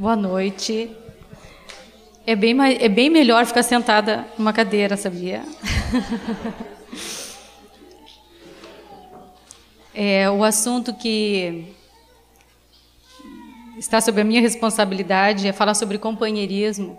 Boa 0.00 0.16
noite. 0.16 0.96
É 2.26 2.34
bem, 2.34 2.56
é 2.58 2.88
bem 2.88 3.10
melhor 3.10 3.44
ficar 3.44 3.62
sentada 3.62 4.26
numa 4.38 4.50
cadeira, 4.50 4.96
sabia? 4.96 5.44
é, 9.94 10.30
o 10.30 10.42
assunto 10.42 10.94
que 10.94 11.74
está 13.76 14.00
sob 14.00 14.22
a 14.22 14.24
minha 14.24 14.40
responsabilidade 14.40 15.46
é 15.46 15.52
falar 15.52 15.74
sobre 15.74 15.98
companheirismo. 15.98 16.98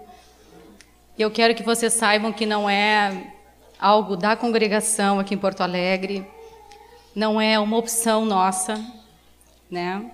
E 1.17 1.23
eu 1.23 1.31
quero 1.31 1.55
que 1.55 1.63
vocês 1.63 1.93
saibam 1.93 2.31
que 2.31 2.45
não 2.45 2.69
é 2.69 3.33
algo 3.79 4.15
da 4.15 4.35
congregação 4.35 5.19
aqui 5.19 5.33
em 5.33 5.39
Porto 5.39 5.61
Alegre, 5.61 6.23
não 7.15 7.41
é 7.41 7.57
uma 7.57 7.77
opção 7.77 8.25
nossa, 8.25 8.79
né? 9.71 10.11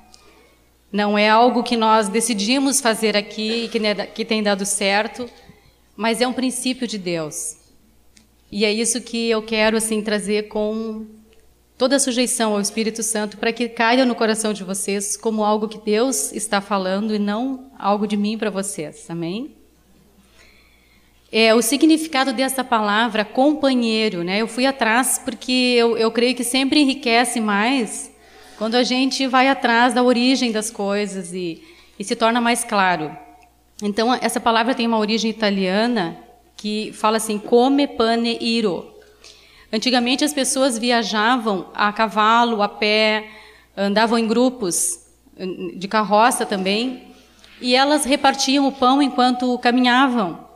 Não 0.92 1.18
é 1.18 1.30
algo 1.30 1.64
que 1.64 1.76
nós 1.76 2.08
decidimos 2.08 2.80
fazer 2.80 3.18
aqui 3.18 3.66
e 3.66 3.68
que, 3.68 3.80
que 4.14 4.26
tem 4.26 4.42
dado 4.42 4.66
certo, 4.66 5.30
mas 5.96 6.22
é 6.22 6.28
um 6.28 6.34
princípio 6.34 6.88
de 6.88 6.98
Deus. 6.98 7.58
E 8.52 8.64
é 8.64 8.72
isso 8.72 9.02
que 9.02 9.30
eu 9.30 9.42
quero 9.42 9.76
assim 9.76 10.02
trazer 10.02 10.48
com 10.48 11.06
toda 11.78 11.98
a 11.98 12.00
sujeição 12.00 12.54
ao 12.54 12.62
Espírito 12.62 13.04
Santo 13.04 13.38
para 13.38 13.52
que 13.52 13.68
caia 13.68 14.06
no 14.06 14.16
coração 14.16 14.54
de 14.54 14.64
vocês 14.64 15.18
como 15.18 15.44
algo 15.44 15.68
que 15.68 15.78
Deus 15.78 16.32
está 16.32 16.62
falando 16.62 17.14
e 17.14 17.20
não 17.20 17.70
algo 17.78 18.08
de 18.08 18.16
mim 18.16 18.38
para 18.38 18.50
vocês. 18.50 19.06
Amém? 19.10 19.56
É, 21.30 21.54
o 21.54 21.62
significado 21.62 22.32
dessa 22.32 22.64
palavra 22.64 23.26
companheiro, 23.26 24.24
né? 24.24 24.42
Eu 24.42 24.48
fui 24.48 24.66
atrás 24.66 25.22
porque 25.24 25.52
eu, 25.52 25.98
eu 25.98 26.10
creio 26.10 26.34
que 26.34 26.44
sempre 26.44 26.80
enriquece 26.80 27.42
mais 27.42 28.10
quando 28.58 28.76
a 28.76 28.84
gente 28.84 29.28
vai 29.28 29.48
atrás 29.48 29.94
da 29.94 30.04
origem 30.04 30.52
das 30.52 30.72
coisas 30.72 31.34
e, 31.34 31.64
e 31.98 32.04
se 32.04 32.16
torna 32.16 32.42
mais 32.42 32.64
claro. 32.64 33.16
Então, 33.82 34.14
essa 34.14 34.40
palavra 34.40 34.74
tem 34.74 34.88
uma 34.88 34.98
origem 34.98 35.30
italiana 35.30 36.18
que 36.56 36.92
fala 36.94 37.18
assim, 37.18 37.38
come 37.38 37.88
pane 37.88 38.38
iro. 38.42 38.94
Antigamente 39.72 40.24
as 40.24 40.34
pessoas 40.34 40.78
viajavam 40.78 41.68
a 41.74 41.94
cavalo, 41.94 42.64
a 42.64 42.70
pé, 42.70 43.30
andavam 43.76 44.18
em 44.18 44.28
grupos, 44.28 45.06
de 45.76 45.88
carroça 45.88 46.46
também, 46.46 47.04
e 47.62 47.76
elas 47.76 48.06
repartiam 48.06 48.68
o 48.68 48.72
pão 48.72 49.02
enquanto 49.02 49.58
caminhavam. 49.60 50.48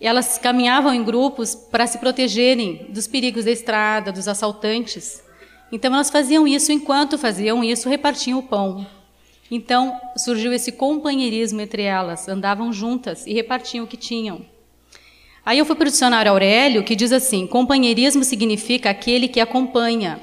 Elas 0.00 0.38
caminhavam 0.38 0.94
em 0.94 1.02
grupos 1.02 1.54
para 1.54 1.86
se 1.86 1.98
protegerem 1.98 2.86
dos 2.90 3.08
perigos 3.08 3.44
da 3.44 3.50
estrada, 3.50 4.12
dos 4.12 4.28
assaltantes. 4.28 5.22
Então 5.72 5.92
elas 5.94 6.10
faziam 6.10 6.46
isso 6.46 6.72
enquanto 6.72 7.18
faziam 7.18 7.64
isso, 7.64 7.88
repartiam 7.88 8.38
o 8.38 8.42
pão. 8.42 8.86
Então 9.50 9.98
surgiu 10.16 10.52
esse 10.52 10.72
companheirismo 10.72 11.60
entre 11.60 11.82
elas, 11.82 12.28
andavam 12.28 12.72
juntas 12.72 13.26
e 13.26 13.32
repartiam 13.32 13.84
o 13.84 13.88
que 13.88 13.96
tinham. 13.96 14.44
Aí 15.44 15.58
eu 15.58 15.66
fui 15.66 15.76
para 15.76 15.88
o 15.88 15.90
dicionário 15.90 16.30
Aurélio, 16.32 16.82
que 16.82 16.96
diz 16.96 17.12
assim: 17.12 17.46
companheirismo 17.46 18.24
significa 18.24 18.90
aquele 18.90 19.28
que 19.28 19.40
acompanha, 19.40 20.20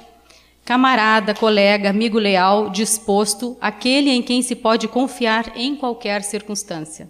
camarada, 0.66 1.36
colega, 1.36 1.89
amigo 1.89 2.17
leal, 2.17 2.69
disposto, 2.69 3.56
aquele 3.62 4.09
em 4.09 4.22
quem 4.22 4.42
se 4.42 4.56
pode 4.56 4.88
confiar 4.88 5.56
em 5.56 5.75
qualquer 5.75 6.23
circunstância. 6.23 7.08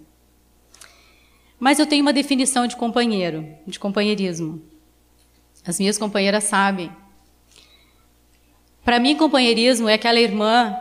Mas 1.58 1.78
eu 1.78 1.86
tenho 1.86 2.02
uma 2.02 2.12
definição 2.12 2.66
de 2.66 2.76
companheiro, 2.76 3.46
de 3.66 3.78
companheirismo. 3.78 4.60
As 5.64 5.78
minhas 5.78 5.96
companheiras 5.96 6.44
sabem. 6.44 6.90
Para 8.84 8.98
mim, 8.98 9.16
companheirismo 9.16 9.88
é 9.88 9.94
aquela 9.94 10.20
irmã 10.20 10.76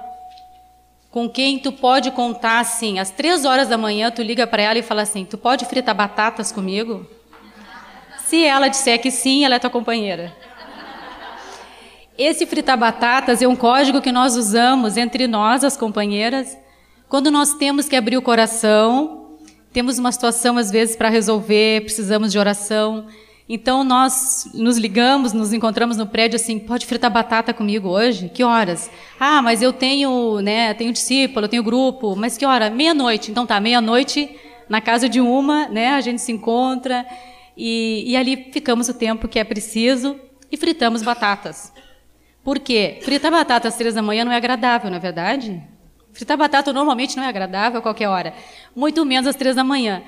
com 1.12 1.30
quem 1.30 1.60
tu 1.60 1.72
pode 1.72 2.10
contar 2.12 2.60
assim, 2.60 2.98
às 2.98 3.12
três 3.12 3.44
horas 3.44 3.68
da 3.68 3.78
manhã, 3.78 4.10
tu 4.10 4.22
liga 4.24 4.48
para 4.48 4.64
ela 4.64 4.80
e 4.80 4.82
fala 4.82 5.02
assim: 5.02 5.26
Tu 5.26 5.38
pode 5.38 5.66
fritar 5.66 5.94
batatas 5.94 6.52
comigo? 6.52 7.06
Se 8.26 8.44
ela 8.46 8.70
disser 8.70 9.00
que 9.02 9.12
sim, 9.12 9.44
ela 9.44 9.56
é 9.56 9.60
tua 9.60 9.70
companheira. 9.70 10.34
Esse 12.18 12.46
fritar 12.46 12.78
batatas 12.78 13.42
é 13.42 13.48
um 13.48 13.56
código 13.56 14.02
que 14.02 14.12
nós 14.12 14.36
usamos 14.38 14.96
entre 14.96 15.28
nós, 15.28 15.64
as 15.64 15.76
companheiras, 15.76 16.58
quando 17.10 17.30
nós 17.30 17.56
temos 17.56 17.90
que 17.90 17.96
abrir 17.96 18.16
o 18.16 18.22
coração, 18.22 19.38
temos 19.74 20.00
uma 20.00 20.12
situação 20.12 20.58
às 20.58 20.72
vezes 20.72 20.96
para 20.96 21.10
resolver, 21.10 21.82
precisamos 21.82 22.32
de 22.32 22.40
oração. 22.40 23.08
Então 23.54 23.84
nós 23.84 24.50
nos 24.54 24.78
ligamos, 24.78 25.34
nos 25.34 25.52
encontramos 25.52 25.98
no 25.98 26.08
prédio 26.08 26.38
assim, 26.38 26.58
pode 26.58 26.86
fritar 26.86 27.12
batata 27.12 27.54
comigo 27.54 27.90
hoje? 27.90 28.30
Que 28.30 28.46
horas? 28.46 28.90
Ah, 29.20 29.42
mas 29.42 29.62
eu 29.62 29.74
tenho, 29.74 30.40
né, 30.40 30.74
tenho 30.74 30.94
discípulo, 30.94 31.44
eu 31.44 31.50
tenho 31.50 31.62
grupo, 31.62 32.16
mas 32.16 32.38
que 32.38 32.46
hora? 32.46 32.70
Meia-noite. 32.70 33.30
Então 33.30 33.46
tá, 33.46 33.60
meia-noite 33.60 34.34
na 34.70 34.80
casa 34.80 35.10
de 35.10 35.20
uma, 35.20 35.68
né, 35.68 35.90
a 35.90 36.00
gente 36.00 36.22
se 36.22 36.32
encontra 36.32 37.06
e, 37.58 38.06
e 38.08 38.16
ali 38.16 38.52
ficamos 38.54 38.88
o 38.88 38.94
tempo 38.94 39.28
que 39.28 39.38
é 39.38 39.44
preciso 39.44 40.18
e 40.50 40.56
fritamos 40.56 41.04
batatas. 41.04 41.74
Por 42.46 42.58
quê? 42.58 43.00
Fritar 43.02 43.32
batata 43.32 43.68
às 43.68 43.76
três 43.76 43.96
da 43.96 44.02
manhã 44.02 44.24
não 44.24 44.32
é 44.32 44.38
agradável, 44.38 44.90
não 44.90 44.96
é 44.96 45.02
verdade? 45.02 45.62
Fritar 46.14 46.38
batata 46.38 46.72
normalmente 46.72 47.18
não 47.18 47.24
é 47.26 47.28
agradável 47.28 47.80
a 47.80 47.82
qualquer 47.82 48.08
hora, 48.08 48.34
muito 48.74 49.04
menos 49.06 49.28
às 49.28 49.36
três 49.36 49.58
da 49.58 49.64
manhã 49.66 50.02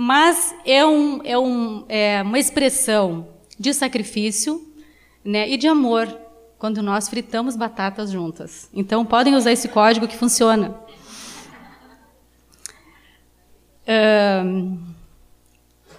mas 0.00 0.54
é, 0.64 0.86
um, 0.86 1.20
é, 1.24 1.36
um, 1.36 1.84
é 1.88 2.22
uma 2.22 2.38
expressão 2.38 3.30
de 3.58 3.74
sacrifício 3.74 4.64
né, 5.24 5.50
e 5.50 5.56
de 5.56 5.66
amor 5.66 6.06
quando 6.56 6.80
nós 6.80 7.08
fritamos 7.08 7.56
batatas 7.56 8.08
juntas. 8.08 8.70
Então, 8.72 9.04
podem 9.04 9.34
usar 9.34 9.50
esse 9.50 9.66
código 9.66 10.06
que 10.06 10.16
funciona. 10.16 10.80
Um, 14.44 14.78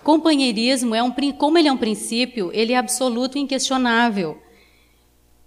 companheirismo 0.02 0.96
é 0.96 1.04
um 1.04 1.14
como 1.38 1.58
ele 1.58 1.68
é 1.68 1.72
um 1.74 1.78
princípio, 1.78 2.52
ele 2.54 2.72
é 2.72 2.78
absoluto 2.78 3.38
e 3.38 3.42
inquestionável. 3.42 4.42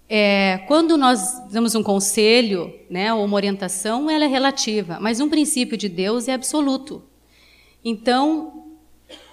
É, 0.07 0.59
quando 0.69 0.99
nós 0.99 1.41
damos 1.51 1.75
um 1.75 1.83
conselho, 1.83 2.71
né, 2.91 3.15
ou 3.15 3.25
uma 3.25 3.37
orientação, 3.37 4.11
ela 4.11 4.27
é 4.27 4.29
relativa, 4.29 4.99
mas 5.01 5.21
um 5.21 5.31
princípio 5.31 5.79
de 5.79 5.89
Deus 5.89 6.29
é 6.29 6.35
absoluto. 6.35 7.03
Então, 7.85 8.77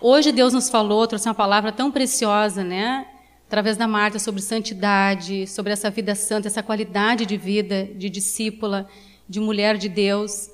hoje 0.02 0.32
Deus 0.32 0.54
nos 0.54 0.70
falou, 0.70 1.06
trouxe 1.06 1.28
uma 1.28 1.36
palavra 1.36 1.72
tão 1.72 1.92
preciosa, 1.92 2.64
né? 2.64 3.06
Através 3.46 3.78
da 3.78 3.88
Marta 3.88 4.18
sobre 4.18 4.42
santidade, 4.42 5.46
sobre 5.48 5.72
essa 5.72 5.90
vida 5.90 6.16
santa, 6.16 6.48
essa 6.48 6.64
qualidade 6.64 7.26
de 7.26 7.38
vida 7.38 7.86
de 7.96 8.09
discípula, 8.09 8.88
de 9.28 9.40
mulher 9.40 9.78
de 9.78 9.88
Deus. 9.88 10.50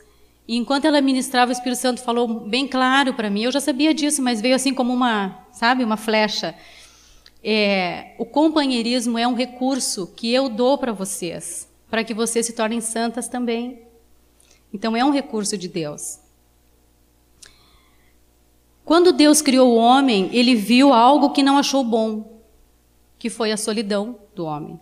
E 0.47 0.57
enquanto 0.57 0.85
ela 0.85 1.01
ministrava, 1.01 1.49
o 1.49 1.53
Espírito 1.53 1.79
Santo 1.79 2.01
falou 2.01 2.27
bem 2.41 2.67
claro 2.67 3.13
para 3.13 3.29
mim. 3.29 3.43
Eu 3.43 3.51
já 3.51 3.61
sabia 3.61 3.93
disso, 3.93 4.21
mas 4.21 4.41
veio 4.41 4.55
assim 4.55 4.73
como 4.73 4.93
uma, 4.93 5.45
sabe, 5.51 5.83
uma 5.83 5.97
flecha. 5.97 6.53
É, 7.41 8.13
o 8.17 8.25
companheirismo 8.25 9.17
é 9.17 9.27
um 9.27 9.35
recurso 9.35 10.07
que 10.15 10.33
eu 10.33 10.49
dou 10.49 10.77
para 10.77 10.91
vocês, 10.91 11.69
para 11.89 12.03
que 12.03 12.13
vocês 12.13 12.45
se 12.45 12.53
tornem 12.53 12.81
santas 12.81 13.27
também. 13.27 13.81
Então 14.73 14.97
é 14.97 15.05
um 15.05 15.11
recurso 15.11 15.57
de 15.57 15.67
Deus. 15.67 16.24
Quando 18.85 19.11
Deus 19.11 19.41
criou 19.41 19.71
o 19.71 19.75
homem, 19.75 20.29
ele 20.31 20.53
viu 20.53 20.93
algo 20.93 21.31
que 21.31 21.41
não 21.41 21.57
achou 21.57 21.83
bom, 21.83 22.39
que 23.17 23.31
foi 23.31 23.51
a 23.51 23.57
solidão 23.57 24.19
do 24.35 24.45
homem. 24.45 24.79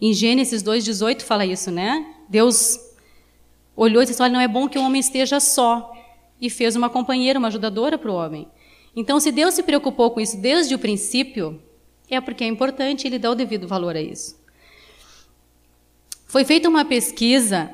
Em 0.00 0.14
Gênesis 0.14 0.62
2,18 0.62 1.20
fala 1.20 1.44
isso, 1.44 1.70
né? 1.70 2.14
Deus 2.26 2.80
olhou 3.76 4.02
e 4.02 4.06
disse: 4.06 4.22
Olha, 4.22 4.32
não 4.32 4.40
é 4.40 4.48
bom 4.48 4.66
que 4.66 4.78
o 4.78 4.82
homem 4.82 4.98
esteja 4.98 5.38
só. 5.40 5.92
E 6.40 6.48
fez 6.48 6.74
uma 6.74 6.88
companheira, 6.88 7.38
uma 7.38 7.48
ajudadora 7.48 7.98
para 7.98 8.10
o 8.10 8.14
homem. 8.14 8.48
Então, 8.96 9.20
se 9.20 9.30
Deus 9.30 9.54
se 9.54 9.62
preocupou 9.62 10.10
com 10.10 10.20
isso 10.20 10.38
desde 10.38 10.74
o 10.74 10.78
princípio, 10.78 11.62
é 12.08 12.20
porque 12.20 12.44
é 12.44 12.46
importante 12.46 13.06
ele 13.06 13.18
dar 13.18 13.30
o 13.30 13.34
devido 13.34 13.68
valor 13.68 13.94
a 13.94 14.00
isso. 14.00 14.42
Foi 16.26 16.44
feita 16.44 16.68
uma 16.68 16.84
pesquisa 16.84 17.70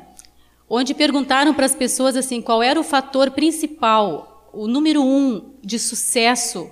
onde 0.69 0.95
perguntaram 0.95 1.55
para 1.55 1.67
as 1.67 1.75
pessoas 1.75 2.17
assim 2.17 2.43
qual 2.43 2.63
era 2.63 2.79
o 2.79 2.85
fator 2.85 3.31
principal 3.31 4.31
o 4.53 4.67
número 4.67 5.03
um 5.03 5.50
de 5.63 5.79
sucesso, 5.79 6.71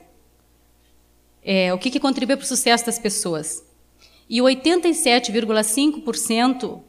é, 1.43 1.73
o 1.73 1.79
que, 1.79 1.90
que 1.90 2.00
contribui 2.00 2.37
para 2.37 2.44
o 2.44 2.49
sucesso 2.49 2.87
das 2.87 2.99
pessoas. 2.99 3.64
E 4.29 4.38
87,5% 4.38 6.81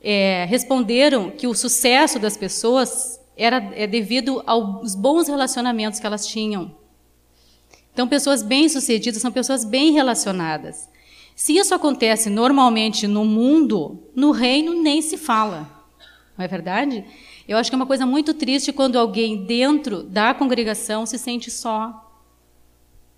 é, 0.00 0.46
responderam 0.48 1.30
que 1.30 1.46
o 1.46 1.54
sucesso 1.54 2.18
das 2.18 2.36
pessoas 2.36 3.20
era 3.36 3.56
é 3.74 3.86
devido 3.86 4.42
aos 4.46 4.94
bons 4.94 5.28
relacionamentos 5.28 6.00
que 6.00 6.06
elas 6.06 6.26
tinham. 6.26 6.74
Então, 7.92 8.06
pessoas 8.06 8.42
bem-sucedidas 8.42 9.20
são 9.20 9.32
pessoas 9.32 9.64
bem 9.64 9.92
relacionadas. 9.92 10.88
Se 11.34 11.56
isso 11.56 11.74
acontece 11.74 12.28
normalmente 12.28 13.06
no 13.06 13.24
mundo, 13.24 14.10
no 14.14 14.30
reino 14.30 14.82
nem 14.82 15.00
se 15.00 15.16
fala. 15.16 15.70
Não 16.36 16.44
é 16.44 16.48
verdade? 16.48 17.04
Eu 17.46 17.56
acho 17.56 17.70
que 17.70 17.74
é 17.74 17.78
uma 17.78 17.86
coisa 17.86 18.06
muito 18.06 18.34
triste 18.34 18.72
quando 18.72 18.98
alguém 18.98 19.44
dentro 19.44 20.02
da 20.02 20.32
congregação 20.34 21.04
se 21.06 21.18
sente 21.18 21.50
só. 21.50 22.10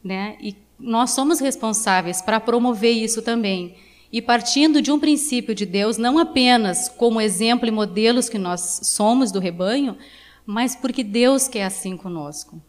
Né? 0.02 0.36
E 0.40 0.56
nós 0.78 1.10
somos 1.10 1.38
responsáveis 1.38 2.20
para 2.20 2.40
promover 2.40 2.92
isso 2.92 3.22
também. 3.22 3.76
E 4.12 4.20
partindo 4.20 4.82
de 4.82 4.92
um 4.92 4.98
princípio 4.98 5.54
de 5.54 5.64
Deus, 5.64 5.96
não 5.96 6.19
apenas 6.19 6.88
como 6.88 7.20
exemplo 7.20 7.66
e 7.66 7.70
modelos 7.70 8.28
que 8.28 8.38
nós 8.38 8.80
somos 8.84 9.32
do 9.32 9.38
rebanho, 9.38 9.96
mas 10.44 10.76
porque 10.76 11.02
Deus 11.02 11.48
quer 11.48 11.64
assim 11.64 11.96
conosco. 11.96 12.60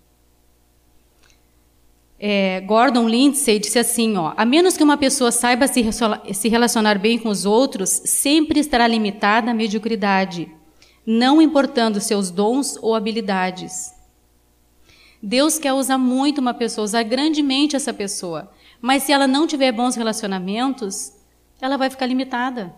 É, 2.26 2.62
Gordon 2.62 3.10
Lindsay 3.10 3.60
disse 3.60 3.78
assim: 3.78 4.16
ó, 4.16 4.34
a 4.38 4.46
menos 4.46 4.78
que 4.78 4.84
uma 4.84 4.96
pessoa 4.96 5.30
saiba 5.30 5.68
se 5.68 6.48
relacionar 6.48 6.98
bem 6.98 7.20
com 7.20 7.28
os 7.28 7.46
outros, 7.46 7.90
sempre 7.90 8.62
estará 8.62 8.88
limitada 8.88 9.52
à 9.52 9.54
mediocridade, 9.54 10.50
não 11.06 11.42
importando 11.42 12.00
seus 12.00 12.30
dons 12.30 12.78
ou 12.82 12.96
habilidades. 12.96 13.94
Deus 15.22 15.58
quer 15.58 15.74
usar 15.74 15.98
muito 15.98 16.40
uma 16.40 16.54
pessoa, 16.54 16.86
usar 16.86 17.04
grandemente 17.04 17.76
essa 17.76 17.94
pessoa, 17.94 18.52
mas 18.82 19.04
se 19.04 19.12
ela 19.12 19.28
não 19.28 19.48
tiver 19.48 19.72
bons 19.72 19.96
relacionamentos, 19.96 21.14
ela 21.62 21.78
vai 21.78 21.90
ficar 21.90 22.06
limitada. 22.06 22.74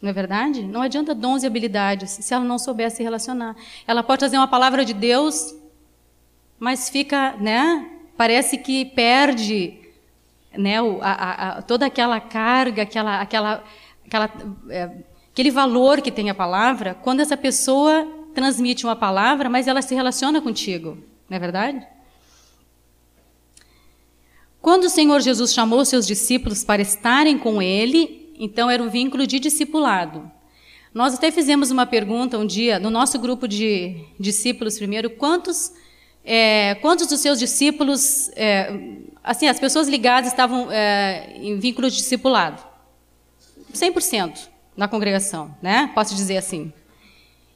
Não 0.00 0.10
é 0.10 0.12
verdade? 0.12 0.62
Não 0.62 0.82
adianta 0.82 1.14
dons 1.14 1.42
e 1.42 1.46
habilidades 1.46 2.10
se 2.10 2.34
ela 2.34 2.44
não 2.44 2.58
souber 2.58 2.90
se 2.90 3.02
relacionar. 3.02 3.54
Ela 3.86 4.02
pode 4.02 4.18
trazer 4.18 4.36
uma 4.36 4.48
palavra 4.48 4.84
de 4.84 4.92
Deus, 4.92 5.54
mas 6.58 6.88
fica, 6.88 7.36
né? 7.36 7.88
Parece 8.16 8.58
que 8.58 8.84
perde, 8.84 9.78
né? 10.56 10.78
A, 11.00 11.58
a, 11.58 11.62
toda 11.62 11.86
aquela 11.86 12.18
carga, 12.18 12.82
aquela, 12.82 13.20
aquela, 13.20 13.64
aquela, 14.04 14.30
é, 14.70 14.90
aquele 15.32 15.50
valor 15.50 16.02
que 16.02 16.12
tem 16.12 16.28
a 16.28 16.34
palavra, 16.34 16.94
quando 16.94 17.20
essa 17.20 17.36
pessoa 17.36 18.06
transmite 18.34 18.84
uma 18.84 18.94
palavra, 18.94 19.48
mas 19.48 19.66
ela 19.66 19.80
se 19.80 19.94
relaciona 19.94 20.40
contigo. 20.40 20.98
Não 21.28 21.36
é 21.36 21.40
verdade? 21.40 21.86
Quando 24.60 24.84
o 24.84 24.90
Senhor 24.90 25.20
Jesus 25.20 25.52
chamou 25.52 25.84
seus 25.84 26.06
discípulos 26.06 26.62
para 26.62 26.82
estarem 26.82 27.38
com 27.38 27.60
ele, 27.60 28.32
então 28.38 28.70
era 28.70 28.82
um 28.82 28.90
vínculo 28.90 29.26
de 29.26 29.40
discipulado. 29.40 30.30
Nós 30.94 31.14
até 31.14 31.30
fizemos 31.30 31.70
uma 31.70 31.86
pergunta 31.86 32.38
um 32.38 32.46
dia 32.46 32.78
no 32.78 32.90
nosso 32.90 33.18
grupo 33.18 33.48
de 33.48 34.04
discípulos 34.20 34.76
primeiro, 34.76 35.10
quantos 35.10 35.72
é, 36.24 36.76
quantos 36.76 37.08
dos 37.08 37.18
seus 37.18 37.38
discípulos, 37.38 38.30
é, 38.36 38.72
assim, 39.24 39.48
as 39.48 39.58
pessoas 39.58 39.88
ligadas 39.88 40.30
estavam 40.30 40.70
é, 40.70 41.32
em 41.34 41.58
vínculo 41.58 41.90
de 41.90 41.96
discipulado? 41.96 42.62
100% 43.74 44.51
na 44.76 44.88
congregação, 44.88 45.54
né? 45.60 45.90
Posso 45.94 46.14
dizer 46.14 46.36
assim. 46.36 46.72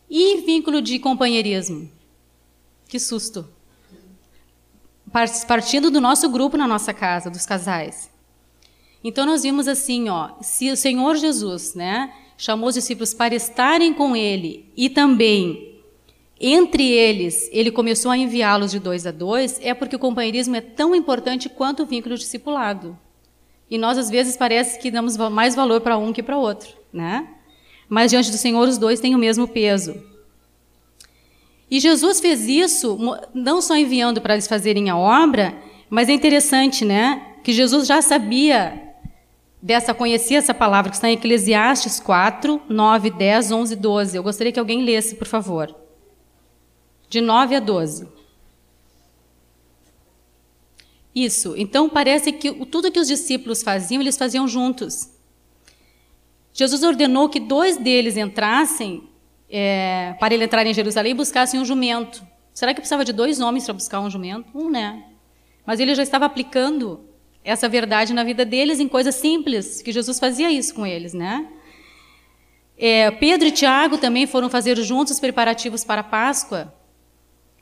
E 0.08 0.42
vínculo 0.42 0.80
de 0.80 0.98
companheirismo? 0.98 1.90
Que 2.88 2.98
susto. 2.98 3.46
Partindo 5.48 5.90
do 5.90 6.00
nosso 6.00 6.28
grupo 6.28 6.56
na 6.56 6.68
nossa 6.68 6.92
casa, 6.92 7.30
dos 7.30 7.46
casais. 7.46 8.10
Então 9.02 9.24
nós 9.24 9.42
vimos 9.42 9.68
assim, 9.68 10.08
ó, 10.08 10.30
se 10.40 10.70
o 10.70 10.76
Senhor 10.76 11.16
Jesus, 11.16 11.74
né, 11.74 12.12
chamou 12.36 12.68
os 12.68 12.74
discípulos 12.74 13.14
para 13.14 13.34
estarem 13.34 13.94
com 13.94 14.16
ele 14.16 14.70
e 14.76 14.90
também 14.90 15.80
entre 16.38 16.90
eles 16.90 17.48
ele 17.52 17.70
começou 17.70 18.10
a 18.10 18.16
enviá-los 18.16 18.70
de 18.70 18.78
dois 18.78 19.06
a 19.06 19.10
dois, 19.10 19.58
é 19.62 19.72
porque 19.72 19.96
o 19.96 19.98
companheirismo 19.98 20.56
é 20.56 20.60
tão 20.60 20.94
importante 20.94 21.48
quanto 21.48 21.82
o 21.82 21.86
vínculo 21.86 22.16
discipulado. 22.16 22.98
E 23.70 23.78
nós 23.78 23.96
às 23.98 24.10
vezes 24.10 24.36
parece 24.36 24.78
que 24.78 24.90
damos 24.90 25.16
mais 25.16 25.54
valor 25.54 25.80
para 25.80 25.96
um 25.96 26.12
que 26.12 26.22
para 26.22 26.36
outro, 26.36 26.68
né? 26.96 27.28
Mas 27.88 28.10
diante 28.10 28.30
do 28.30 28.36
Senhor 28.36 28.66
os 28.66 28.78
dois 28.78 28.98
têm 28.98 29.14
o 29.14 29.18
mesmo 29.18 29.46
peso. 29.46 29.94
E 31.70 31.78
Jesus 31.80 32.20
fez 32.20 32.46
isso 32.46 32.98
não 33.34 33.60
só 33.60 33.76
enviando 33.76 34.20
para 34.20 34.34
eles 34.34 34.46
fazerem 34.46 34.88
a 34.88 34.96
obra, 34.96 35.54
mas 35.90 36.08
é 36.08 36.12
interessante, 36.12 36.84
né? 36.84 37.34
Que 37.42 37.52
Jesus 37.52 37.86
já 37.86 38.00
sabia 38.00 38.82
dessa, 39.60 39.92
conhecia 39.92 40.38
essa 40.38 40.54
palavra 40.54 40.90
que 40.90 40.96
está 40.96 41.08
em 41.08 41.14
Eclesiastes 41.14 41.98
4, 42.00 42.62
9, 42.68 43.10
10, 43.10 43.52
11 43.52 43.72
e 43.72 43.76
12. 43.76 44.16
Eu 44.16 44.22
gostaria 44.22 44.52
que 44.52 44.60
alguém 44.60 44.84
lesse, 44.84 45.16
por 45.16 45.26
favor. 45.26 45.74
De 47.08 47.20
9 47.20 47.56
a 47.56 47.60
12. 47.60 48.08
Isso. 51.14 51.54
Então 51.56 51.88
parece 51.88 52.30
que 52.30 52.52
tudo 52.66 52.92
que 52.92 53.00
os 53.00 53.08
discípulos 53.08 53.62
faziam, 53.62 54.00
eles 54.00 54.16
faziam 54.16 54.46
juntos. 54.46 55.15
Jesus 56.56 56.82
ordenou 56.82 57.28
que 57.28 57.38
dois 57.38 57.76
deles 57.76 58.16
entrassem, 58.16 59.10
é, 59.48 60.14
para 60.18 60.32
ele 60.32 60.44
entrar 60.44 60.66
em 60.66 60.72
Jerusalém, 60.72 61.12
e 61.12 61.14
buscassem 61.14 61.60
um 61.60 61.66
jumento. 61.66 62.26
Será 62.54 62.72
que 62.72 62.80
precisava 62.80 63.04
de 63.04 63.12
dois 63.12 63.40
homens 63.40 63.66
para 63.66 63.74
buscar 63.74 64.00
um 64.00 64.08
jumento? 64.08 64.48
Um, 64.54 64.70
né? 64.70 65.04
Mas 65.66 65.80
ele 65.80 65.94
já 65.94 66.02
estava 66.02 66.24
aplicando 66.24 67.04
essa 67.44 67.68
verdade 67.68 68.14
na 68.14 68.24
vida 68.24 68.42
deles 68.42 68.80
em 68.80 68.88
coisas 68.88 69.14
simples, 69.16 69.82
que 69.82 69.92
Jesus 69.92 70.18
fazia 70.18 70.50
isso 70.50 70.74
com 70.74 70.86
eles, 70.86 71.12
né? 71.12 71.46
É, 72.78 73.10
Pedro 73.10 73.48
e 73.48 73.52
Tiago 73.52 73.98
também 73.98 74.26
foram 74.26 74.48
fazer 74.48 74.78
juntos 74.78 75.12
os 75.12 75.20
preparativos 75.20 75.84
para 75.84 76.00
a 76.00 76.04
Páscoa. 76.04 76.72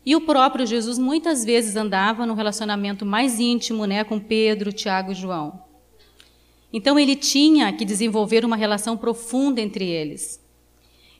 E 0.07 0.15
o 0.15 0.21
próprio 0.21 0.67
Jesus 0.67 0.99
muitas 0.99 1.45
vezes 1.45 1.75
andava 1.75 2.25
num 2.25 2.35
relacionamento 2.35 3.05
mais 3.05 3.41
íntimo 3.41 3.87
né, 3.87 4.05
com 4.05 4.21
Pedro, 4.21 4.73
Tiago 4.73 5.11
e 5.11 5.15
João. 5.17 5.64
Então 6.75 6.99
ele 6.99 7.15
tinha 7.15 7.73
que 7.73 7.85
desenvolver 7.85 8.45
uma 8.45 8.57
relação 8.57 8.97
profunda 8.97 9.61
entre 9.61 9.87
eles. 9.87 10.43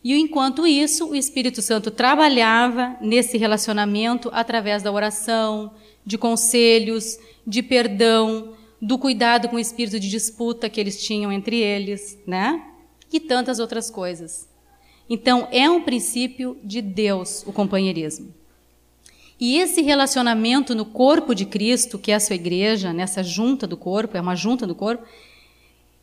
E 0.03 0.13
enquanto 0.13 0.67
isso, 0.67 1.11
o 1.11 1.15
Espírito 1.15 1.63
Santo 1.63 1.93
trabalhava 1.93 2.97
nesse 3.01 3.39
relacionamento 3.39 4.29
através 4.33 4.83
da 4.83 4.91
oração, 4.91 5.73
de 6.05 6.19
conselhos, 6.19 7.21
de 7.47 7.63
perdão, 7.63 8.55
do 8.83 8.99
cuidado 8.99 9.49
com 9.49 9.55
o 9.55 9.61
espírito 9.61 10.01
de 10.01 10.11
disputa 10.11 10.69
que 10.69 10.81
eles 10.81 11.01
tinham 11.03 11.31
entre 11.31 11.61
eles, 11.61 12.19
né? 12.27 12.61
E 13.13 13.21
tantas 13.21 13.61
outras 13.61 13.89
coisas. 13.89 14.49
Então, 15.09 15.47
é 15.53 15.71
um 15.71 15.81
princípio 15.81 16.59
de 16.65 16.83
Deus 16.83 17.45
o 17.47 17.53
companheirismo. 17.53 18.35
E 19.39 19.57
esse 19.59 19.83
relacionamento 19.83 20.75
no 20.75 20.85
corpo 20.85 21.33
de 21.33 21.47
Cristo, 21.47 21.97
que 21.97 22.11
é 22.11 22.17
a 22.17 22.21
sua 22.21 22.35
igreja, 22.35 22.93
nessa 22.93 23.23
junta 23.23 23.69
do 23.69 23.77
corpo, 23.77 24.17
é 24.17 24.21
uma 24.21 24.35
junta 24.35 24.67
do 24.67 24.75
corpo, 24.75 25.07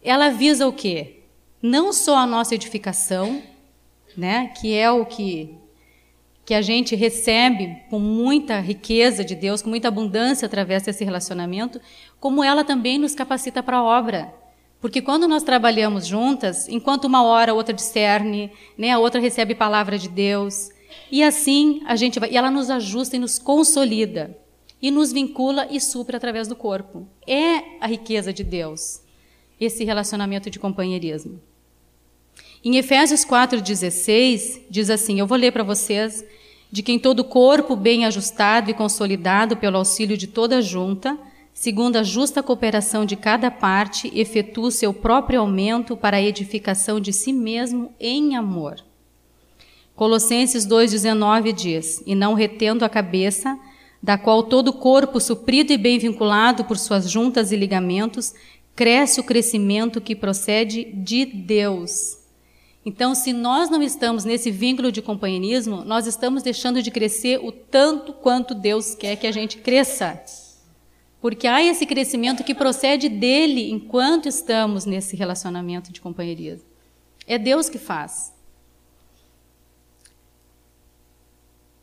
ela 0.03 0.29
visa 0.29 0.67
o 0.67 0.73
quê? 0.73 1.21
Não 1.61 1.93
só 1.93 2.17
a 2.17 2.27
nossa 2.27 2.55
edificação, 2.55 3.41
né, 4.17 4.51
que 4.59 4.73
é 4.73 4.91
o 4.91 5.05
que 5.05 5.57
que 6.43 6.55
a 6.55 6.61
gente 6.61 6.95
recebe 6.95 7.77
com 7.89 7.99
muita 7.99 8.59
riqueza 8.59 9.23
de 9.23 9.35
Deus, 9.35 9.61
com 9.61 9.69
muita 9.69 9.87
abundância 9.87 10.45
através 10.45 10.83
desse 10.83 11.05
relacionamento, 11.05 11.79
como 12.19 12.43
ela 12.43 12.63
também 12.63 12.97
nos 12.97 13.15
capacita 13.15 13.61
para 13.61 13.77
a 13.77 13.83
obra. 13.83 14.33
Porque 14.81 15.01
quando 15.01 15.27
nós 15.27 15.43
trabalhamos 15.43 16.07
juntas, 16.07 16.67
enquanto 16.67 17.05
uma 17.05 17.23
hora 17.23 17.51
a 17.51 17.55
outra 17.55 17.73
discerne, 17.73 18.51
né, 18.77 18.89
a 18.89 18.99
outra 18.99 19.21
recebe 19.21 19.53
palavra 19.53 19.97
de 19.97 20.09
Deus, 20.09 20.71
e 21.11 21.23
assim 21.23 21.83
a 21.85 21.95
gente 21.95 22.19
vai, 22.19 22.31
e 22.31 22.37
ela 22.37 22.49
nos 22.49 22.69
ajusta 22.69 23.15
e 23.15 23.19
nos 23.19 23.37
consolida, 23.37 24.35
e 24.81 24.89
nos 24.89 25.13
vincula 25.13 25.67
e 25.69 25.79
supre 25.79 26.17
através 26.17 26.47
do 26.47 26.55
corpo. 26.55 27.07
É 27.27 27.77
a 27.79 27.85
riqueza 27.87 28.33
de 28.33 28.43
Deus, 28.43 29.00
esse 29.61 29.83
relacionamento 29.83 30.49
de 30.49 30.57
companheirismo. 30.57 31.39
Em 32.63 32.77
Efésios 32.77 33.23
4,16, 33.23 34.61
diz 34.69 34.89
assim: 34.89 35.19
Eu 35.19 35.27
vou 35.27 35.37
ler 35.37 35.51
para 35.51 35.63
vocês. 35.63 36.25
De 36.71 36.81
quem 36.81 36.97
todo 36.97 37.25
corpo 37.25 37.75
bem 37.75 38.05
ajustado 38.05 38.71
e 38.71 38.73
consolidado 38.73 39.57
pelo 39.57 39.77
auxílio 39.77 40.15
de 40.15 40.25
toda 40.25 40.61
junta, 40.61 41.19
segundo 41.53 41.97
a 41.97 42.03
justa 42.03 42.41
cooperação 42.41 43.05
de 43.05 43.17
cada 43.17 43.51
parte, 43.51 44.09
efetua 44.17 44.71
seu 44.71 44.93
próprio 44.93 45.41
aumento 45.41 45.97
para 45.97 46.15
a 46.15 46.21
edificação 46.21 46.97
de 46.97 47.11
si 47.11 47.33
mesmo 47.33 47.93
em 47.99 48.37
amor. 48.37 48.77
Colossenses 49.95 50.65
2,19 50.65 51.51
diz: 51.51 52.01
E 52.05 52.15
não 52.15 52.33
retendo 52.33 52.85
a 52.85 52.89
cabeça, 52.89 53.59
da 54.01 54.17
qual 54.17 54.41
todo 54.43 54.69
o 54.69 54.73
corpo, 54.73 55.19
suprido 55.19 55.73
e 55.73 55.77
bem 55.77 55.99
vinculado 55.99 56.63
por 56.63 56.77
suas 56.77 57.09
juntas 57.11 57.51
e 57.51 57.55
ligamentos, 57.57 58.33
cresce 58.75 59.19
o 59.19 59.23
crescimento 59.23 60.01
que 60.01 60.15
procede 60.15 60.85
de 60.85 61.25
Deus 61.25 62.21
então, 62.83 63.13
se 63.13 63.31
nós 63.31 63.69
não 63.69 63.81
estamos 63.83 64.25
nesse 64.25 64.49
vínculo 64.49 64.91
de 64.91 65.01
companheirismo, 65.01 65.83
nós 65.85 66.07
estamos 66.07 66.41
deixando 66.41 66.81
de 66.81 66.89
crescer 66.89 67.39
o 67.39 67.51
tanto 67.51 68.11
quanto 68.11 68.55
Deus 68.55 68.95
quer 68.95 69.15
que 69.15 69.27
a 69.27 69.31
gente 69.31 69.57
cresça. 69.57 70.19
Porque 71.19 71.45
há 71.45 71.63
esse 71.63 71.85
crescimento 71.85 72.43
que 72.43 72.55
procede 72.55 73.07
dele 73.07 73.69
enquanto 73.69 74.27
estamos 74.27 74.85
nesse 74.85 75.15
relacionamento 75.15 75.91
de 75.91 76.01
companheirismo. 76.01 76.67
É 77.27 77.37
Deus 77.37 77.69
que 77.69 77.77
faz. 77.77 78.33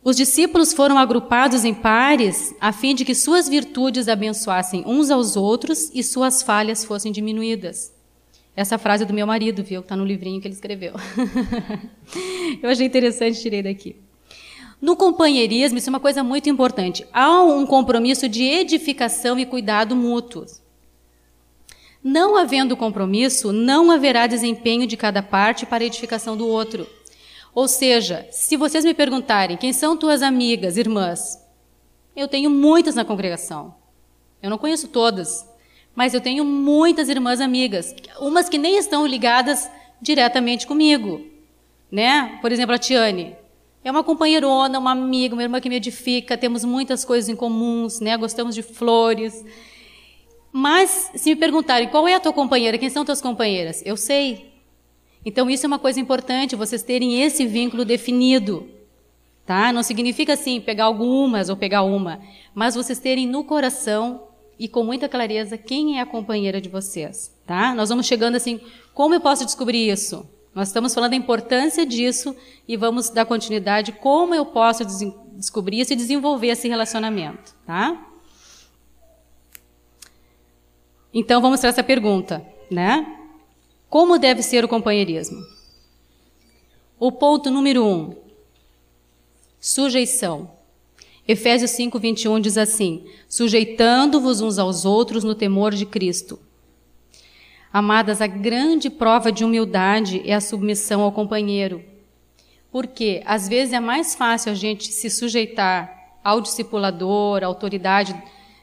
Os 0.02 0.16
discípulos 0.16 0.72
foram 0.72 0.96
agrupados 0.96 1.64
em 1.64 1.74
pares 1.74 2.54
a 2.60 2.72
fim 2.72 2.94
de 2.94 3.04
que 3.04 3.14
suas 3.14 3.48
virtudes 3.48 4.08
abençoassem 4.08 4.84
uns 4.86 5.10
aos 5.10 5.36
outros 5.36 5.90
e 5.92 6.02
suas 6.02 6.42
falhas 6.42 6.84
fossem 6.84 7.10
diminuídas. 7.10 7.92
Essa 8.54 8.78
frase 8.78 9.04
é 9.04 9.06
do 9.06 9.14
meu 9.14 9.26
marido, 9.26 9.62
viu? 9.62 9.80
Está 9.80 9.96
no 9.96 10.04
livrinho 10.04 10.40
que 10.40 10.48
ele 10.48 10.54
escreveu. 10.54 10.94
Eu 12.62 12.70
achei 12.70 12.86
interessante, 12.86 13.40
tirei 13.40 13.62
daqui. 13.62 13.96
No 14.80 14.96
companheirismo, 14.96 15.78
isso 15.78 15.90
é 15.90 15.92
uma 15.92 16.00
coisa 16.00 16.22
muito 16.22 16.48
importante. 16.48 17.06
Há 17.12 17.42
um 17.42 17.66
compromisso 17.66 18.28
de 18.28 18.44
edificação 18.44 19.38
e 19.38 19.46
cuidado 19.46 19.94
mútuos. 19.94 20.60
Não 22.02 22.36
havendo 22.36 22.76
compromisso, 22.76 23.52
não 23.52 23.90
haverá 23.90 24.26
desempenho 24.26 24.86
de 24.86 24.96
cada 24.96 25.22
parte 25.22 25.66
para 25.66 25.82
a 25.82 25.86
edificação 25.86 26.36
do 26.36 26.46
outro. 26.46 26.86
Ou 27.54 27.66
seja, 27.66 28.26
se 28.30 28.56
vocês 28.56 28.84
me 28.84 28.94
perguntarem 28.94 29.56
quem 29.56 29.72
são 29.72 29.96
tuas 29.96 30.22
amigas, 30.22 30.76
irmãs, 30.76 31.38
eu 32.14 32.28
tenho 32.28 32.50
muitas 32.50 32.94
na 32.94 33.04
congregação. 33.04 33.74
Eu 34.42 34.50
não 34.50 34.58
conheço 34.58 34.88
todas, 34.88 35.48
mas 35.94 36.14
eu 36.14 36.20
tenho 36.20 36.44
muitas 36.44 37.08
irmãs 37.08 37.40
amigas, 37.40 37.94
umas 38.20 38.48
que 38.48 38.58
nem 38.58 38.76
estão 38.76 39.06
ligadas 39.06 39.70
diretamente 40.00 40.66
comigo, 40.66 41.20
né? 41.90 42.38
Por 42.40 42.52
exemplo, 42.52 42.74
a 42.74 42.78
Tiane. 42.78 43.36
É 43.82 43.90
uma 43.90 44.04
companheirona, 44.04 44.78
uma 44.78 44.92
amiga, 44.92 45.34
uma 45.34 45.42
irmã 45.42 45.60
que 45.60 45.68
me 45.68 45.76
edifica, 45.76 46.36
temos 46.36 46.64
muitas 46.64 47.04
coisas 47.04 47.28
em 47.28 47.36
comuns, 47.36 48.00
né? 48.00 48.16
Gostamos 48.16 48.54
de 48.54 48.62
flores. 48.62 49.44
Mas, 50.52 51.10
se 51.14 51.30
me 51.30 51.36
perguntarem 51.36 51.88
qual 51.88 52.06
é 52.06 52.14
a 52.14 52.20
tua 52.20 52.32
companheira, 52.32 52.78
quem 52.78 52.90
são 52.90 53.04
tuas 53.04 53.20
companheiras? 53.20 53.82
Eu 53.84 53.96
sei. 53.96 54.47
Então, 55.28 55.50
isso 55.50 55.66
é 55.66 55.68
uma 55.68 55.78
coisa 55.78 56.00
importante, 56.00 56.56
vocês 56.56 56.82
terem 56.82 57.22
esse 57.22 57.46
vínculo 57.46 57.84
definido. 57.84 58.66
Tá? 59.44 59.70
Não 59.70 59.82
significa 59.82 60.32
assim 60.32 60.58
pegar 60.58 60.84
algumas 60.84 61.50
ou 61.50 61.56
pegar 61.56 61.82
uma, 61.82 62.18
mas 62.54 62.74
vocês 62.74 62.98
terem 62.98 63.26
no 63.26 63.44
coração 63.44 64.22
e 64.58 64.66
com 64.66 64.82
muita 64.82 65.06
clareza 65.06 65.58
quem 65.58 65.98
é 65.98 66.00
a 66.00 66.06
companheira 66.06 66.62
de 66.62 66.70
vocês. 66.70 67.30
Tá? 67.46 67.74
Nós 67.74 67.90
vamos 67.90 68.06
chegando 68.06 68.36
assim, 68.36 68.58
como 68.94 69.14
eu 69.14 69.20
posso 69.20 69.44
descobrir 69.44 69.90
isso? 69.90 70.26
Nós 70.54 70.68
estamos 70.68 70.94
falando 70.94 71.10
da 71.10 71.16
importância 71.16 71.84
disso 71.84 72.34
e 72.66 72.74
vamos 72.74 73.10
dar 73.10 73.26
continuidade 73.26 73.92
como 73.92 74.34
eu 74.34 74.46
posso 74.46 74.82
des 74.82 75.00
descobrir 75.36 75.80
isso 75.80 75.92
e 75.92 75.96
desenvolver 75.96 76.48
esse 76.48 76.66
relacionamento. 76.68 77.54
Tá? 77.66 78.02
Então 81.12 81.42
vamos 81.42 81.60
para 81.60 81.68
essa 81.68 81.84
pergunta, 81.84 82.42
né? 82.70 83.17
Como 83.88 84.18
deve 84.18 84.42
ser 84.42 84.64
o 84.64 84.68
companheirismo? 84.68 85.42
O 87.00 87.10
ponto 87.10 87.50
número 87.50 87.84
um: 87.84 88.14
sujeição. 89.58 90.50
Efésios 91.26 91.70
5, 91.72 91.98
21 91.98 92.40
diz 92.40 92.58
assim: 92.58 93.06
sujeitando-vos 93.28 94.40
uns 94.40 94.58
aos 94.58 94.84
outros 94.84 95.24
no 95.24 95.34
temor 95.34 95.74
de 95.74 95.86
Cristo. 95.86 96.38
Amadas, 97.72 98.20
a 98.20 98.26
grande 98.26 98.90
prova 98.90 99.30
de 99.30 99.44
humildade 99.44 100.22
é 100.24 100.34
a 100.34 100.40
submissão 100.40 101.02
ao 101.02 101.12
companheiro. 101.12 101.82
Porque 102.70 103.22
às 103.24 103.48
vezes 103.48 103.72
é 103.72 103.80
mais 103.80 104.14
fácil 104.14 104.52
a 104.52 104.54
gente 104.54 104.90
se 104.92 105.08
sujeitar 105.08 106.18
ao 106.22 106.40
discipulador, 106.40 107.42
à 107.42 107.46
autoridade, 107.46 108.14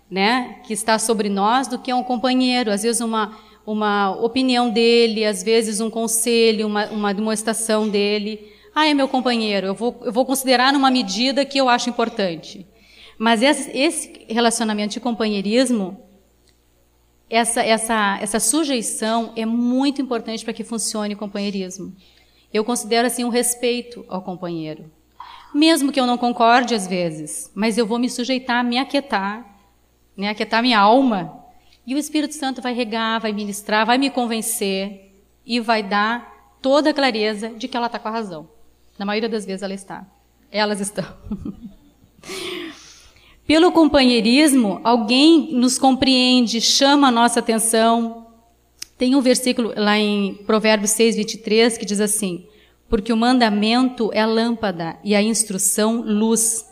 né, 0.10 0.60
que 0.64 0.74
está 0.74 1.00
sobre 1.00 1.30
nós, 1.30 1.68
do 1.68 1.80
que 1.80 1.90
a 1.90 1.96
um 1.96 2.04
companheiro. 2.04 2.72
Às 2.72 2.84
vezes 2.84 3.02
uma 3.02 3.36
uma 3.66 4.12
opinião 4.12 4.70
dele, 4.70 5.26
às 5.26 5.42
vezes 5.42 5.82
um 5.82 5.90
conselho, 5.90 6.68
uma, 6.68 6.86
uma 6.88 7.14
demonstração 7.14 7.90
dele. 7.90 8.52
Ah, 8.74 8.88
é 8.88 8.94
meu 8.94 9.08
companheiro, 9.08 9.68
eu 9.68 9.74
vou, 9.74 10.02
eu 10.04 10.12
vou 10.12 10.26
considerar 10.26 10.72
numa 10.72 10.92
medida 10.92 11.46
que 11.46 11.58
eu 11.58 11.68
acho 11.68 11.90
importante. 11.90 12.66
Mas 13.18 13.42
esse, 13.42 14.26
relacionamento 14.28 14.94
de 14.94 15.00
companheirismo, 15.00 15.98
essa, 17.30 17.64
essa, 17.64 18.20
essa 18.22 18.40
sujeição 18.40 19.32
é 19.36 19.46
muito 19.46 20.02
importante 20.02 20.44
para 20.44 20.54
que 20.54 20.64
funcione 20.64 21.14
o 21.14 21.18
companheirismo. 21.18 21.96
Eu 22.54 22.64
considero 22.64 23.08
assim 23.08 23.24
um 23.24 23.30
respeito 23.30 24.06
ao 24.08 24.22
companheiro. 24.22 24.92
Mesmo 25.54 25.92
que 25.92 26.00
eu 26.00 26.06
não 26.06 26.18
concorde 26.18 26.76
às 26.76 26.86
vezes, 26.86 27.50
mas 27.56 27.78
eu 27.78 27.88
vou 27.88 27.98
me 27.98 28.10
sujeitar, 28.10 28.64
me 28.64 28.78
aquietar, 28.78 29.58
né, 30.16 30.30
aquietar 30.30 30.62
minha 30.62 30.80
alma 30.80 31.45
e 31.86 31.94
o 31.94 31.98
Espírito 31.98 32.34
Santo 32.34 32.62
vai 32.62 32.74
regar, 32.74 33.22
vai 33.22 33.32
ministrar, 33.32 33.86
vai 33.86 33.98
me 33.98 34.10
convencer 34.10 35.14
e 35.46 35.60
vai 35.60 35.84
dar 35.84 36.58
toda 36.62 36.90
a 36.90 36.94
clareza 36.94 37.50
de 37.50 37.68
que 37.68 37.78
ela 37.78 37.86
está 37.86 38.00
com 38.00 38.08
a 38.08 38.12
razão. 38.12 38.50
Na 38.98 39.06
maioria 39.06 39.30
das 39.30 39.46
vezes 39.46 39.62
ela 39.62 39.74
está. 39.74 40.06
Elas 40.52 40.80
estão. 40.80 41.06
Pelo 43.46 43.72
companheirismo, 43.72 44.82
alguém 44.84 45.54
nos 45.54 45.78
compreende, 45.78 46.60
chama 46.60 47.10
a 47.10 47.12
nossa 47.12 47.40
atenção. 47.40 48.26
Tem 48.98 49.16
um 49.16 49.22
versículo 49.22 49.72
lá 49.78 50.00
em 50.00 50.34
Provérbios 50.48 50.92
6, 50.92 51.18
23 51.18 51.78
que 51.78 51.86
diz 51.86 52.00
assim: 52.00 52.48
Porque 52.90 53.14
o 53.14 53.18
mandamento 53.18 54.10
é 54.12 54.26
lâmpada 54.26 54.98
e 55.04 55.14
a 55.14 55.22
instrução 55.22 56.02
luz, 56.02 56.68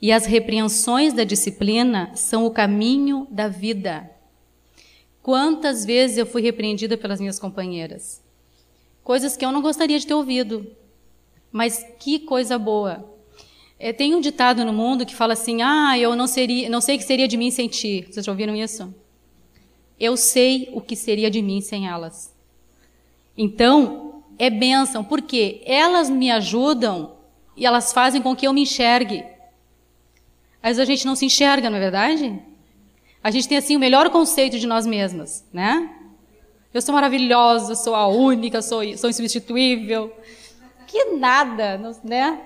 e 0.00 0.10
as 0.10 0.24
repreensões 0.24 1.12
da 1.12 1.24
disciplina 1.24 2.10
são 2.14 2.46
o 2.46 2.50
caminho 2.50 3.26
da 3.30 3.48
vida. 3.48 4.13
Quantas 5.24 5.86
vezes 5.86 6.18
eu 6.18 6.26
fui 6.26 6.42
repreendida 6.42 6.98
pelas 6.98 7.18
minhas 7.18 7.38
companheiras? 7.38 8.22
Coisas 9.02 9.38
que 9.38 9.42
eu 9.42 9.50
não 9.50 9.62
gostaria 9.62 9.98
de 9.98 10.06
ter 10.06 10.12
ouvido. 10.12 10.70
Mas 11.50 11.82
que 11.98 12.18
coisa 12.18 12.58
boa. 12.58 13.10
É, 13.78 13.90
tem 13.90 14.14
um 14.14 14.20
ditado 14.20 14.66
no 14.66 14.72
mundo 14.72 15.06
que 15.06 15.14
fala 15.14 15.32
assim: 15.32 15.62
"Ah, 15.62 15.98
eu 15.98 16.14
não 16.14 16.26
seria, 16.26 16.68
não 16.68 16.78
sei 16.78 16.96
o 16.96 16.98
que 16.98 17.06
seria 17.06 17.26
de 17.26 17.38
mim 17.38 17.50
sem 17.50 17.68
ti". 17.68 18.06
Vocês 18.06 18.26
já 18.26 18.30
ouviram 18.30 18.54
isso? 18.54 18.94
Eu 19.98 20.14
sei 20.14 20.68
o 20.74 20.80
que 20.82 20.94
seria 20.94 21.30
de 21.30 21.40
mim 21.40 21.62
sem 21.62 21.88
elas. 21.88 22.30
Então, 23.34 24.22
é 24.38 24.50
bênção, 24.50 25.02
porque 25.02 25.62
elas 25.64 26.10
me 26.10 26.30
ajudam 26.30 27.12
e 27.56 27.64
elas 27.64 27.94
fazem 27.94 28.20
com 28.20 28.36
que 28.36 28.46
eu 28.46 28.52
me 28.52 28.60
enxergue. 28.60 29.24
Às 30.62 30.76
vezes 30.76 30.80
a 30.80 30.84
gente 30.84 31.06
não 31.06 31.16
se 31.16 31.24
enxerga, 31.24 31.70
não 31.70 31.78
é 31.78 31.80
verdade? 31.80 32.42
A 33.24 33.30
gente 33.30 33.48
tem 33.48 33.56
assim 33.56 33.74
o 33.74 33.80
melhor 33.80 34.10
conceito 34.10 34.58
de 34.58 34.66
nós 34.66 34.84
mesmas, 34.84 35.48
né? 35.50 35.88
Eu 36.74 36.82
sou 36.82 36.94
maravilhosa, 36.94 37.74
sou 37.74 37.94
a 37.94 38.06
única, 38.06 38.60
sou, 38.60 38.82
sou 38.98 39.08
insubstituível. 39.08 40.12
Que 40.86 41.12
nada, 41.16 41.80
né? 42.04 42.38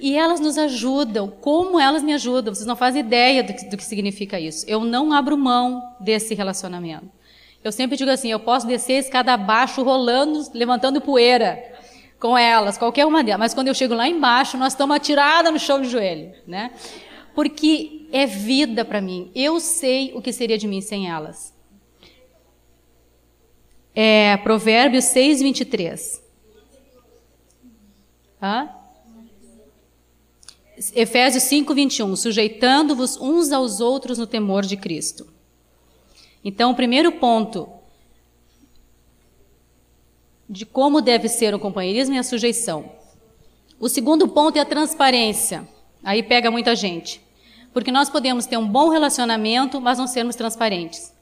E 0.00 0.16
elas 0.16 0.40
nos 0.40 0.56
ajudam. 0.56 1.28
Como 1.28 1.78
elas 1.78 2.02
me 2.02 2.14
ajudam? 2.14 2.54
Vocês 2.54 2.66
não 2.66 2.74
fazem 2.74 3.00
ideia 3.00 3.42
do 3.42 3.52
que, 3.52 3.66
do 3.66 3.76
que 3.76 3.84
significa 3.84 4.40
isso. 4.40 4.64
Eu 4.66 4.80
não 4.80 5.12
abro 5.12 5.36
mão 5.36 5.82
desse 6.00 6.34
relacionamento. 6.34 7.10
Eu 7.62 7.70
sempre 7.70 7.94
digo 7.94 8.10
assim: 8.10 8.30
eu 8.30 8.40
posso 8.40 8.66
descer 8.66 8.94
a 8.94 9.00
escada 9.00 9.34
abaixo, 9.34 9.82
rolando, 9.82 10.42
levantando 10.54 11.02
poeira 11.02 11.62
com 12.18 12.38
elas, 12.38 12.78
qualquer 12.78 13.04
uma 13.04 13.22
delas. 13.22 13.40
Mas 13.40 13.54
quando 13.54 13.68
eu 13.68 13.74
chego 13.74 13.92
lá 13.92 14.08
embaixo, 14.08 14.56
nós 14.56 14.72
estamos 14.72 14.96
atiradas 14.96 15.52
no 15.52 15.58
chão 15.58 15.82
de 15.82 15.90
joelho, 15.90 16.32
né? 16.46 16.70
porque 17.34 17.93
é 18.14 18.26
vida 18.26 18.84
para 18.84 19.00
mim. 19.00 19.28
Eu 19.34 19.58
sei 19.58 20.12
o 20.14 20.22
que 20.22 20.32
seria 20.32 20.56
de 20.56 20.68
mim 20.68 20.80
sem 20.80 21.10
elas. 21.10 21.52
É 23.92 24.36
Provérbios 24.36 25.06
6, 25.06 25.42
23. 25.42 26.22
Hã? 28.40 28.70
Efésios 30.94 31.42
5, 31.42 31.74
21. 31.74 32.14
Sujeitando-vos 32.14 33.16
uns 33.16 33.50
aos 33.50 33.80
outros 33.80 34.16
no 34.16 34.28
temor 34.28 34.64
de 34.64 34.76
Cristo. 34.76 35.26
Então, 36.44 36.70
o 36.70 36.76
primeiro 36.76 37.10
ponto 37.10 37.68
de 40.48 40.64
como 40.64 41.00
deve 41.00 41.28
ser 41.28 41.52
o 41.52 41.58
companheirismo 41.58 42.14
é 42.14 42.18
a 42.18 42.22
sujeição. 42.22 42.92
O 43.80 43.88
segundo 43.88 44.28
ponto 44.28 44.56
é 44.56 44.60
a 44.60 44.64
transparência. 44.64 45.66
Aí 46.04 46.22
pega 46.22 46.48
muita 46.48 46.76
gente. 46.76 47.23
Porque 47.74 47.92
nós 47.92 48.08
podemos 48.08 48.46
ter 48.46 48.56
um 48.56 48.66
bom 48.66 48.88
relacionamento, 48.88 49.80
mas 49.80 49.98
não 49.98 50.06
sermos 50.06 50.36
transparentes. 50.36 51.12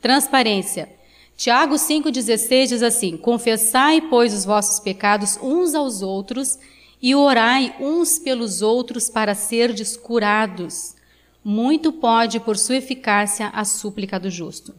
Transparência. 0.00 0.88
Tiago 1.36 1.74
5,16 1.74 2.68
diz 2.68 2.82
assim: 2.82 3.16
Confessai, 3.16 4.02
pois, 4.02 4.34
os 4.34 4.44
vossos 4.44 4.78
pecados 4.78 5.38
uns 5.42 5.74
aos 5.74 6.02
outros 6.02 6.58
e 7.00 7.14
orai 7.14 7.74
uns 7.80 8.18
pelos 8.18 8.62
outros 8.62 9.08
para 9.08 9.34
serdes 9.34 9.96
curados. 9.96 10.94
Muito 11.42 11.92
pode, 11.92 12.38
por 12.40 12.56
sua 12.56 12.76
eficácia, 12.76 13.48
a 13.48 13.64
súplica 13.64 14.20
do 14.20 14.30
justo. 14.30 14.74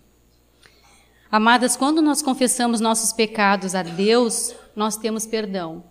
Amadas, 1.32 1.76
quando 1.76 2.02
nós 2.02 2.22
confessamos 2.22 2.80
nossos 2.80 3.12
pecados 3.12 3.76
a 3.76 3.84
Deus, 3.84 4.56
nós 4.76 4.96
temos 4.96 5.26
perdão. 5.26 5.84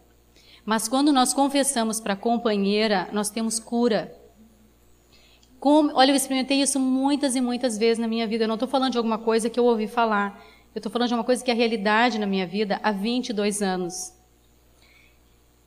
Mas 0.65 0.89
quando 0.89 1.13
nós 1.13 1.35
confessamos 1.35 2.01
para 2.01 2.15
a 2.15 2.17
companheira, 2.17 3.09
nós 3.13 3.29
temos 3.29 3.59
cura. 3.59 4.24
Como, 5.65 5.93
olha, 5.95 6.11
eu 6.11 6.15
experimentei 6.15 6.61
isso 6.61 6.79
muitas 6.79 7.35
e 7.35 7.41
muitas 7.41 7.79
vezes 7.79 7.99
na 7.99 8.07
minha 8.07 8.27
vida. 8.27 8.45
Eu 8.45 8.49
não 8.49 8.57
estou 8.57 8.69
falando 8.69 8.93
de 8.93 8.99
alguma 8.99 9.17
coisa 9.17 9.49
que 9.49 9.59
eu 9.59 9.65
ouvi 9.65 9.87
falar. 9.87 10.45
Eu 10.75 10.79
estou 10.79 10.93
falando 10.93 11.09
de 11.09 11.15
uma 11.15 11.25
coisa 11.25 11.43
que 11.43 11.51
é 11.51 11.55
realidade 11.55 12.19
na 12.19 12.27
minha 12.27 12.47
vida 12.47 12.79
há 12.83 12.93
22 12.93 13.63
anos. 13.63 14.13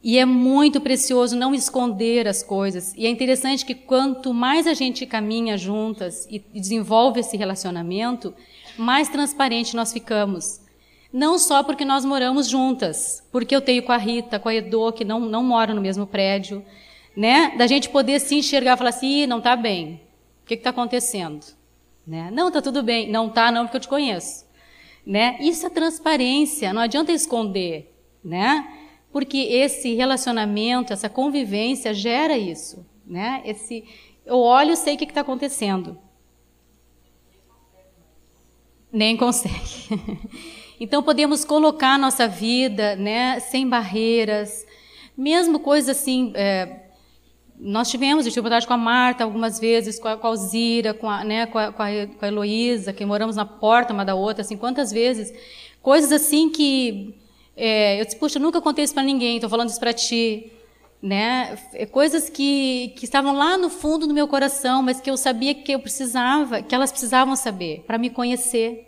E 0.03 0.19
é 0.19 0.23
muito 0.23 0.79
precioso 0.79 1.35
não 1.35 1.51
esconder 1.51 2.27
as 2.27 2.43
coisas. 2.43 2.93
E 2.95 3.07
é 3.07 3.09
interessante 3.09 3.65
que 3.65 3.73
quanto 3.73 4.35
mais 4.35 4.67
a 4.67 4.75
gente 4.75 5.03
caminha 5.07 5.57
juntas 5.57 6.27
e 6.29 6.37
desenvolve 6.37 7.21
esse 7.21 7.35
relacionamento, 7.35 8.35
mais 8.77 9.09
transparente 9.09 9.75
nós 9.75 9.91
ficamos. 9.91 10.61
Não 11.11 11.39
só 11.39 11.63
porque 11.63 11.83
nós 11.83 12.05
moramos 12.05 12.47
juntas, 12.47 13.27
porque 13.31 13.55
eu 13.55 13.61
tenho 13.61 13.81
com 13.81 13.91
a 13.91 13.97
Rita, 13.97 14.37
com 14.37 14.47
a 14.47 14.53
Edo, 14.53 14.93
que 14.93 15.03
não, 15.03 15.21
não 15.21 15.43
moram 15.43 15.73
no 15.73 15.81
mesmo 15.81 16.05
prédio, 16.05 16.63
né? 17.17 17.55
Da 17.57 17.65
gente 17.65 17.89
poder 17.89 18.19
se 18.19 18.35
enxergar 18.35 18.75
e 18.75 18.77
falar 18.77 18.91
assim, 18.91 19.25
não 19.25 19.39
está 19.39 19.55
bem. 19.55 19.99
O 20.43 20.45
que 20.45 20.53
está 20.53 20.69
acontecendo? 20.69 21.43
Né? 22.05 22.29
Não, 22.31 22.49
está 22.49 22.61
tudo 22.61 22.83
bem. 22.83 23.09
Não 23.09 23.25
está, 23.25 23.51
não, 23.51 23.65
porque 23.65 23.77
eu 23.77 23.81
te 23.81 23.87
conheço. 23.87 24.45
Né? 25.03 25.35
Isso 25.39 25.65
é 25.65 25.69
transparência, 25.71 26.71
não 26.71 26.81
adianta 26.83 27.11
esconder. 27.11 27.91
Né? 28.23 28.71
Porque 29.11 29.37
esse 29.37 29.95
relacionamento, 29.95 30.93
essa 30.93 31.09
convivência 31.09 31.91
gera 31.91 32.37
isso, 32.37 32.85
né? 33.03 33.41
Esse, 33.45 33.83
eu 34.23 34.37
olho 34.37 34.73
e 34.73 34.75
sei 34.75 34.93
o 34.93 34.97
que 34.97 35.05
está 35.05 35.21
acontecendo. 35.21 35.97
Nem 38.91 39.17
consegue. 39.17 39.57
Então 40.79 41.01
podemos 41.01 41.43
colocar 41.43 41.97
nossa 41.97 42.27
vida, 42.27 42.95
né, 42.95 43.39
sem 43.39 43.67
barreiras, 43.67 44.63
mesmo 45.17 45.59
coisas 45.59 45.97
assim. 45.97 46.31
É, 46.35 46.86
nós 47.59 47.89
tivemos 47.89 48.23
dificuldade 48.23 48.67
com 48.67 48.73
a 48.73 48.77
Marta 48.77 49.23
algumas 49.23 49.59
vezes, 49.59 49.99
com 49.99 50.07
a, 50.07 50.15
com 50.15 50.27
a 50.27 50.29
Alzira, 50.29 50.93
com 50.93 51.09
a, 51.09 51.23
né, 51.23 51.47
com 51.47 51.57
a, 51.57 51.71
com 51.71 51.81
a 51.81 52.27
Heloísa, 52.27 52.93
que 52.93 53.03
moramos 53.03 53.35
na 53.35 53.45
porta 53.45 53.93
uma 53.93 54.05
da 54.05 54.13
outra, 54.13 54.41
assim, 54.41 54.55
quantas 54.55 54.91
vezes. 54.91 55.33
Coisas 55.81 56.11
assim 56.11 56.49
que. 56.49 57.15
É, 57.55 57.99
eu 57.99 58.05
disse, 58.05 58.17
puxa, 58.17 58.37
eu 58.37 58.41
nunca 58.41 58.61
contei 58.61 58.83
isso 58.83 58.93
para 58.93 59.01
ninguém, 59.01 59.37
estou 59.37 59.49
falando 59.49 59.69
isso 59.69 59.79
para 59.79 59.91
ti. 59.91 60.51
Né? 61.01 61.57
É, 61.73 61.85
coisas 61.85 62.29
que, 62.29 62.93
que 62.95 63.05
estavam 63.05 63.35
lá 63.35 63.57
no 63.57 63.69
fundo 63.69 64.05
do 64.05 64.13
meu 64.13 64.27
coração, 64.27 64.83
mas 64.83 65.01
que 65.01 65.09
eu 65.09 65.17
sabia 65.17 65.55
que 65.55 65.71
eu 65.71 65.79
precisava, 65.79 66.61
que 66.61 66.75
elas 66.75 66.91
precisavam 66.91 67.35
saber, 67.35 67.83
para 67.87 67.97
me 67.97 68.11
conhecer. 68.11 68.87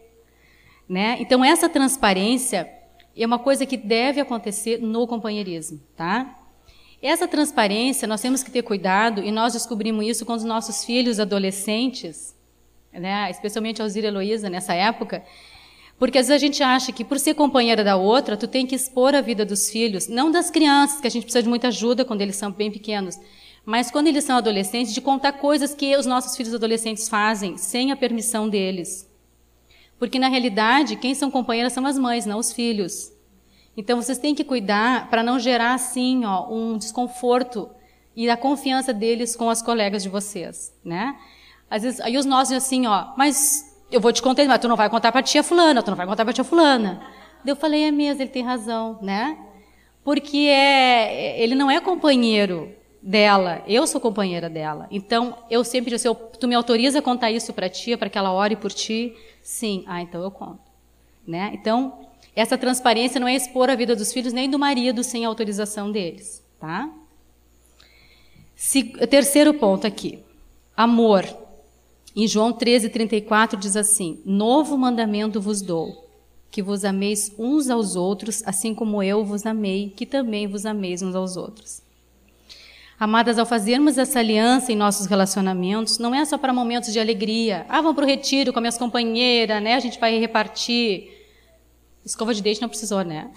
Né? 0.88 1.18
Então, 1.20 1.44
essa 1.44 1.68
transparência 1.68 2.70
é 3.16 3.26
uma 3.26 3.40
coisa 3.40 3.66
que 3.66 3.78
deve 3.78 4.22
acontecer 4.22 4.80
no 4.80 5.08
companheirismo. 5.08 5.80
Tá? 5.96 6.39
Essa 7.02 7.28
transparência, 7.28 8.08
nós 8.08 8.22
temos 8.22 8.44
que 8.44 8.52
ter 8.52 8.62
cuidado, 8.62 9.24
e 9.24 9.32
nós 9.32 9.54
descobrimos 9.54 10.06
isso 10.06 10.26
com 10.26 10.34
os 10.34 10.44
nossos 10.44 10.84
filhos 10.84 11.20
adolescentes, 11.20 12.36
né? 12.92 13.30
especialmente 13.32 13.82
a 13.82 13.86
Alzira 13.86 14.08
Heloísa, 14.08 14.50
nessa 14.50 14.74
época, 14.74 15.24
porque 15.98 16.18
às 16.18 16.28
vezes 16.28 16.42
a 16.42 16.46
gente 16.46 16.64
acha 16.64 16.92
que 16.92 17.06
por 17.06 17.18
ser 17.20 17.36
companheira 17.36 17.84
da 17.84 17.96
outra, 17.96 18.36
tu 18.36 18.48
tem 18.48 18.66
que 18.66 18.76
expor 18.76 19.16
a 19.16 19.22
vida 19.22 19.46
dos 19.46 19.70
filhos, 19.70 20.08
não 20.08 20.30
das 20.32 20.50
crianças, 20.50 21.00
que 21.00 21.08
a 21.08 21.12
gente 21.12 21.24
precisa 21.24 21.44
de 21.44 21.50
muita 21.50 21.70
ajuda 21.70 22.04
quando 22.04 22.22
eles 22.22 22.36
são 22.36 22.52
bem 22.52 22.72
pequenos, 22.72 23.18
mas 23.66 23.92
quando 23.92 24.08
eles 24.08 24.24
são 24.24 24.38
adolescentes, 24.38 24.94
de 24.94 25.02
contar 25.02 25.34
coisas 25.34 25.74
que 25.74 25.96
os 25.96 26.06
nossos 26.06 26.36
filhos 26.36 26.54
adolescentes 26.54 27.08
fazem 27.08 27.58
sem 27.58 27.92
a 27.92 27.96
permissão 27.96 28.50
deles. 28.50 29.10
Porque 29.98 30.18
na 30.18 30.30
realidade, 30.30 30.96
quem 30.96 31.14
são 31.14 31.30
companheiras 31.30 31.74
são 31.74 31.86
as 31.86 31.98
mães, 31.98 32.26
não 32.26 32.40
os 32.40 32.54
filhos. 32.54 33.12
Então 33.80 34.02
vocês 34.02 34.18
têm 34.18 34.36
que 34.36 34.44
cuidar 34.44 35.10
para 35.10 35.24
não 35.24 35.40
gerar 35.40 35.74
assim, 35.74 36.26
ó, 36.26 36.52
um 36.52 36.78
desconforto 36.78 37.70
e 38.14 38.30
a 38.30 38.36
confiança 38.36 38.94
deles 38.94 39.38
com 39.38 39.50
as 39.50 39.62
colegas 39.62 40.04
de 40.04 40.10
vocês, 40.10 40.78
né? 40.84 41.18
Às 41.72 41.84
vezes, 41.84 42.02
aí 42.02 42.18
os 42.18 42.26
nossos 42.26 42.54
assim, 42.54 42.88
ó, 42.88 43.14
mas 43.16 43.80
eu 43.90 44.02
vou 44.02 44.12
te 44.12 44.22
contar, 44.22 44.44
mas 44.44 44.60
tu 44.60 44.68
não 44.68 44.76
vai 44.76 44.90
contar 44.90 45.14
para 45.14 45.24
tia 45.24 45.42
fulana, 45.42 45.82
tu 45.82 45.92
não 45.92 45.96
vai 45.96 46.06
contar 46.06 46.26
para 46.26 46.34
tia 46.34 46.44
fulana. 46.44 47.02
Eu 47.46 47.56
falei, 47.56 47.86
é 47.86 47.92
mesmo, 47.92 48.22
ele 48.22 48.30
tem 48.30 48.44
razão, 48.44 49.00
né? 49.02 49.38
Porque 50.04 50.50
é, 50.50 51.42
ele 51.42 51.56
não 51.56 51.72
é 51.72 51.80
companheiro 51.80 52.76
dela, 53.02 53.64
eu 53.66 53.88
sou 53.88 54.02
companheira 54.02 54.50
dela. 54.50 54.88
Então, 54.92 55.38
eu 55.50 55.64
sempre 55.64 55.90
disse, 55.90 56.14
tu 56.38 56.50
me 56.50 56.56
autoriza 56.56 57.00
a 57.00 57.02
contar 57.02 57.32
isso 57.32 57.54
para 57.54 57.70
tia, 57.70 57.98
para 57.98 58.10
que 58.10 58.18
ela 58.18 58.34
ore 58.34 58.58
por 58.58 58.74
ti? 58.74 59.16
Sim. 59.42 59.86
Ah, 59.88 60.02
então 60.02 60.22
eu 60.22 60.32
conto. 60.32 60.60
Né? 61.26 61.52
Então, 61.54 62.09
essa 62.40 62.58
transparência 62.58 63.20
não 63.20 63.28
é 63.28 63.36
expor 63.36 63.70
a 63.70 63.76
vida 63.76 63.96
dos 63.96 64.14
filhos 64.14 64.34
nem 64.34 64.50
do 64.50 64.58
marido 64.58 65.04
sem 65.04 65.26
autorização 65.26 65.92
deles, 65.92 66.44
tá? 66.60 66.90
Se, 68.56 68.84
terceiro 68.84 69.54
ponto 69.54 69.86
aqui. 69.86 70.20
Amor. 70.76 71.26
Em 72.16 72.28
João 72.28 72.52
13, 72.52 72.90
34 72.90 73.60
diz 73.60 73.76
assim: 73.76 74.22
Novo 74.26 74.78
mandamento 74.78 75.40
vos 75.40 75.62
dou, 75.62 76.10
que 76.50 76.62
vos 76.62 76.84
ameis 76.84 77.32
uns 77.38 77.70
aos 77.70 77.96
outros, 77.96 78.42
assim 78.46 78.74
como 78.74 79.04
eu 79.04 79.24
vos 79.24 79.46
amei, 79.46 79.94
que 79.96 80.06
também 80.06 80.48
vos 80.48 80.66
ameis 80.66 81.02
uns 81.02 81.16
aos 81.16 81.38
outros. 81.38 81.82
Amadas, 83.00 83.40
ao 83.40 83.46
fazermos 83.46 83.98
essa 83.98 84.20
aliança 84.20 84.74
em 84.74 84.76
nossos 84.76 85.06
relacionamentos, 85.06 86.00
não 86.00 86.14
é 86.14 86.26
só 86.26 86.38
para 86.38 86.52
momentos 86.52 86.92
de 86.92 87.00
alegria. 87.00 87.66
Ah, 87.70 87.82
vamos 87.82 87.96
para 87.96 88.04
o 88.04 88.08
retiro 88.08 88.52
com 88.52 88.60
as 88.60 88.62
minhas 88.62 88.78
companheiras, 88.78 89.64
né? 89.64 89.76
A 89.76 89.80
gente 89.80 90.00
vai 90.00 90.20
repartir. 90.20 91.19
Escova 92.10 92.34
de 92.34 92.42
dente 92.42 92.60
não 92.60 92.68
precisou, 92.68 93.04
né? 93.04 93.30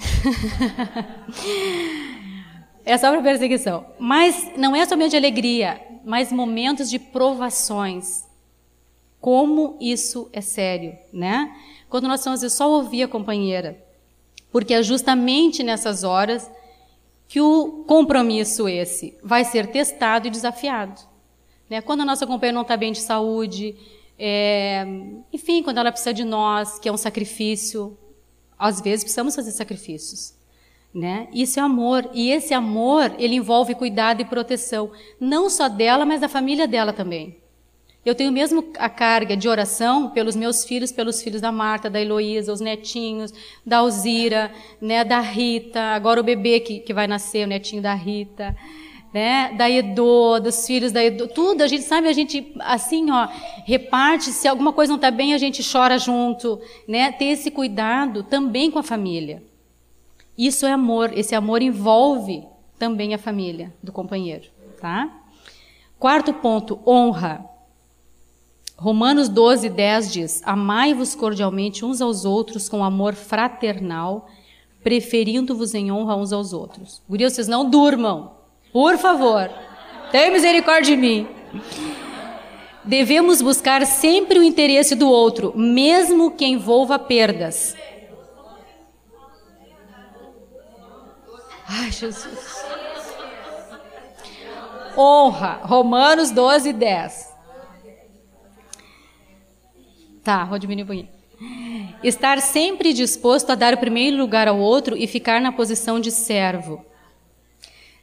é 2.87 2.97
só 2.97 3.11
para 3.11 3.21
perseguição. 3.21 3.85
Mas 3.99 4.51
não 4.57 4.75
é 4.75 4.87
somente 4.87 5.15
alegria, 5.15 5.79
mas 6.07 6.33
momentos 6.33 6.89
de 6.89 6.99
provações. 6.99 8.25
Como 9.21 9.77
isso 9.79 10.31
é 10.33 10.41
sério, 10.41 10.97
né? 11.13 11.55
Quando 11.91 12.09
nós 12.09 12.21
estamos 12.21 12.51
só 12.51 12.71
ouvir 12.71 13.03
a 13.03 13.09
companheira. 13.09 13.77
Porque 14.51 14.73
é 14.73 14.83
justamente 14.83 15.63
nessas 15.63 16.03
horas 16.03 16.51
que 17.29 17.43
o 17.43 17.85
compromisso 17.87 18.67
esse 18.67 19.19
vai 19.23 19.45
ser 19.45 19.67
testado 19.67 20.29
e 20.29 20.31
desafiado. 20.31 20.99
Né? 21.69 21.83
Quando 21.83 22.01
a 22.01 22.07
nossa 22.07 22.27
companheira 22.27 22.55
não 22.55 22.63
está 22.63 22.79
bem 22.79 22.93
de 22.93 23.01
saúde, 23.01 23.77
é, 24.19 24.87
enfim, 25.31 25.63
quando 25.63 25.77
ela 25.77 25.93
precisa 25.93 26.15
de 26.15 26.25
nós, 26.25 26.79
que 26.79 26.89
é 26.89 26.93
um 26.93 26.97
sacrifício, 26.97 27.99
às 28.63 28.81
vezes 28.81 29.03
precisamos 29.03 29.35
fazer 29.35 29.51
sacrifícios. 29.51 30.35
Né? 30.95 31.27
Isso 31.33 31.59
é 31.59 31.63
amor. 31.63 32.09
E 32.15 32.31
esse 32.31 32.55
amor, 32.55 33.13
ele 33.19 33.35
envolve 33.35 33.75
cuidado 33.75 34.21
e 34.23 34.25
proteção. 34.25 34.93
Não 35.19 35.51
só 35.51 35.69
dela, 35.69 36.05
mas 36.05 36.21
da 36.21 36.29
família 36.29 36.69
dela 36.69 36.93
também. 36.93 37.39
Eu 38.05 38.15
tenho 38.15 38.31
mesmo 38.31 38.73
a 38.79 38.89
carga 38.89 39.37
de 39.37 39.49
oração 39.49 40.11
pelos 40.11 40.37
meus 40.37 40.65
filhos, 40.65 40.93
pelos 40.93 41.23
filhos 41.23 41.41
da 41.41 41.51
Marta, 41.51 41.91
da 41.91 42.01
Heloísa, 42.01 42.53
os 42.53 42.61
netinhos, 42.61 43.33
da 43.65 43.79
Alzira, 43.79 44.53
né, 44.81 45.05
da 45.05 45.21
Rita, 45.21 45.81
agora 45.81 46.21
o 46.21 46.25
bebê 46.25 46.61
que, 46.61 46.81
que 46.81 46.93
vai 46.93 47.07
nascer, 47.07 47.45
o 47.45 47.49
netinho 47.49 47.81
da 47.81 47.95
Rita 47.95 48.57
né, 49.13 49.53
da 49.53 49.69
Edo, 49.71 50.41
dos 50.41 50.67
filhos 50.67 50.91
da 50.91 51.05
Edo, 51.05 51.29
tudo, 51.29 51.63
a 51.63 51.67
gente 51.67 51.85
sabe, 51.85 52.09
a 52.09 52.13
gente, 52.13 52.53
assim, 52.61 53.11
ó, 53.11 53.29
reparte, 53.65 54.33
se 54.33 54.49
alguma 54.49 54.73
coisa 54.73 54.91
não 54.91 54.97
está 54.97 55.11
bem, 55.11 55.35
a 55.35 55.39
gente 55.39 55.63
chora 55.69 55.99
junto, 55.99 56.59
né, 56.89 57.13
ter 57.13 57.27
esse 57.27 57.51
cuidado 57.51 58.23
também 58.23 58.71
com 58.71 58.79
a 58.79 58.83
família. 58.83 59.43
Isso 60.37 60.65
é 60.65 60.73
amor, 60.73 61.17
esse 61.17 61.35
amor 61.35 61.61
envolve 61.61 62.45
também 62.79 63.13
a 63.13 63.19
família 63.19 63.73
do 63.83 63.93
companheiro, 63.93 64.49
tá? 64.81 65.11
Quarto 65.99 66.33
ponto, 66.33 66.81
honra. 66.87 67.45
Romanos 68.77 69.29
12, 69.29 69.69
10 69.69 70.13
diz: 70.13 70.43
Amai-vos 70.45 71.15
cordialmente 71.15 71.85
uns 71.85 72.01
aos 72.01 72.25
outros 72.25 72.69
com 72.69 72.83
amor 72.83 73.15
fraternal, 73.15 74.27
preferindo-vos 74.83 75.75
em 75.75 75.93
honra 75.93 76.17
uns 76.17 76.33
aos 76.33 76.53
outros. 76.53 77.01
Gurias, 77.09 77.35
vocês 77.35 77.47
não 77.47 77.71
durmam. 77.71 78.42
Por 78.73 78.97
favor, 78.97 79.51
tenha 80.11 80.31
misericórdia 80.31 80.97
de 80.97 81.01
mim. 81.01 81.29
Devemos 82.85 83.43
buscar 83.43 83.85
sempre 83.87 84.39
o 84.39 84.43
interesse 84.43 84.95
do 84.95 85.09
outro, 85.09 85.53
mesmo 85.57 86.31
que 86.31 86.45
envolva 86.45 86.99
perdas. 86.99 87.77
Ai, 91.69 91.91
Jesus. 91.91 92.65
Honra, 94.97 95.61
Romanos 95.63 96.31
12, 96.31 96.73
10. 96.73 97.33
Tá, 100.25 100.45
vou 100.45 100.59
diminuir 100.59 100.85
um 100.85 100.87
pouquinho. 100.87 101.09
Estar 102.03 102.41
sempre 102.41 102.93
disposto 102.93 103.51
a 103.51 103.55
dar 103.55 103.75
o 103.75 103.79
primeiro 103.79 104.17
lugar 104.17 104.49
ao 104.49 104.59
outro 104.59 104.97
e 104.97 105.07
ficar 105.07 105.41
na 105.41 105.53
posição 105.53 106.01
de 106.01 106.11
servo. 106.11 106.85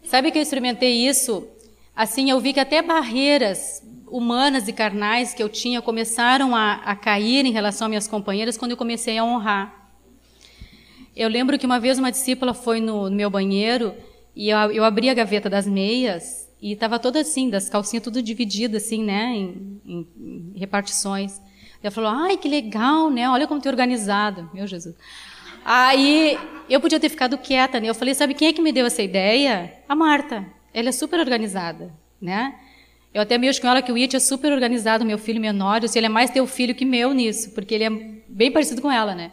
Sabe 0.09 0.31
que 0.31 0.39
eu 0.39 0.41
experimentei 0.41 1.07
isso? 1.07 1.47
Assim, 1.95 2.31
eu 2.31 2.39
vi 2.39 2.51
que 2.51 2.59
até 2.59 2.81
barreiras 2.81 3.83
humanas 4.07 4.67
e 4.67 4.73
carnais 4.73 5.35
que 5.35 5.43
eu 5.43 5.47
tinha 5.47 5.83
começaram 5.83 6.55
a, 6.55 6.77
a 6.77 6.95
cair 6.95 7.45
em 7.45 7.51
relação 7.51 7.85
às 7.85 7.89
minhas 7.89 8.07
companheiras 8.07 8.57
quando 8.57 8.71
eu 8.71 8.77
comecei 8.77 9.19
a 9.19 9.23
honrar. 9.23 9.91
Eu 11.15 11.29
lembro 11.29 11.59
que 11.59 11.65
uma 11.67 11.79
vez 11.79 11.99
uma 11.99 12.09
discípula 12.09 12.55
foi 12.55 12.81
no, 12.81 13.07
no 13.07 13.15
meu 13.15 13.29
banheiro 13.29 13.93
e 14.35 14.49
eu, 14.49 14.57
eu, 14.71 14.83
abri 14.83 15.11
a 15.11 15.13
gaveta 15.13 15.47
das 15.47 15.67
meias 15.67 16.49
e 16.59 16.71
estava 16.71 16.97
toda 16.97 17.19
assim, 17.19 17.47
das 17.47 17.69
calcinhas 17.69 18.03
tudo 18.03 18.19
dividida 18.19 18.77
assim, 18.77 19.03
né, 19.03 19.25
em, 19.35 19.79
em, 19.85 20.07
em 20.55 20.59
repartições. 20.59 21.39
Ela 21.83 21.91
falou, 21.91 22.09
ai, 22.09 22.35
que 22.35 22.49
legal, 22.49 23.11
né, 23.11 23.29
olha 23.29 23.45
como 23.45 23.61
tem 23.61 23.71
organizado. 23.71 24.49
Meu 24.55 24.65
Jesus. 24.65 24.95
Aí 25.63 26.37
eu 26.69 26.79
podia 26.79 26.99
ter 26.99 27.09
ficado 27.09 27.37
quieta, 27.37 27.79
né? 27.79 27.89
Eu 27.89 27.95
falei, 27.95 28.13
sabe 28.13 28.33
quem 28.33 28.47
é 28.47 28.53
que 28.53 28.61
me 28.61 28.71
deu 28.71 28.85
essa 28.85 29.01
ideia? 29.01 29.73
A 29.87 29.95
Marta. 29.95 30.45
Ela 30.73 30.89
é 30.89 30.91
super 30.91 31.19
organizada, 31.19 31.93
né? 32.21 32.55
Eu 33.13 33.21
até 33.21 33.37
mesmo 33.37 33.61
com 33.61 33.67
ela 33.67 33.81
que 33.81 33.91
o 33.91 33.95
It 33.95 34.15
é 34.15 34.19
super 34.19 34.51
organizado, 34.51 35.03
meu 35.03 35.17
filho 35.17 35.41
menor, 35.41 35.81
ele 35.83 36.05
é 36.05 36.09
mais 36.09 36.29
teu 36.29 36.45
filho 36.45 36.75
que 36.75 36.85
meu 36.85 37.11
nisso, 37.11 37.51
porque 37.51 37.73
ele 37.73 37.83
é 37.83 37.89
bem 38.27 38.51
parecido 38.51 38.81
com 38.81 38.91
ela, 38.91 39.15
né? 39.15 39.31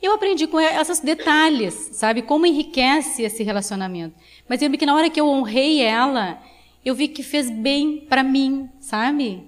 Eu 0.00 0.12
aprendi 0.12 0.46
com 0.46 0.60
esses 0.60 1.00
detalhes, 1.00 1.90
sabe? 1.92 2.22
Como 2.22 2.46
enriquece 2.46 3.22
esse 3.22 3.42
relacionamento. 3.42 4.14
Mas 4.48 4.62
eu 4.62 4.70
vi 4.70 4.76
que 4.76 4.86
na 4.86 4.94
hora 4.94 5.10
que 5.10 5.20
eu 5.20 5.26
honrei 5.26 5.80
ela, 5.80 6.40
eu 6.84 6.94
vi 6.94 7.08
que 7.08 7.22
fez 7.22 7.50
bem 7.50 8.06
para 8.08 8.22
mim, 8.22 8.68
sabe? 8.78 9.42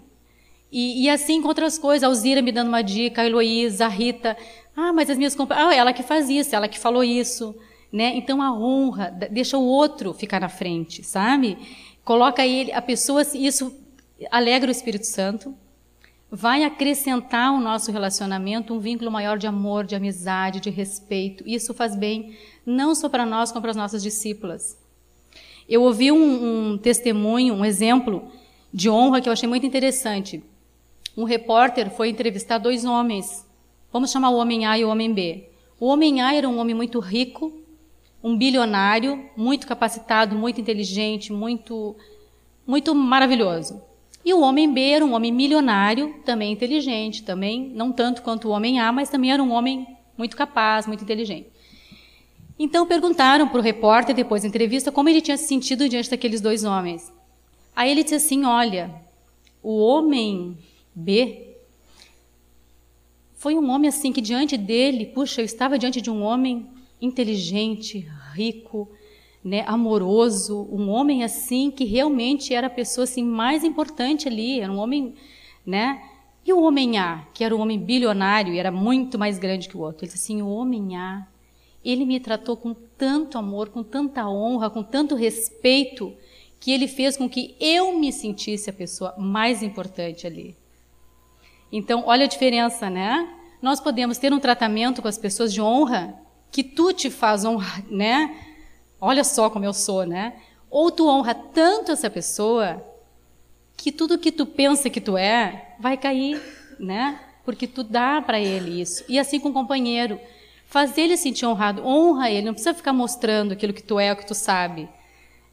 E, 0.73 1.05
e, 1.05 1.11
assim 1.11 1.43
com 1.43 1.49
outras 1.49 1.79
coisas, 1.79 2.05
a 2.05 2.07
Alzira 2.07 2.41
me 2.41 2.53
dando 2.53 2.69
uma 2.69 2.83
dica, 2.83 3.23
a 3.23 3.27
Heloísa, 3.27 3.87
a 3.87 3.89
Rita, 3.89 4.37
ah, 4.77 4.93
mas 4.93 5.11
as 5.11 5.19
minhas 5.19 5.35
companheiras. 5.35 5.73
Ah, 5.73 5.77
ela 5.77 5.93
que 5.93 6.03
faz 6.03 6.29
isso, 6.29 6.55
ela 6.55 6.69
que 6.69 6.79
falou 6.79 7.05
isso. 7.05 7.55
né? 7.93 8.13
Então 8.17 8.41
a 8.41 8.53
honra 8.53 9.11
deixa 9.31 9.59
o 9.59 9.65
outro 9.65 10.15
ficar 10.15 10.41
na 10.41 10.49
frente, 10.49 11.03
sabe? 11.03 11.59
Coloca 12.05 12.47
ele, 12.47 12.73
a 12.73 12.81
pessoa, 12.81 13.23
isso 13.35 13.75
alegra 14.31 14.69
o 14.69 14.73
Espírito 14.73 15.07
Santo, 15.07 15.55
vai 16.31 16.63
acrescentar 16.63 17.53
o 17.53 17.61
nosso 17.61 17.91
relacionamento 17.91 18.73
um 18.73 18.79
vínculo 18.79 19.11
maior 19.11 19.37
de 19.37 19.47
amor, 19.47 19.85
de 19.85 19.97
amizade, 19.97 20.61
de 20.61 20.71
respeito. 20.71 21.43
Isso 21.47 21.75
faz 21.75 21.97
bem 21.97 22.37
não 22.65 22.95
só 22.95 23.09
para 23.09 23.27
nós, 23.27 23.51
como 23.51 23.63
para 23.63 23.73
as 23.73 23.77
nossas 23.77 24.03
discípulas. 24.03 24.79
Eu 25.69 25.83
ouvi 25.83 26.13
um, 26.13 26.73
um 26.73 26.79
testemunho, 26.79 27.55
um 27.55 27.65
exemplo 27.65 28.31
de 28.73 28.89
honra 28.89 29.21
que 29.21 29.29
eu 29.29 29.33
achei 29.33 29.49
muito 29.49 29.67
interessante. 29.67 30.43
Um 31.17 31.25
repórter 31.25 31.91
foi 31.91 32.09
entrevistar 32.09 32.59
dois 32.59 32.85
homens. 32.85 33.45
Vamos 33.93 34.11
chamar 34.11 34.31
o 34.31 34.37
homem 34.37 34.67
A 34.67 34.79
e 34.79 34.85
o 34.85 34.89
homem 34.89 35.13
B. 35.13 35.49
O 35.79 35.87
homem 35.87 36.21
A 36.21 36.35
era 36.35 36.49
um 36.49 36.59
homem 36.59 36.75
muito 36.75 37.01
rico, 37.01 37.53
um 38.23 38.37
bilionário, 38.37 39.29
muito 39.37 39.67
capacitado, 39.67 40.37
muito 40.37 40.61
inteligente, 40.61 41.33
muito, 41.33 41.97
muito 42.67 42.95
maravilhoso. 42.95 43.83
E 44.25 44.33
o 44.35 44.41
homem 44.43 44.73
B 44.73 44.81
era 44.91 45.05
um 45.05 45.15
homem 45.15 45.33
milionário, 45.33 46.15
também 46.25 46.53
inteligente, 46.53 47.25
também 47.25 47.73
não 47.75 47.91
tanto 47.91 48.23
quanto 48.23 48.49
o 48.49 48.51
homem 48.51 48.79
A, 48.79 48.93
mas 48.93 49.09
também 49.09 49.33
era 49.33 49.43
um 49.43 49.51
homem 49.51 49.87
muito 50.17 50.37
capaz, 50.37 50.87
muito 50.87 51.03
inteligente. 51.03 51.49
Então 52.59 52.87
perguntaram 52.87 53.49
para 53.49 53.59
o 53.59 53.63
repórter, 53.63 54.15
depois 54.15 54.43
da 54.43 54.49
entrevista, 54.49 54.93
como 54.93 55.09
ele 55.09 55.23
tinha 55.23 55.37
se 55.39 55.47
sentido 55.47 55.89
diante 55.89 56.11
daqueles 56.11 56.43
dois 56.43 56.63
homens. 56.63 57.11
Aí 57.75 57.91
ele 57.91 58.03
disse 58.03 58.17
assim: 58.17 58.45
Olha, 58.45 58.95
o 59.63 59.79
homem 59.79 60.59
B 60.95 61.50
foi 63.41 63.57
um 63.57 63.71
homem 63.71 63.89
assim 63.89 64.13
que 64.13 64.21
diante 64.21 64.55
dele, 64.59 65.07
puxa, 65.07 65.41
eu 65.41 65.47
estava 65.47 65.79
diante 65.79 66.03
de 66.03 66.11
um 66.11 66.23
homem 66.23 66.67
inteligente, 67.01 68.07
rico, 68.35 68.87
né, 69.43 69.65
amoroso, 69.67 70.69
um 70.71 70.91
homem 70.91 71.25
assim 71.25 71.71
que 71.71 71.87
realmente 71.87 72.53
era 72.53 72.67
a 72.67 72.71
pessoa 72.71 73.05
assim 73.05 73.25
mais 73.25 73.65
importante 73.65 74.29
ali, 74.29 74.61
era 74.61 74.71
um 74.71 74.77
homem, 74.77 75.15
né? 75.65 76.03
E 76.45 76.53
o 76.53 76.61
homem 76.61 76.99
A, 76.99 77.27
que 77.33 77.43
era 77.43 77.57
um 77.57 77.61
homem 77.61 77.79
bilionário 77.79 78.53
e 78.53 78.59
era 78.59 78.71
muito 78.71 79.19
mais 79.19 79.39
grande 79.39 79.71
que 79.71 79.77
o 79.77 79.81
outro, 79.81 80.05
ele 80.05 80.13
disse 80.13 80.23
assim: 80.23 80.43
o 80.43 80.49
homem 80.51 80.99
A, 80.99 81.27
ele 81.83 82.05
me 82.05 82.21
tratou 82.21 82.59
com 82.59 82.75
tanto 82.75 83.39
amor, 83.39 83.71
com 83.71 83.83
tanta 83.83 84.29
honra, 84.29 84.69
com 84.69 84.83
tanto 84.83 85.15
respeito, 85.15 86.13
que 86.61 86.71
ele 86.71 86.87
fez 86.87 87.17
com 87.17 87.27
que 87.27 87.57
eu 87.59 87.99
me 87.99 88.13
sentisse 88.13 88.69
a 88.69 88.73
pessoa 88.75 89.15
mais 89.17 89.63
importante 89.63 90.27
ali. 90.27 90.60
Então, 91.73 92.05
olha 92.07 92.25
a 92.25 92.29
diferença, 92.29 92.91
né? 92.91 93.29
Nós 93.63 93.81
podemos 93.81 94.19
ter 94.19 94.33
um 94.33 94.41
tratamento 94.41 95.03
com 95.03 95.09
as 95.09 95.19
pessoas 95.19 95.53
de 95.53 95.61
honra 95.61 96.15
que 96.51 96.63
tu 96.65 96.93
te 96.93 97.11
faz 97.11 97.45
honrar, 97.45 97.85
né? 97.91 98.35
Olha 99.01 99.23
só 99.23 99.49
como 99.49 99.65
eu 99.65 99.73
sou, 99.73 100.05
né? 100.05 100.35
Ou 100.71 100.91
tu 100.91 101.09
honra 101.09 101.35
tanto 101.35 101.93
essa 101.93 102.11
pessoa 102.11 102.85
que 103.77 103.91
tudo 103.91 104.19
que 104.19 104.31
tu 104.31 104.45
pensa 104.45 104.91
que 104.91 105.01
tu 105.01 105.17
é 105.17 105.75
vai 105.79 105.97
cair, 105.97 106.41
né? 106.79 107.21
Porque 107.45 107.67
tu 107.67 107.83
dá 107.83 108.21
para 108.21 108.39
ele 108.39 108.81
isso. 108.81 109.05
E 109.09 109.19
assim 109.19 109.41
com 109.41 109.49
o 109.49 109.53
companheiro, 109.53 110.21
faz 110.67 110.97
ele 110.99 111.17
sentir 111.17 111.47
honrado, 111.47 111.85
honra 111.85 112.31
ele, 112.31 112.47
não 112.47 112.53
precisa 112.53 112.75
ficar 112.75 112.93
mostrando 112.93 113.53
aquilo 113.53 113.73
que 113.73 113.83
tu 113.83 113.99
é, 113.99 114.13
o 114.13 114.17
que 114.17 114.27
tu 114.27 114.35
sabe, 114.35 114.89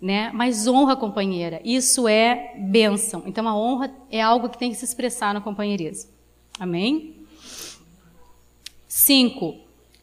né? 0.01 0.31
Mas 0.33 0.67
honra 0.67 0.93
a 0.93 0.97
companheira. 0.97 1.61
Isso 1.63 2.07
é 2.07 2.55
bênção. 2.57 3.23
Então 3.25 3.47
a 3.47 3.57
honra 3.57 3.93
é 4.11 4.21
algo 4.21 4.49
que 4.49 4.57
tem 4.57 4.71
que 4.71 4.77
se 4.77 4.85
expressar 4.85 5.33
no 5.33 5.41
companheirismo. 5.41 6.11
Amém? 6.59 7.15
Cinco, 8.87 9.55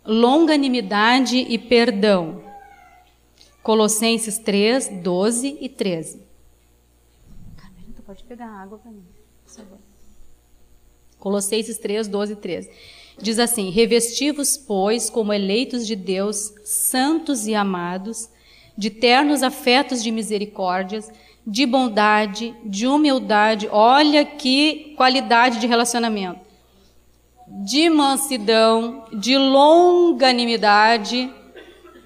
longanimidade 0.05 1.37
e 1.37 1.59
perdão. 1.59 2.43
Colossenses 3.63 4.39
3, 4.39 5.01
12 5.03 5.59
e 5.61 5.69
13. 5.69 6.23
Carmen, 7.57 7.85
pode 8.05 8.23
pegar 8.25 8.47
água 8.47 8.79
para 8.79 8.91
mim, 8.91 9.05
por 9.45 9.53
favor. 9.53 9.79
Colossenses 11.19 11.79
3, 11.79 12.07
12 12.07 12.33
e 12.35 12.37
13. 12.37 12.71
Diz 13.19 13.39
assim: 13.39 13.71
Revestivos, 13.71 14.59
pois, 14.59 15.09
como 15.09 15.33
eleitos 15.33 15.87
de 15.87 15.97
Deus, 15.97 16.53
santos 16.65 17.47
e 17.47 17.55
amados, 17.55 18.29
de 18.77 18.91
ternos 18.91 19.43
afetos 19.43 20.03
de 20.03 20.11
misericórdias, 20.11 21.11
de 21.47 21.67
bondade, 21.67 22.55
de 22.65 22.87
humildade, 22.87 23.69
olha 23.71 24.25
que 24.25 24.95
qualidade 24.97 25.59
de 25.59 25.67
relacionamento, 25.67 26.41
de 27.47 27.91
mansidão, 27.91 29.05
de 29.13 29.37
longanimidade, 29.37 31.31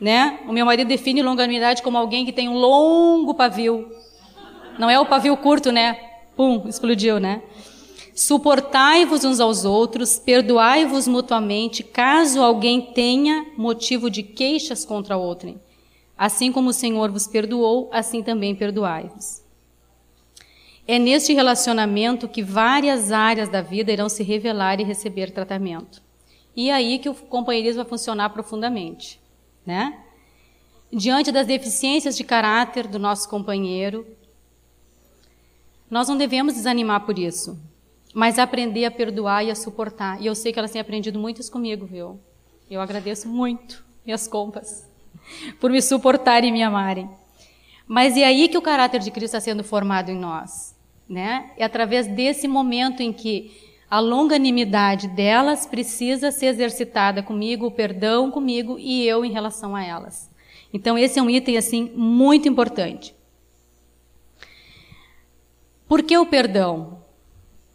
né? 0.00 0.40
O 0.48 0.52
meu 0.52 0.66
marido 0.66 0.88
define 0.88 1.22
longanimidade 1.22 1.82
como 1.82 1.96
alguém 1.96 2.24
que 2.24 2.32
tem 2.32 2.48
um 2.48 2.56
longo 2.56 3.34
pavio. 3.34 3.88
Não 4.78 4.90
é 4.90 4.98
o 4.98 5.06
pavio 5.06 5.36
curto, 5.36 5.72
né? 5.72 5.98
Pum, 6.36 6.64
explodiu, 6.68 7.18
né? 7.18 7.42
Suportai-vos 8.14 9.24
uns 9.24 9.38
aos 9.38 9.64
outros, 9.64 10.18
perdoai-vos 10.18 11.06
mutuamente, 11.06 11.84
caso 11.84 12.42
alguém 12.42 12.80
tenha 12.80 13.46
motivo 13.56 14.10
de 14.10 14.24
queixas 14.24 14.84
contra 14.84 15.16
outrem. 15.16 15.60
Assim 16.18 16.50
como 16.50 16.70
o 16.70 16.72
Senhor 16.74 17.10
vos 17.10 17.26
perdoou, 17.26 17.88
assim 17.92 18.22
também 18.22 18.54
perdoai-vos. 18.54 19.42
É 20.86 20.98
neste 20.98 21.32
relacionamento 21.32 22.28
que 22.28 22.42
várias 22.42 23.12
áreas 23.12 23.48
da 23.48 23.62
vida 23.62 23.92
irão 23.92 24.08
se 24.08 24.22
revelar 24.22 24.80
e 24.80 24.84
receber 24.84 25.30
tratamento. 25.30 26.02
E 26.56 26.68
é 26.70 26.74
aí 26.74 26.98
que 26.98 27.08
o 27.08 27.14
companheirismo 27.14 27.82
vai 27.82 27.88
funcionar 27.88 28.30
profundamente 28.30 29.20
né? 29.68 30.02
Diante 30.90 31.30
das 31.30 31.46
deficiências 31.46 32.16
de 32.16 32.24
caráter 32.24 32.86
do 32.86 32.98
nosso 32.98 33.28
companheiro, 33.28 34.06
nós 35.90 36.08
não 36.08 36.16
devemos 36.16 36.54
desanimar 36.54 37.04
por 37.04 37.18
isso, 37.18 37.60
mas 38.14 38.38
aprender 38.38 38.86
a 38.86 38.90
perdoar 38.90 39.44
e 39.44 39.50
a 39.50 39.54
suportar. 39.54 40.22
E 40.22 40.26
eu 40.26 40.34
sei 40.34 40.54
que 40.54 40.58
elas 40.58 40.70
têm 40.70 40.80
aprendido 40.80 41.18
muitos 41.18 41.50
comigo, 41.50 41.84
viu? 41.84 42.18
Eu 42.70 42.80
agradeço 42.80 43.28
muito 43.28 43.84
minhas 44.06 44.26
compas 44.26 44.87
por 45.60 45.70
me 45.70 45.80
suportarem 45.82 46.50
e 46.50 46.52
me 46.52 46.62
amarem. 46.62 47.08
Mas 47.86 48.16
é 48.16 48.24
aí 48.24 48.48
que 48.48 48.58
o 48.58 48.62
caráter 48.62 49.00
de 49.00 49.10
Cristo 49.10 49.36
está 49.36 49.40
sendo 49.40 49.64
formado 49.64 50.10
em 50.10 50.16
nós, 50.16 50.76
né? 51.08 51.50
É 51.56 51.64
através 51.64 52.06
desse 52.06 52.46
momento 52.46 53.02
em 53.02 53.12
que 53.12 53.50
a 53.90 53.98
longanimidade 53.98 55.08
delas 55.08 55.64
precisa 55.64 56.30
ser 56.30 56.46
exercitada 56.46 57.22
comigo, 57.22 57.66
o 57.66 57.70
perdão 57.70 58.30
comigo 58.30 58.78
e 58.78 59.06
eu 59.06 59.24
em 59.24 59.32
relação 59.32 59.74
a 59.74 59.82
elas. 59.82 60.30
Então 60.72 60.98
esse 60.98 61.18
é 61.18 61.22
um 61.22 61.30
item 61.30 61.56
assim 61.56 61.90
muito 61.94 62.46
importante. 62.46 63.14
Por 65.88 66.02
que 66.02 66.18
o 66.18 66.26
perdão? 66.26 66.98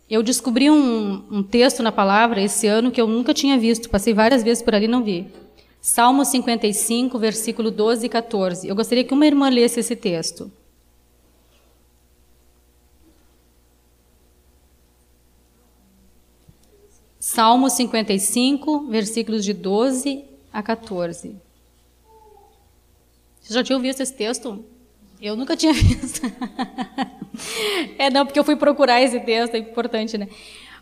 Eu 0.08 0.22
descobri 0.22 0.70
um, 0.70 1.26
um 1.32 1.42
texto 1.42 1.82
na 1.82 1.92
palavra 1.92 2.40
esse 2.40 2.68
ano 2.68 2.92
que 2.92 3.02
eu 3.02 3.08
nunca 3.08 3.34
tinha 3.34 3.58
visto, 3.58 3.90
passei 3.90 4.14
várias 4.14 4.44
vezes 4.44 4.62
por 4.62 4.76
ali 4.76 4.86
e 4.86 4.88
não 4.88 5.04
vi. 5.04 5.28
Salmo 5.86 6.24
55, 6.24 7.20
versículo 7.20 7.70
12 7.70 8.06
e 8.06 8.10
14. 8.10 8.66
Eu 8.70 8.74
gostaria 8.74 9.04
que 9.04 9.14
uma 9.14 9.28
irmã 9.28 9.50
lesse 9.50 9.82
esse 9.82 9.98
texto. 9.98 10.50
Salmo 17.20 17.70
55, 17.70 18.88
versículos 18.88 19.44
de 19.44 19.52
12 19.52 20.24
a 20.54 20.64
14. 20.64 21.36
Você 23.42 23.54
já 23.54 23.62
tinha 23.62 23.76
ouvido 23.76 24.00
esse 24.00 24.14
texto? 24.14 24.64
Eu 25.22 25.36
nunca 25.36 25.58
tinha 25.58 25.74
visto. 25.76 26.22
é, 28.00 28.10
não, 28.10 28.26
porque 28.26 28.40
eu 28.40 28.46
fui 28.46 28.56
procurar 28.56 29.02
esse 29.02 29.20
texto, 29.20 29.56
é 29.56 29.58
importante, 29.58 30.18
né? 30.18 30.30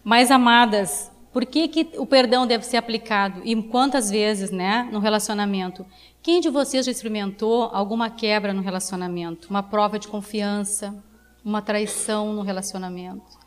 Mas, 0.04 0.30
amadas, 0.30 1.11
por 1.32 1.46
que, 1.46 1.68
que 1.68 1.90
o 1.98 2.06
perdão 2.06 2.46
deve 2.46 2.66
ser 2.66 2.78
aplicado? 2.78 3.42
E 3.46 3.56
quantas 3.64 4.10
vezes, 4.10 4.52
né, 4.52 4.90
no 4.92 5.00
relacionamento? 5.00 5.86
Quem 6.22 6.42
de 6.42 6.50
vocês 6.50 6.86
já 6.86 6.92
experimentou 6.92 7.70
alguma 7.74 8.10
quebra 8.10 8.54
no 8.54 8.62
relacionamento? 8.62 9.50
Uma 9.50 9.64
prova 9.64 9.98
de 9.98 10.08
confiança? 10.08 10.94
Uma 11.44 11.62
traição 11.62 12.34
no 12.34 12.42
relacionamento? 12.42 13.40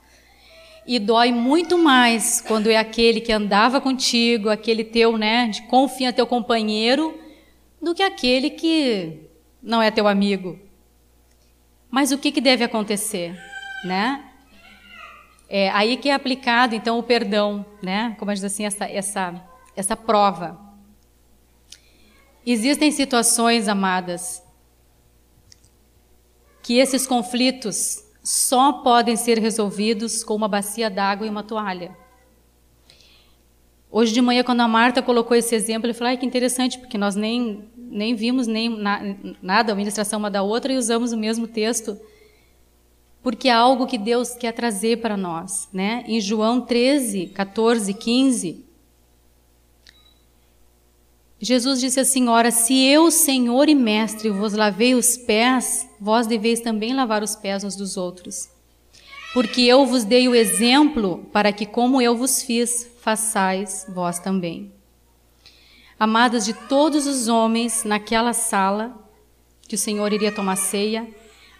E 0.86 0.98
dói 0.98 1.30
muito 1.30 1.78
mais 1.78 2.40
quando 2.40 2.70
é 2.70 2.76
aquele 2.76 3.20
que 3.20 3.32
andava 3.32 3.80
contigo, 3.80 4.48
aquele 4.48 4.84
teu, 4.84 5.16
né, 5.18 5.48
de 5.48 5.62
confia 5.62 6.12
teu 6.12 6.26
companheiro, 6.26 7.18
do 7.80 7.94
que 7.94 8.02
aquele 8.02 8.50
que 8.50 9.28
não 9.62 9.80
é 9.80 9.90
teu 9.90 10.08
amigo. 10.08 10.58
Mas 11.90 12.12
o 12.12 12.18
que, 12.18 12.32
que 12.32 12.40
deve 12.40 12.64
acontecer, 12.64 13.38
né? 13.84 14.24
É 15.56 15.70
aí 15.70 15.96
que 15.96 16.08
é 16.08 16.14
aplicado 16.14 16.74
então 16.74 16.98
o 16.98 17.02
perdão, 17.04 17.64
né? 17.80 18.16
Como 18.18 18.34
diz 18.34 18.42
assim 18.42 18.64
essa 18.64 18.86
essa 18.86 19.40
essa 19.76 19.96
prova. 19.96 20.58
Existem 22.44 22.90
situações, 22.90 23.68
amadas, 23.68 24.42
que 26.60 26.78
esses 26.78 27.06
conflitos 27.06 28.02
só 28.20 28.72
podem 28.82 29.14
ser 29.14 29.38
resolvidos 29.38 30.24
com 30.24 30.34
uma 30.34 30.48
bacia 30.48 30.90
d'água 30.90 31.24
e 31.24 31.30
uma 31.30 31.44
toalha. 31.44 31.96
Hoje 33.92 34.12
de 34.12 34.20
manhã, 34.20 34.42
quando 34.42 34.60
a 34.60 34.66
Marta 34.66 35.00
colocou 35.02 35.36
esse 35.36 35.54
exemplo, 35.54 35.88
eu 35.88 35.94
falei, 35.94 36.16
que 36.16 36.26
interessante, 36.26 36.80
porque 36.80 36.98
nós 36.98 37.14
nem, 37.14 37.68
nem 37.76 38.16
vimos 38.16 38.48
nem 38.48 38.68
na, 38.68 39.00
nada, 39.40 39.70
a 39.70 39.76
ministração 39.76 40.18
uma 40.18 40.32
da 40.32 40.42
outra, 40.42 40.72
e 40.72 40.76
usamos 40.76 41.12
o 41.12 41.16
mesmo 41.16 41.46
texto, 41.46 41.96
porque 43.24 43.48
é 43.48 43.52
algo 43.52 43.86
que 43.86 43.96
Deus 43.96 44.34
quer 44.34 44.52
trazer 44.52 45.00
para 45.00 45.16
nós. 45.16 45.66
Né? 45.72 46.04
Em 46.06 46.20
João 46.20 46.60
13, 46.60 47.28
14, 47.28 47.94
15, 47.94 48.64
Jesus 51.40 51.80
disse 51.80 51.98
assim: 51.98 52.28
Ora, 52.28 52.50
se 52.50 52.84
eu, 52.84 53.10
Senhor 53.10 53.68
e 53.68 53.74
Mestre, 53.74 54.28
vos 54.28 54.52
lavei 54.52 54.94
os 54.94 55.16
pés, 55.16 55.88
vós 55.98 56.26
deveis 56.26 56.60
também 56.60 56.94
lavar 56.94 57.22
os 57.22 57.34
pés 57.34 57.64
uns 57.64 57.74
dos 57.74 57.96
outros. 57.96 58.50
Porque 59.32 59.62
eu 59.62 59.86
vos 59.86 60.04
dei 60.04 60.28
o 60.28 60.34
exemplo 60.34 61.26
para 61.32 61.50
que, 61.50 61.64
como 61.64 62.02
eu 62.02 62.14
vos 62.14 62.42
fiz, 62.42 62.90
façais 63.00 63.86
vós 63.88 64.18
também. 64.18 64.70
Amadas 65.98 66.44
de 66.44 66.52
todos 66.52 67.06
os 67.06 67.26
homens 67.26 67.84
naquela 67.84 68.34
sala, 68.34 68.94
que 69.66 69.74
o 69.74 69.78
Senhor 69.78 70.12
iria 70.12 70.30
tomar 70.30 70.56
ceia, 70.56 71.08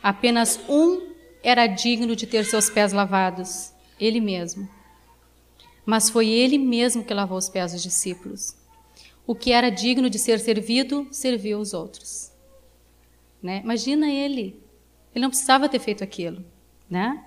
apenas 0.03 0.61
um 0.69 1.14
era 1.45 1.67
digno 1.67 2.17
de 2.17 2.27
ter 2.27 2.45
seus 2.47 2.71
pés 2.71 2.93
lavados, 2.93 3.73
ele 4.01 4.19
mesmo. 4.19 4.67
Mas 5.85 6.09
foi 6.09 6.29
ele 6.29 6.57
mesmo 6.57 7.05
que 7.05 7.13
lavou 7.13 7.37
os 7.37 7.51
pés 7.51 7.73
dos 7.73 7.83
discípulos. 7.83 8.57
O 9.27 9.35
que 9.35 9.53
era 9.53 9.71
digno 9.71 10.09
de 10.09 10.19
ser 10.19 10.41
servido, 10.41 11.07
serviu 11.11 11.59
os 11.59 11.75
outros. 11.75 12.33
Né? 13.43 13.61
Imagina 13.63 14.11
ele. 14.11 14.59
Ele 15.15 15.23
não 15.23 15.29
precisava 15.29 15.69
ter 15.69 15.79
feito 15.79 16.03
aquilo. 16.03 16.43
Né? 16.89 17.23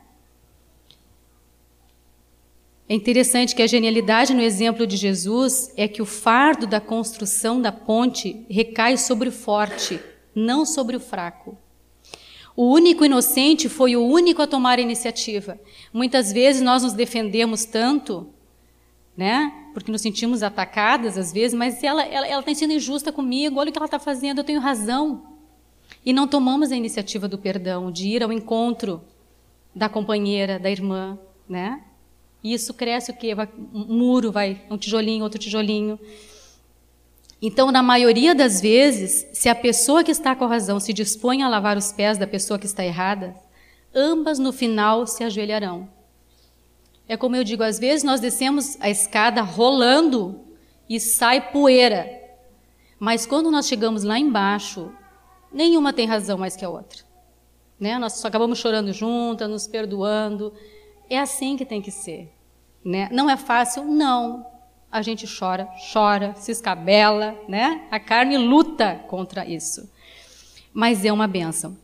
É 2.89 2.95
interessante 2.95 3.55
que 3.55 3.61
a 3.61 3.67
genialidade 3.67 4.33
no 4.33 4.41
exemplo 4.41 4.87
de 4.87 4.97
Jesus 4.97 5.71
é 5.77 5.87
que 5.87 6.01
o 6.01 6.05
fardo 6.05 6.65
da 6.65 6.81
construção 6.81 7.61
da 7.61 7.71
ponte 7.71 8.45
recai 8.49 8.97
sobre 8.97 9.29
o 9.29 9.31
forte, 9.31 9.99
não 10.33 10.65
sobre 10.65 10.95
o 10.95 10.99
fraco. 10.99 11.57
O 12.57 12.73
único 12.73 13.05
inocente 13.05 13.69
foi 13.69 13.95
o 13.95 14.05
único 14.05 14.41
a 14.41 14.47
tomar 14.47 14.79
a 14.79 14.81
iniciativa. 14.81 15.57
Muitas 15.93 16.33
vezes 16.33 16.61
nós 16.61 16.83
nos 16.83 16.91
defendemos 16.91 17.63
tanto 17.63 18.33
né? 19.17 19.51
Porque 19.73 19.91
nos 19.91 20.01
sentimos 20.01 20.43
atacadas 20.43 21.17
às 21.17 21.33
vezes, 21.33 21.57
mas 21.57 21.83
ela 21.83 22.05
está 22.39 22.53
sendo 22.53 22.73
injusta 22.73 23.11
comigo. 23.11 23.59
Olha 23.59 23.69
o 23.69 23.71
que 23.71 23.79
ela 23.79 23.85
está 23.85 23.97
fazendo. 23.97 24.37
Eu 24.37 24.43
tenho 24.43 24.59
razão. 24.59 25.23
E 26.05 26.13
não 26.13 26.27
tomamos 26.27 26.71
a 26.71 26.75
iniciativa 26.75 27.27
do 27.27 27.37
perdão, 27.37 27.91
de 27.91 28.07
ir 28.07 28.21
ao 28.21 28.31
encontro 28.31 29.01
da 29.73 29.89
companheira, 29.89 30.59
da 30.59 30.69
irmã, 30.69 31.17
né? 31.49 31.81
E 32.43 32.53
isso 32.53 32.73
cresce 32.73 33.09
o 33.09 33.15
quê? 33.15 33.33
Um 33.73 33.97
muro, 33.97 34.31
vai 34.31 34.61
um 34.69 34.77
tijolinho, 34.77 35.23
outro 35.23 35.39
tijolinho. 35.39 35.99
Então, 37.41 37.71
na 37.71 37.83
maioria 37.83 38.33
das 38.33 38.59
vezes, 38.59 39.27
se 39.31 39.47
a 39.47 39.53
pessoa 39.53 40.03
que 40.03 40.11
está 40.11 40.35
com 40.35 40.45
a 40.45 40.47
razão 40.47 40.79
se 40.79 40.91
dispõe 40.91 41.43
a 41.43 41.49
lavar 41.49 41.77
os 41.77 41.91
pés 41.91 42.17
da 42.17 42.25
pessoa 42.25 42.57
que 42.57 42.65
está 42.65 42.83
errada, 42.83 43.35
ambas 43.93 44.39
no 44.39 44.51
final 44.51 45.05
se 45.05 45.23
ajoelharão. 45.23 45.87
É 47.07 47.15
como 47.15 47.35
eu 47.35 47.43
digo, 47.43 47.63
às 47.63 47.79
vezes 47.79 48.03
nós 48.03 48.19
descemos 48.19 48.75
a 48.81 48.89
escada 48.89 49.41
rolando 49.41 50.41
e 50.89 50.99
sai 50.99 51.51
poeira. 51.51 52.09
Mas 52.99 53.25
quando 53.25 53.51
nós 53.51 53.67
chegamos 53.67 54.03
lá 54.03 54.17
embaixo, 54.17 54.91
nenhuma 55.51 55.93
tem 55.93 56.07
razão 56.07 56.37
mais 56.37 56.55
que 56.55 56.65
a 56.65 56.69
outra. 56.69 57.03
Né? 57.79 57.99
Nós 57.99 58.13
só 58.13 58.27
acabamos 58.27 58.57
chorando 58.57 58.91
juntas, 58.91 59.47
nos 59.47 59.67
perdoando. 59.67 60.51
É 61.09 61.19
assim 61.19 61.55
que 61.55 61.65
tem 61.65 61.81
que 61.81 61.91
ser. 61.91 62.33
Né? 62.83 63.07
Não 63.11 63.29
é 63.29 63.37
fácil? 63.37 63.83
Não. 63.85 64.56
A 64.91 65.01
gente 65.01 65.25
chora, 65.27 65.67
chora, 65.91 66.33
se 66.37 66.51
escabela, 66.51 67.35
né? 67.47 67.87
A 67.91 67.99
carne 67.99 68.37
luta 68.37 69.01
contra 69.07 69.45
isso. 69.45 69.89
Mas 70.73 71.03
é 71.03 71.11
uma 71.11 71.27
bênção. 71.27 71.77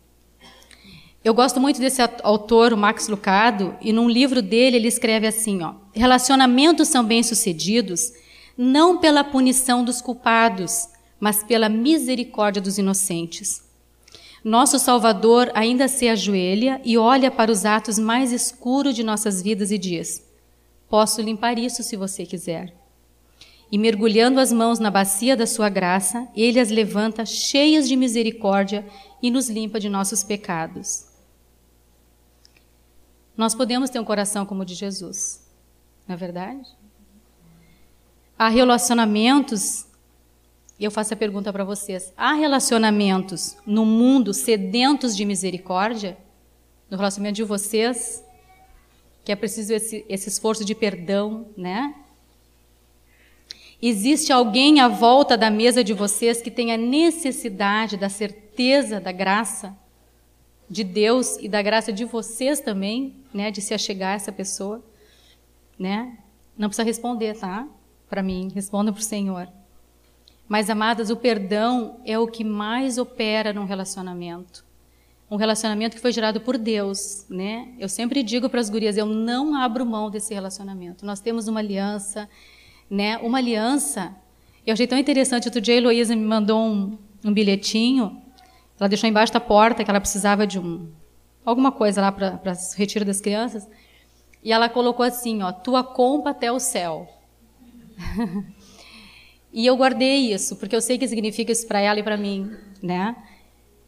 Eu 1.24 1.34
gosto 1.34 1.60
muito 1.60 1.80
desse 1.80 2.02
autor, 2.22 2.74
o 2.74 2.78
Max 2.78 3.08
Lucado, 3.08 3.76
e 3.82 3.94
num 3.94 4.10
livro 4.10 4.42
dele 4.42 4.78
ele 4.78 4.88
escreve 4.88 5.26
assim: 5.28 5.62
ó, 5.62 5.74
relacionamentos 5.94 6.88
são 6.88 7.04
bem-sucedidos 7.04 8.12
não 8.58 8.98
pela 8.98 9.24
punição 9.24 9.84
dos 9.84 10.02
culpados, 10.02 10.90
mas 11.20 11.44
pela 11.44 11.70
misericórdia 11.70 12.62
dos 12.62 12.78
inocentes. 12.78 13.64
Nosso 14.44 14.78
Salvador 14.78 15.50
ainda 15.56 15.88
se 15.88 16.10
ajoelha 16.10 16.82
e 16.84 16.98
olha 16.98 17.32
para 17.32 17.52
os 17.52 17.66
atos 17.66 17.98
mais 17.98 18.34
escuros 18.34 18.94
de 18.94 19.04
nossas 19.04 19.42
vidas 19.42 19.72
e 19.72 19.78
diz: 19.78 20.22
Posso 20.90 21.22
limpar 21.22 21.58
isso 21.58 21.82
se 21.82 21.96
você 21.96 22.26
quiser. 22.26 22.83
E 23.74 23.78
mergulhando 23.80 24.40
as 24.40 24.54
mãos 24.54 24.78
na 24.78 24.92
bacia 24.92 25.36
da 25.36 25.48
sua 25.48 25.68
graça, 25.68 26.28
ele 26.36 26.60
as 26.60 26.70
levanta 26.70 27.26
cheias 27.26 27.88
de 27.88 27.96
misericórdia 27.96 28.86
e 29.20 29.32
nos 29.32 29.50
limpa 29.50 29.80
de 29.80 29.90
nossos 29.90 30.24
pecados. 30.24 31.08
Nós 33.36 33.56
podemos 33.56 33.90
ter 33.90 34.00
um 34.00 34.06
coração 34.06 34.46
como 34.46 34.62
o 34.62 34.66
de 34.66 34.76
Jesus, 34.76 35.44
não 36.08 36.14
é 36.14 36.16
verdade? 36.16 36.70
Há 38.38 38.48
relacionamentos, 38.48 39.88
eu 40.80 40.92
faço 40.92 41.16
a 41.16 41.18
pergunta 41.18 41.52
para 41.52 41.64
vocês: 41.64 42.14
há 42.16 42.34
relacionamentos 42.34 43.58
no 43.66 43.88
mundo 43.88 44.36
sedentos 44.36 45.16
de 45.16 45.26
misericórdia? 45.26 46.16
No 46.92 46.98
relacionamento 46.98 47.38
de 47.38 47.44
vocês, 47.44 48.24
que 49.26 49.32
é 49.32 49.36
preciso 49.36 49.74
esse, 49.74 50.06
esse 50.08 50.30
esforço 50.30 50.64
de 50.64 50.76
perdão, 50.76 51.48
né? 51.58 52.03
Existe 53.86 54.32
alguém 54.32 54.80
à 54.80 54.88
volta 54.88 55.38
da 55.38 55.52
mesa 55.52 55.84
de 55.84 55.94
vocês 55.94 56.42
que 56.42 56.50
tenha 56.50 56.78
necessidade 56.78 57.98
da 57.98 58.08
certeza 58.08 59.00
da 59.00 59.12
graça? 59.12 59.78
de 60.74 60.84
Deus 60.84 61.38
e 61.38 61.48
da 61.48 61.62
graça 61.62 61.94
de 61.94 62.04
vocês 62.04 62.60
também, 62.60 63.16
né, 63.32 63.52
de 63.52 63.62
se 63.62 63.76
achegar 63.76 64.14
a 64.14 64.16
essa 64.16 64.32
pessoa, 64.32 64.84
né? 65.78 66.18
Não 66.58 66.68
precisa 66.68 66.84
responder, 66.84 67.38
tá? 67.38 67.68
Para 68.10 68.24
mim, 68.24 68.52
responda 68.54 68.92
para 68.92 69.00
o 69.00 69.04
Senhor. 69.04 69.48
Mas, 70.48 70.70
amadas, 70.70 71.12
o 71.12 71.16
perdão 71.16 72.00
é 72.06 72.18
o 72.18 72.28
que 72.28 72.44
mais 72.44 72.98
opera 72.98 73.54
num 73.54 73.66
relacionamento. 73.66 74.66
Um 75.30 75.36
relacionamento 75.36 75.96
que 75.96 76.02
foi 76.02 76.12
gerado 76.12 76.42
por 76.42 76.58
Deus, 76.58 77.26
né? 77.30 77.74
Eu 77.80 77.88
sempre 77.88 78.24
digo 78.24 78.50
para 78.50 78.60
as 78.60 78.70
gurias, 78.70 78.98
eu 78.98 79.06
não 79.06 79.56
abro 79.56 79.86
mão 79.86 80.10
desse 80.10 80.34
relacionamento. 80.34 81.06
Nós 81.06 81.20
temos 81.20 81.48
uma 81.48 81.60
aliança, 81.60 82.30
né? 82.94 83.18
Uma 83.18 83.40
aliança. 83.40 84.16
Eu 84.66 84.74
achei 84.74 84.88
tão 84.88 84.98
interessante, 84.98 85.48
outro 85.48 85.62
dia 85.62 85.74
a 85.74 85.78
Heloísa 85.78 86.16
me 86.16 86.26
mandou 86.26 86.60
um, 86.60 86.98
um 87.24 87.34
bilhetinho 87.34 88.24
ela 88.80 88.90
deixou 88.90 89.10
embaixo 89.10 89.32
da 89.32 89.40
porta 89.40 89.84
que 89.84 89.90
ela 89.90 90.02
precisava 90.02 90.46
de 90.46 90.60
um 90.60 90.92
alguma 91.46 91.72
coisa 91.72 92.02
lá 92.02 92.12
para 92.12 92.40
o 92.46 92.78
retiro 92.78 93.06
das 93.06 93.22
crianças. 93.22 93.68
E 94.44 94.52
ela 94.52 94.68
colocou 94.68 95.06
assim, 95.06 95.42
ó, 95.42 95.52
tua 95.52 95.84
compra 95.84 96.32
até 96.32 96.52
o 96.52 96.60
céu. 96.60 97.08
e 99.54 99.66
eu 99.66 99.78
guardei 99.78 100.34
isso, 100.34 100.58
porque 100.58 100.76
eu 100.76 100.82
sei 100.82 100.98
que 100.98 101.08
significa 101.08 101.52
isso 101.52 101.66
para 101.66 101.80
ela 101.80 102.00
e 102.00 102.04
para 102.04 102.18
mim, 102.18 102.52
né? 102.82 103.16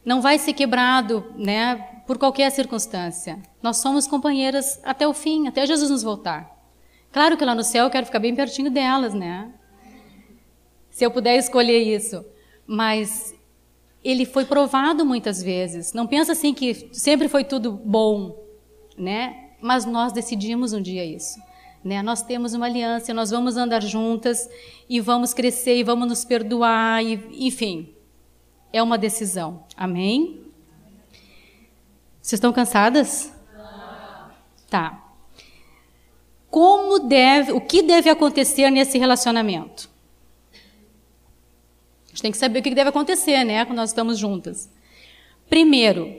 Não 0.02 0.22
vai 0.22 0.38
ser 0.38 0.54
quebrado, 0.54 1.26
né, 1.36 1.76
por 2.06 2.16
qualquer 2.16 2.50
circunstância. 2.50 3.38
Nós 3.62 3.78
somos 3.78 4.06
companheiras 4.06 4.80
até 4.82 5.06
o 5.06 5.12
fim, 5.12 5.46
até 5.46 5.66
Jesus 5.66 5.90
nos 5.90 6.02
voltar. 6.02 6.55
Claro 7.12 7.36
que 7.36 7.44
lá 7.44 7.54
no 7.54 7.64
céu 7.64 7.84
eu 7.84 7.90
quero 7.90 8.06
ficar 8.06 8.18
bem 8.18 8.34
pertinho 8.34 8.70
delas, 8.70 9.14
né? 9.14 9.52
Se 10.90 11.04
eu 11.04 11.10
puder 11.10 11.36
escolher 11.36 11.78
isso. 11.78 12.24
Mas 12.66 13.34
ele 14.02 14.24
foi 14.24 14.44
provado 14.44 15.04
muitas 15.04 15.42
vezes. 15.42 15.92
Não 15.92 16.06
pensa 16.06 16.32
assim 16.32 16.54
que 16.54 16.88
sempre 16.92 17.28
foi 17.28 17.44
tudo 17.44 17.72
bom, 17.72 18.36
né? 18.96 19.50
Mas 19.60 19.84
nós 19.84 20.12
decidimos 20.12 20.72
um 20.72 20.80
dia 20.80 21.04
isso. 21.04 21.40
Né? 21.82 22.02
Nós 22.02 22.22
temos 22.22 22.52
uma 22.52 22.66
aliança, 22.66 23.14
nós 23.14 23.30
vamos 23.30 23.56
andar 23.56 23.80
juntas 23.80 24.48
e 24.88 25.00
vamos 25.00 25.32
crescer 25.32 25.76
e 25.76 25.84
vamos 25.84 26.08
nos 26.08 26.24
perdoar, 26.24 27.04
e, 27.04 27.46
enfim, 27.46 27.94
é 28.72 28.82
uma 28.82 28.98
decisão. 28.98 29.64
Amém? 29.76 30.40
Vocês 32.20 32.38
estão 32.38 32.52
cansadas? 32.52 33.32
Tá. 34.68 35.05
Como 36.56 37.00
deve, 37.00 37.52
o 37.52 37.60
que 37.60 37.82
deve 37.82 38.08
acontecer 38.08 38.70
nesse 38.70 38.96
relacionamento? 38.96 39.90
gente 42.08 42.22
tem 42.22 42.30
que 42.32 42.38
saber 42.38 42.60
o 42.60 42.62
que 42.62 42.74
deve 42.74 42.88
acontecer, 42.88 43.44
né, 43.44 43.62
quando 43.66 43.76
nós 43.76 43.90
estamos 43.90 44.18
juntas. 44.18 44.70
Primeiro, 45.50 46.18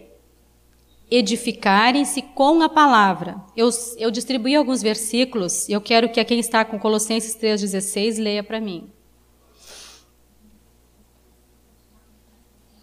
edificarem-se 1.10 2.22
com 2.22 2.62
a 2.62 2.70
palavra. 2.70 3.42
Eu, 3.56 3.72
eu 3.98 4.12
distribuí 4.12 4.56
alguns 4.56 4.84
versículos 4.84 5.68
e 5.68 5.72
eu 5.72 5.82
quero 5.82 6.08
que 6.08 6.24
quem 6.24 6.40
está 6.40 6.64
com 6.64 6.78
Colossenses 6.78 7.36
3,16 7.36 8.22
leia 8.22 8.44
para 8.44 8.62
mim. 8.62 8.92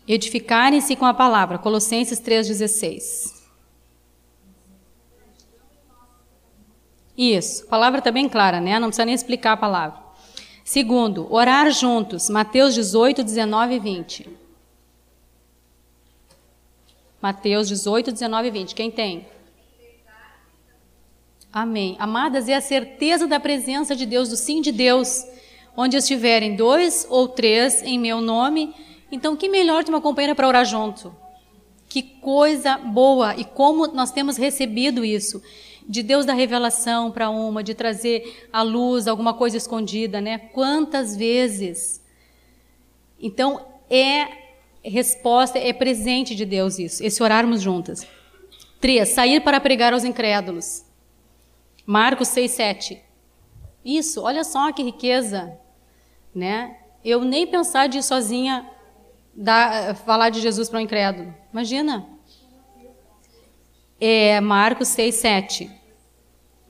Edificarem-se 0.09 0.97
com 0.97 1.07
a 1.07 1.15
palavra, 1.15 1.57
Colossenses 1.57 2.21
3,16. 2.21 3.34
Isso, 7.17 7.67
palavra 7.67 7.99
está 7.99 8.11
bem 8.11 8.29
clara, 8.29 8.61
né? 8.61 8.79
Não 8.79 8.89
precisa 8.89 9.07
nem 9.07 9.15
explicar 9.15 9.53
a 9.53 9.57
palavra. 9.57 10.01
Segundo, 10.65 11.33
orar 11.33 11.71
juntos. 11.71 12.29
Mateus 12.29 12.75
18, 12.75 13.23
19 13.23 13.75
e 13.75 13.79
20. 13.79 14.29
Mateus 17.21 17.69
18, 17.69 18.13
19 18.13 18.49
e 18.49 18.51
20. 18.51 18.75
Quem 18.75 18.91
tem? 18.91 19.27
Amém. 21.53 21.95
Amadas, 22.01 22.49
é 22.49 22.55
a 22.55 22.61
certeza 22.61 23.29
da 23.29 23.39
presença 23.39 23.95
de 23.95 24.05
Deus, 24.05 24.29
do 24.29 24.37
sim 24.37 24.61
de 24.61 24.73
Deus. 24.73 25.25
Onde 25.77 25.97
estiverem 25.97 26.57
dois 26.57 27.07
ou 27.09 27.29
três 27.29 27.83
em 27.83 27.99
meu 27.99 28.21
nome, 28.21 28.75
então 29.11 29.37
que 29.37 29.49
melhor 29.49 29.85
de 29.85 29.91
uma 29.91 30.01
companheira 30.01 30.35
para 30.35 30.49
orar 30.49 30.65
junto? 30.65 31.15
Que 31.89 32.03
coisa 32.03 32.77
boa! 32.79 33.37
E 33.37 33.45
como 33.45 33.87
nós 33.89 34.11
temos 34.11 34.37
recebido 34.37 35.05
isso 35.05 35.43
de 35.87 36.03
Deus 36.03 36.25
da 36.25 36.33
revelação 36.33 37.11
para 37.11 37.31
uma, 37.31 37.63
de 37.63 37.75
trazer 37.75 38.49
à 38.53 38.63
luz 38.63 39.07
alguma 39.07 39.35
coisa 39.35 39.57
escondida, 39.57 40.21
né? 40.21 40.39
Quantas 40.39 41.17
vezes? 41.17 42.03
Então, 43.21 43.65
é 43.91 44.29
resposta, 44.83 45.59
é 45.59 45.73
presente 45.73 46.35
de 46.35 46.45
Deus 46.45 46.79
isso, 46.79 47.05
esse 47.05 47.23
orarmos 47.23 47.61
juntas. 47.61 48.07
Três, 48.81 49.11
sair 49.11 49.41
para 49.41 49.61
pregar 49.61 49.93
aos 49.93 50.05
incrédulos. 50.05 50.85
Marcos 51.87 52.29
6, 52.29 52.51
7. 52.51 53.03
Isso, 53.85 54.23
olha 54.23 54.45
só 54.45 54.73
que 54.73 54.83
riqueza, 54.83 55.59
né? 56.35 56.79
Eu 57.05 57.23
nem 57.23 57.47
pensar 57.47 57.87
de 57.87 57.99
ir 57.99 58.03
sozinha 58.03 58.69
dar, 59.35 59.95
falar 59.95 60.31
de 60.31 60.41
Jesus 60.41 60.69
para 60.69 60.79
um 60.79 60.83
incrédulo. 60.83 61.35
Imagina. 61.53 62.14
É 64.07 64.39
Marcos 64.39 64.89
6, 64.89 65.15
7. 65.15 65.71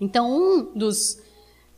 Então, 0.01 0.31
um 0.31 0.73
dos, 0.73 1.21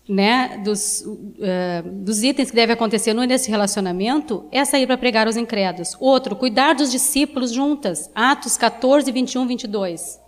né, 0.07 0.61
dos, 0.63 1.01
uh, 1.01 1.91
dos 1.91 2.23
itens 2.23 2.51
que 2.51 2.55
deve 2.55 2.75
acontecer 2.75 3.15
nesse 3.15 3.51
relacionamento 3.51 4.45
é 4.53 4.63
sair 4.67 4.87
para 4.87 4.99
pregar 4.99 5.27
aos 5.27 5.39
incrédulos. 5.39 5.97
Outro, 5.99 6.37
cuidar 6.37 6.75
dos 6.75 6.91
discípulos 6.91 7.53
juntas. 7.53 8.11
Atos 8.15 8.59
14, 8.59 9.11
21, 9.11 9.47
22. 9.47 10.21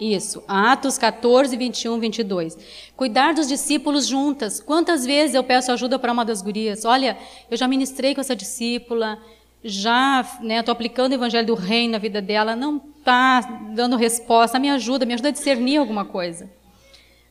Isso, 0.00 0.42
Atos 0.48 0.98
14, 0.98 1.56
21, 1.56 2.00
22. 2.00 2.58
Cuidar 2.96 3.34
dos 3.34 3.46
discípulos 3.46 4.08
juntas. 4.08 4.58
Quantas 4.58 5.06
vezes 5.06 5.36
eu 5.36 5.44
peço 5.44 5.70
ajuda 5.70 5.96
para 5.96 6.12
uma 6.12 6.24
das 6.24 6.42
gurias? 6.42 6.84
Olha, 6.84 7.16
eu 7.48 7.56
já 7.56 7.68
ministrei 7.68 8.16
com 8.16 8.20
essa 8.20 8.34
discípula, 8.34 9.16
já 9.62 10.22
estou 10.22 10.44
né, 10.44 10.58
aplicando 10.58 11.12
o 11.12 11.14
evangelho 11.14 11.46
do 11.46 11.54
reino 11.54 11.92
na 11.92 11.98
vida 11.98 12.20
dela, 12.20 12.56
não 12.56 12.87
está 13.08 13.40
dando 13.70 13.96
resposta, 13.96 14.58
me 14.58 14.68
ajuda, 14.68 15.06
me 15.06 15.14
ajuda 15.14 15.30
a 15.30 15.32
discernir 15.32 15.78
alguma 15.78 16.04
coisa. 16.04 16.50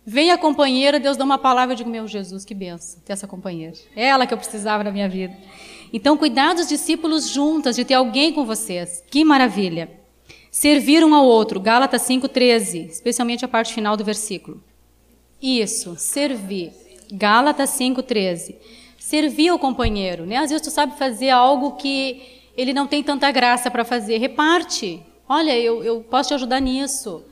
Vem 0.03 0.31
a 0.31 0.37
companheira, 0.37 0.99
Deus 0.99 1.17
dá 1.17 1.23
uma 1.23 1.37
palavra, 1.37 1.73
eu 1.73 1.77
digo, 1.77 1.89
meu 1.89 2.07
Jesus, 2.07 2.43
que 2.43 2.55
benção 2.55 2.99
ter 3.05 3.13
essa 3.13 3.27
companheira. 3.27 3.75
É 3.95 4.05
ela 4.05 4.25
que 4.25 4.33
eu 4.33 4.37
precisava 4.37 4.83
na 4.83 4.91
minha 4.91 5.07
vida. 5.07 5.35
Então, 5.93 6.17
cuidar 6.17 6.55
dos 6.55 6.67
discípulos 6.67 7.29
juntas, 7.29 7.75
de 7.75 7.85
ter 7.85 7.93
alguém 7.93 8.33
com 8.33 8.45
vocês. 8.45 9.03
Que 9.09 9.23
maravilha. 9.23 9.91
Servir 10.49 11.03
um 11.03 11.13
ao 11.13 11.25
outro, 11.25 11.59
Gálatas 11.59 12.01
5,13, 12.03 12.89
especialmente 12.89 13.45
a 13.45 13.47
parte 13.47 13.73
final 13.73 13.95
do 13.95 14.03
versículo. 14.03 14.63
Isso, 15.41 15.95
servir. 15.97 16.71
Gálatas 17.11 17.69
5,13. 17.71 18.55
Servir 18.97 19.49
ao 19.49 19.59
companheiro, 19.59 20.25
né? 20.25 20.37
Às 20.37 20.49
vezes 20.49 20.65
tu 20.65 20.71
sabe 20.71 20.97
fazer 20.97 21.29
algo 21.29 21.73
que 21.73 22.21
ele 22.57 22.73
não 22.73 22.87
tem 22.87 23.03
tanta 23.03 23.29
graça 23.31 23.69
para 23.69 23.85
fazer. 23.85 24.17
Reparte. 24.17 25.03
Olha, 25.29 25.57
eu, 25.57 25.83
eu 25.83 26.01
posso 26.01 26.29
te 26.29 26.33
ajudar 26.33 26.59
nisso. 26.59 27.23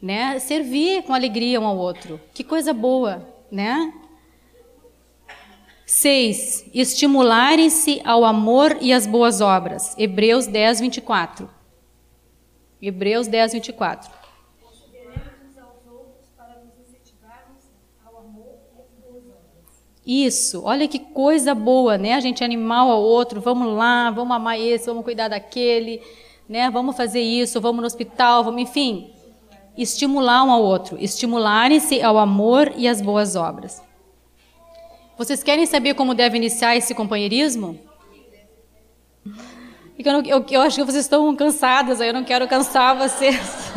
Né? 0.00 0.38
Servir 0.38 1.02
com 1.02 1.14
alegria 1.14 1.60
um 1.60 1.66
ao 1.66 1.76
outro. 1.76 2.20
Que 2.32 2.44
coisa 2.44 2.72
boa, 2.72 3.26
né? 3.50 3.92
Seis, 5.84 6.68
estimularem-se 6.74 8.02
ao 8.04 8.24
amor 8.24 8.76
e 8.80 8.92
às 8.92 9.06
boas 9.06 9.40
obras. 9.40 9.94
Hebreus 9.96 10.46
10, 10.46 10.80
24. 10.80 11.48
Hebreus 12.82 13.26
10, 13.28 13.52
24. 13.52 14.10
Isso, 20.06 20.62
olha 20.64 20.86
que 20.86 21.00
coisa 21.00 21.52
boa, 21.52 21.98
né? 21.98 22.14
A 22.14 22.20
gente 22.20 22.44
animar 22.44 22.82
ao 22.82 23.02
outro, 23.02 23.40
vamos 23.40 23.76
lá, 23.76 24.08
vamos 24.10 24.36
amar 24.36 24.58
esse, 24.58 24.86
vamos 24.86 25.02
cuidar 25.04 25.26
daquele, 25.26 26.00
né? 26.48 26.70
Vamos 26.70 26.96
fazer 26.96 27.20
isso, 27.20 27.60
vamos 27.60 27.80
no 27.80 27.86
hospital, 27.86 28.44
vamos, 28.44 28.62
enfim, 28.62 29.10
estimular 29.76 30.44
um 30.44 30.50
ao 30.50 30.62
outro, 30.62 30.96
estimularem-se 30.98 32.02
ao 32.02 32.18
amor 32.18 32.72
e 32.76 32.88
às 32.88 33.00
boas 33.00 33.36
obras. 33.36 33.82
Vocês 35.18 35.42
querem 35.42 35.66
saber 35.66 35.94
como 35.94 36.14
deve 36.14 36.36
iniciar 36.36 36.76
esse 36.76 36.94
companheirismo? 36.94 37.78
Porque 39.94 40.08
eu, 40.08 40.12
não, 40.12 40.22
eu, 40.24 40.44
eu 40.50 40.60
acho 40.60 40.76
que 40.76 40.84
vocês 40.84 41.04
estão 41.04 41.34
cansadas, 41.34 42.00
eu 42.00 42.12
não 42.12 42.22
quero 42.22 42.46
cansar 42.46 42.96
vocês. 42.96 43.72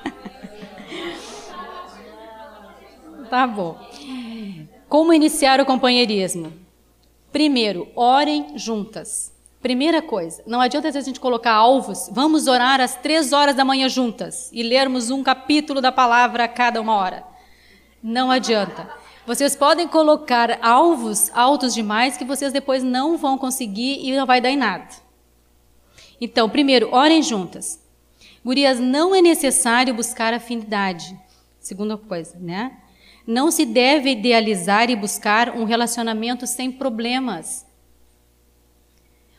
tá 3.28 3.46
bom. 3.46 3.76
Como 4.88 5.12
iniciar 5.12 5.60
o 5.60 5.66
companheirismo? 5.66 6.52
Primeiro, 7.32 7.88
orem 7.96 8.56
juntas. 8.56 9.31
Primeira 9.62 10.02
coisa, 10.02 10.42
não 10.44 10.60
adianta 10.60 10.88
a 10.88 11.00
gente 11.00 11.20
colocar 11.20 11.52
alvos, 11.52 12.10
vamos 12.10 12.48
orar 12.48 12.80
às 12.80 12.96
três 12.96 13.32
horas 13.32 13.54
da 13.54 13.64
manhã 13.64 13.88
juntas 13.88 14.50
e 14.52 14.60
lermos 14.60 15.08
um 15.08 15.22
capítulo 15.22 15.80
da 15.80 15.92
palavra 15.92 16.42
a 16.42 16.48
cada 16.48 16.80
uma 16.80 16.96
hora. 16.96 17.24
Não 18.02 18.28
adianta. 18.28 18.90
Vocês 19.24 19.54
podem 19.54 19.86
colocar 19.86 20.58
alvos 20.60 21.30
altos 21.32 21.72
demais 21.72 22.16
que 22.16 22.24
vocês 22.24 22.52
depois 22.52 22.82
não 22.82 23.16
vão 23.16 23.38
conseguir 23.38 24.04
e 24.04 24.16
não 24.16 24.26
vai 24.26 24.40
dar 24.40 24.50
em 24.50 24.56
nada. 24.56 24.88
Então, 26.20 26.50
primeiro, 26.50 26.92
orem 26.92 27.22
juntas. 27.22 27.80
Gurias, 28.44 28.80
não 28.80 29.14
é 29.14 29.22
necessário 29.22 29.94
buscar 29.94 30.34
afinidade. 30.34 31.16
Segunda 31.60 31.96
coisa, 31.96 32.36
né? 32.40 32.78
Não 33.24 33.52
se 33.52 33.64
deve 33.64 34.10
idealizar 34.10 34.90
e 34.90 34.96
buscar 34.96 35.50
um 35.50 35.62
relacionamento 35.62 36.48
sem 36.48 36.72
problemas. 36.72 37.64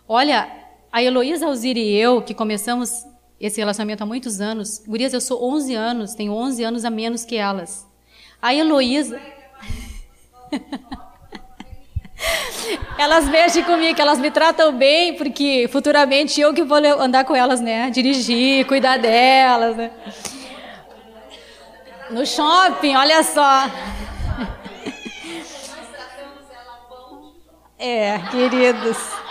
Olha, 0.07 0.49
a 0.91 1.01
Heloísa 1.01 1.45
Alzira 1.45 1.79
e 1.79 1.95
eu, 1.95 2.21
que 2.21 2.33
começamos 2.33 3.05
esse 3.39 3.59
relacionamento 3.59 4.03
há 4.03 4.05
muitos 4.05 4.41
anos, 4.41 4.83
gurias, 4.85 5.13
eu 5.13 5.21
sou 5.21 5.43
11 5.43 5.73
anos, 5.75 6.13
tenho 6.13 6.33
11 6.33 6.63
anos 6.63 6.85
a 6.85 6.89
menos 6.89 7.23
que 7.25 7.35
elas. 7.35 7.87
A 8.41 8.53
Heloísa... 8.53 9.19
Elas 12.97 13.25
mexem 13.27 13.63
comigo, 13.63 13.99
elas 13.99 14.19
me 14.19 14.31
tratam 14.31 14.71
bem, 14.71 15.15
porque 15.15 15.67
futuramente 15.69 16.39
eu 16.39 16.53
que 16.53 16.63
vou 16.63 16.77
andar 16.77 17.25
com 17.25 17.35
elas, 17.35 17.59
né? 17.59 17.89
Dirigir, 17.89 18.65
cuidar 18.65 18.97
delas, 18.97 19.75
né? 19.75 19.91
No 22.09 22.25
shopping, 22.25 22.95
olha 22.95 23.23
só. 23.23 23.69
É, 27.77 28.17
queridos. 28.31 29.22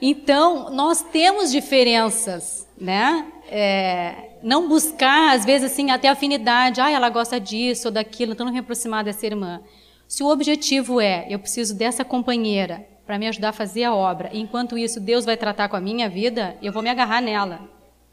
Então, 0.00 0.70
nós 0.70 1.02
temos 1.02 1.50
diferenças, 1.50 2.68
né? 2.80 3.26
É, 3.50 4.36
não 4.42 4.68
buscar, 4.68 5.34
às 5.34 5.44
vezes, 5.44 5.72
assim, 5.72 5.90
até 5.90 6.08
afinidade. 6.08 6.80
Ah, 6.80 6.90
ela 6.90 7.08
gosta 7.10 7.40
disso 7.40 7.88
ou 7.88 7.92
daquilo, 7.92 8.32
então 8.32 8.46
não 8.46 8.52
me 8.52 8.60
aproximar 8.60 9.02
dessa 9.02 9.26
irmã. 9.26 9.60
Se 10.06 10.22
o 10.22 10.28
objetivo 10.28 11.00
é, 11.00 11.26
eu 11.28 11.38
preciso 11.38 11.76
dessa 11.76 12.04
companheira 12.04 12.86
para 13.06 13.18
me 13.18 13.26
ajudar 13.26 13.50
a 13.50 13.52
fazer 13.52 13.84
a 13.84 13.94
obra, 13.94 14.30
enquanto 14.32 14.78
isso 14.78 15.00
Deus 15.00 15.24
vai 15.24 15.36
tratar 15.36 15.68
com 15.68 15.76
a 15.76 15.80
minha 15.80 16.08
vida, 16.08 16.56
eu 16.62 16.72
vou 16.72 16.82
me 16.82 16.90
agarrar 16.90 17.20
nela, 17.20 17.60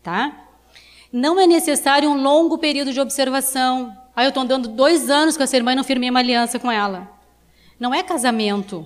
tá? 0.01 0.45
Não 1.11 1.39
é 1.39 1.45
necessário 1.45 2.09
um 2.09 2.21
longo 2.21 2.57
período 2.57 2.91
de 2.91 2.99
observação. 2.99 3.95
Ah, 4.15 4.23
eu 4.23 4.29
estou 4.29 4.43
andando 4.43 4.67
dois 4.67 5.09
anos 5.09 5.37
com 5.37 5.43
essa 5.43 5.55
irmã 5.55 5.73
e 5.73 5.75
não 5.75 5.83
firmei 5.83 6.09
uma 6.09 6.19
aliança 6.19 6.57
com 6.57 6.71
ela. 6.71 7.09
Não 7.79 7.93
é 7.93 8.01
casamento, 8.01 8.85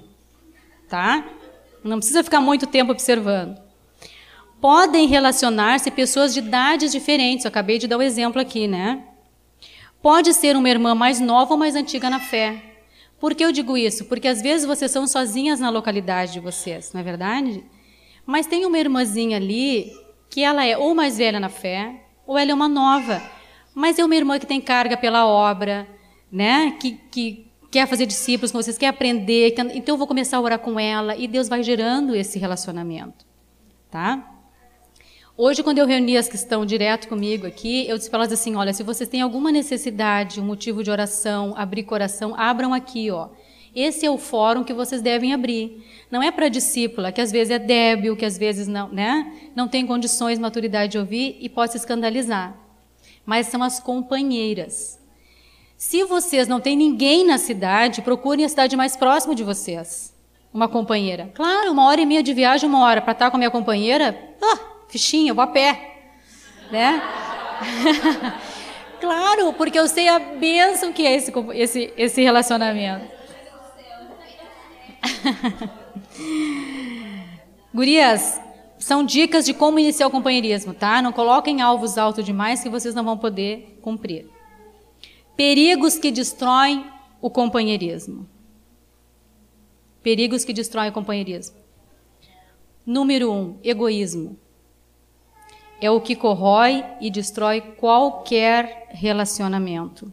tá? 0.87 1.23
Não 1.83 1.97
precisa 1.97 2.23
ficar 2.23 2.41
muito 2.41 2.67
tempo 2.67 2.91
observando. 2.91 3.57
Podem 4.59 5.07
relacionar-se 5.07 5.89
pessoas 5.89 6.33
de 6.33 6.39
idades 6.39 6.91
diferentes. 6.91 7.45
Eu 7.45 7.49
acabei 7.49 7.77
de 7.77 7.87
dar 7.87 7.97
o 7.97 7.99
um 7.99 8.03
exemplo 8.03 8.41
aqui, 8.41 8.67
né? 8.67 9.03
Pode 10.01 10.33
ser 10.33 10.55
uma 10.55 10.69
irmã 10.69 10.93
mais 10.93 11.19
nova 11.19 11.53
ou 11.53 11.57
mais 11.57 11.75
antiga 11.75 12.09
na 12.09 12.19
fé. 12.19 12.61
Por 13.19 13.35
que 13.35 13.43
eu 13.43 13.51
digo 13.51 13.77
isso? 13.77 14.05
Porque 14.05 14.27
às 14.27 14.41
vezes 14.41 14.65
vocês 14.65 14.91
são 14.91 15.05
sozinhas 15.05 15.59
na 15.59 15.69
localidade 15.69 16.33
de 16.33 16.39
vocês, 16.39 16.93
não 16.93 17.01
é 17.01 17.03
verdade? 17.03 17.63
Mas 18.25 18.47
tem 18.47 18.65
uma 18.65 18.79
irmãzinha 18.79 19.37
ali 19.37 19.91
que 20.29 20.41
ela 20.41 20.65
é 20.65 20.77
ou 20.77 20.95
mais 20.95 21.17
velha 21.17 21.39
na 21.39 21.49
fé, 21.49 22.01
ou 22.25 22.37
ela 22.37 22.51
é 22.51 22.53
uma 22.53 22.69
nova. 22.69 23.21
Mas 23.73 23.99
é 23.99 24.05
uma 24.05 24.15
irmã 24.15 24.39
que 24.39 24.45
tem 24.45 24.61
carga 24.61 24.95
pela 24.95 25.25
obra, 25.25 25.87
né? 26.31 26.77
Que, 26.79 26.91
que 27.11 27.48
quer 27.71 27.87
fazer 27.87 28.05
discípulos 28.05 28.51
com 28.51 28.61
vocês, 28.61 28.77
quer 28.77 28.87
aprender. 28.87 29.55
Então 29.73 29.95
eu 29.95 29.97
vou 29.97 30.07
começar 30.07 30.37
a 30.37 30.41
orar 30.41 30.59
com 30.59 30.79
ela 30.79 31.15
e 31.15 31.27
Deus 31.27 31.47
vai 31.47 31.63
gerando 31.63 32.15
esse 32.15 32.39
relacionamento, 32.39 33.25
tá? 33.89 34.35
Hoje, 35.37 35.63
quando 35.63 35.77
eu 35.77 35.85
reuni 35.85 36.17
as 36.17 36.27
que 36.27 36.35
estão 36.35 36.65
direto 36.65 37.07
comigo 37.07 37.47
aqui, 37.47 37.87
eu 37.87 37.97
disse 37.97 38.09
para 38.09 38.19
elas 38.19 38.33
assim: 38.33 38.55
olha, 38.55 38.73
se 38.73 38.83
vocês 38.83 39.07
têm 39.07 39.21
alguma 39.21 39.53
necessidade, 39.53 40.41
um 40.41 40.43
motivo 40.43 40.83
de 40.83 40.91
oração, 40.91 41.53
abrir 41.55 41.83
coração, 41.83 42.35
abram 42.35 42.73
aqui, 42.73 43.09
ó. 43.09 43.29
Esse 43.73 44.05
é 44.05 44.09
o 44.09 44.17
fórum 44.17 44.65
que 44.65 44.73
vocês 44.73 45.01
devem 45.01 45.31
abrir. 45.31 45.81
Não 46.11 46.21
é 46.21 46.29
para 46.31 46.49
discípula, 46.49 47.11
que 47.11 47.21
às 47.21 47.31
vezes 47.31 47.51
é 47.51 47.59
débil, 47.59 48.17
que 48.17 48.25
às 48.25 48.37
vezes 48.37 48.67
não, 48.67 48.89
né? 48.89 49.31
não 49.55 49.67
tem 49.67 49.85
condições, 49.85 50.39
maturidade 50.39 50.93
de 50.93 50.97
ouvir 50.97 51.37
e 51.39 51.47
pode 51.47 51.71
se 51.71 51.77
escandalizar. 51.77 52.59
Mas 53.25 53.47
são 53.47 53.63
as 53.63 53.79
companheiras. 53.79 54.98
Se 55.79 56.03
vocês 56.03 56.45
não 56.45 56.59
têm 56.59 56.75
ninguém 56.75 57.25
na 57.25 57.37
cidade, 57.37 58.01
procurem 58.01 58.43
a 58.43 58.49
cidade 58.49 58.75
mais 58.75 58.97
próxima 58.97 59.33
de 59.33 59.45
vocês. 59.45 60.13
Uma 60.53 60.67
companheira. 60.67 61.31
Claro, 61.33 61.71
uma 61.71 61.85
hora 61.85 62.01
e 62.01 62.05
meia 62.05 62.21
de 62.21 62.33
viagem, 62.33 62.67
uma 62.67 62.83
hora 62.83 63.01
para 63.01 63.13
estar 63.13 63.31
com 63.31 63.37
a 63.37 63.39
minha 63.39 63.49
companheira. 63.49 64.35
Ah, 64.41 64.59
fichinha, 64.89 65.33
vou 65.33 65.41
a 65.41 65.47
pé. 65.47 66.11
Né? 66.69 67.01
claro, 68.99 69.53
porque 69.53 69.79
eu 69.79 69.87
sei 69.87 70.09
a 70.09 70.19
bênção 70.19 70.91
que 70.91 71.07
é 71.07 71.15
esse, 71.15 71.31
esse, 71.53 71.93
esse 71.95 72.21
relacionamento. 72.21 73.09
Gurias, 77.73 78.41
são 78.77 79.05
dicas 79.05 79.45
de 79.45 79.53
como 79.53 79.79
iniciar 79.79 80.07
o 80.07 80.11
companheirismo, 80.11 80.73
tá? 80.73 81.01
Não 81.01 81.13
coloquem 81.13 81.61
alvos 81.61 81.97
altos 81.97 82.25
demais 82.25 82.61
que 82.61 82.67
vocês 82.67 82.93
não 82.93 83.05
vão 83.05 83.17
poder 83.17 83.79
cumprir. 83.81 84.38
Perigos 85.39 85.97
que 85.97 86.11
destroem 86.11 86.85
o 87.21 87.29
companheirismo. 87.29 88.27
Perigos 90.03 90.43
que 90.43 90.51
destroem 90.51 90.89
o 90.89 90.91
companheirismo. 90.91 91.55
Número 92.85 93.31
um, 93.31 93.57
egoísmo. 93.63 94.37
É 95.79 95.89
o 95.89 96.01
que 96.01 96.13
corrói 96.13 96.83
e 96.99 97.09
destrói 97.09 97.61
qualquer 97.61 98.89
relacionamento. 98.89 100.11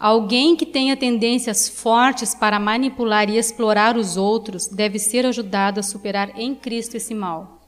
Alguém 0.00 0.56
que 0.56 0.64
tenha 0.64 0.96
tendências 0.96 1.68
fortes 1.68 2.34
para 2.34 2.58
manipular 2.58 3.28
e 3.28 3.36
explorar 3.36 3.98
os 3.98 4.16
outros 4.16 4.68
deve 4.68 4.98
ser 4.98 5.26
ajudado 5.26 5.80
a 5.80 5.82
superar 5.82 6.40
em 6.40 6.54
Cristo 6.54 6.96
esse 6.96 7.14
mal. 7.14 7.60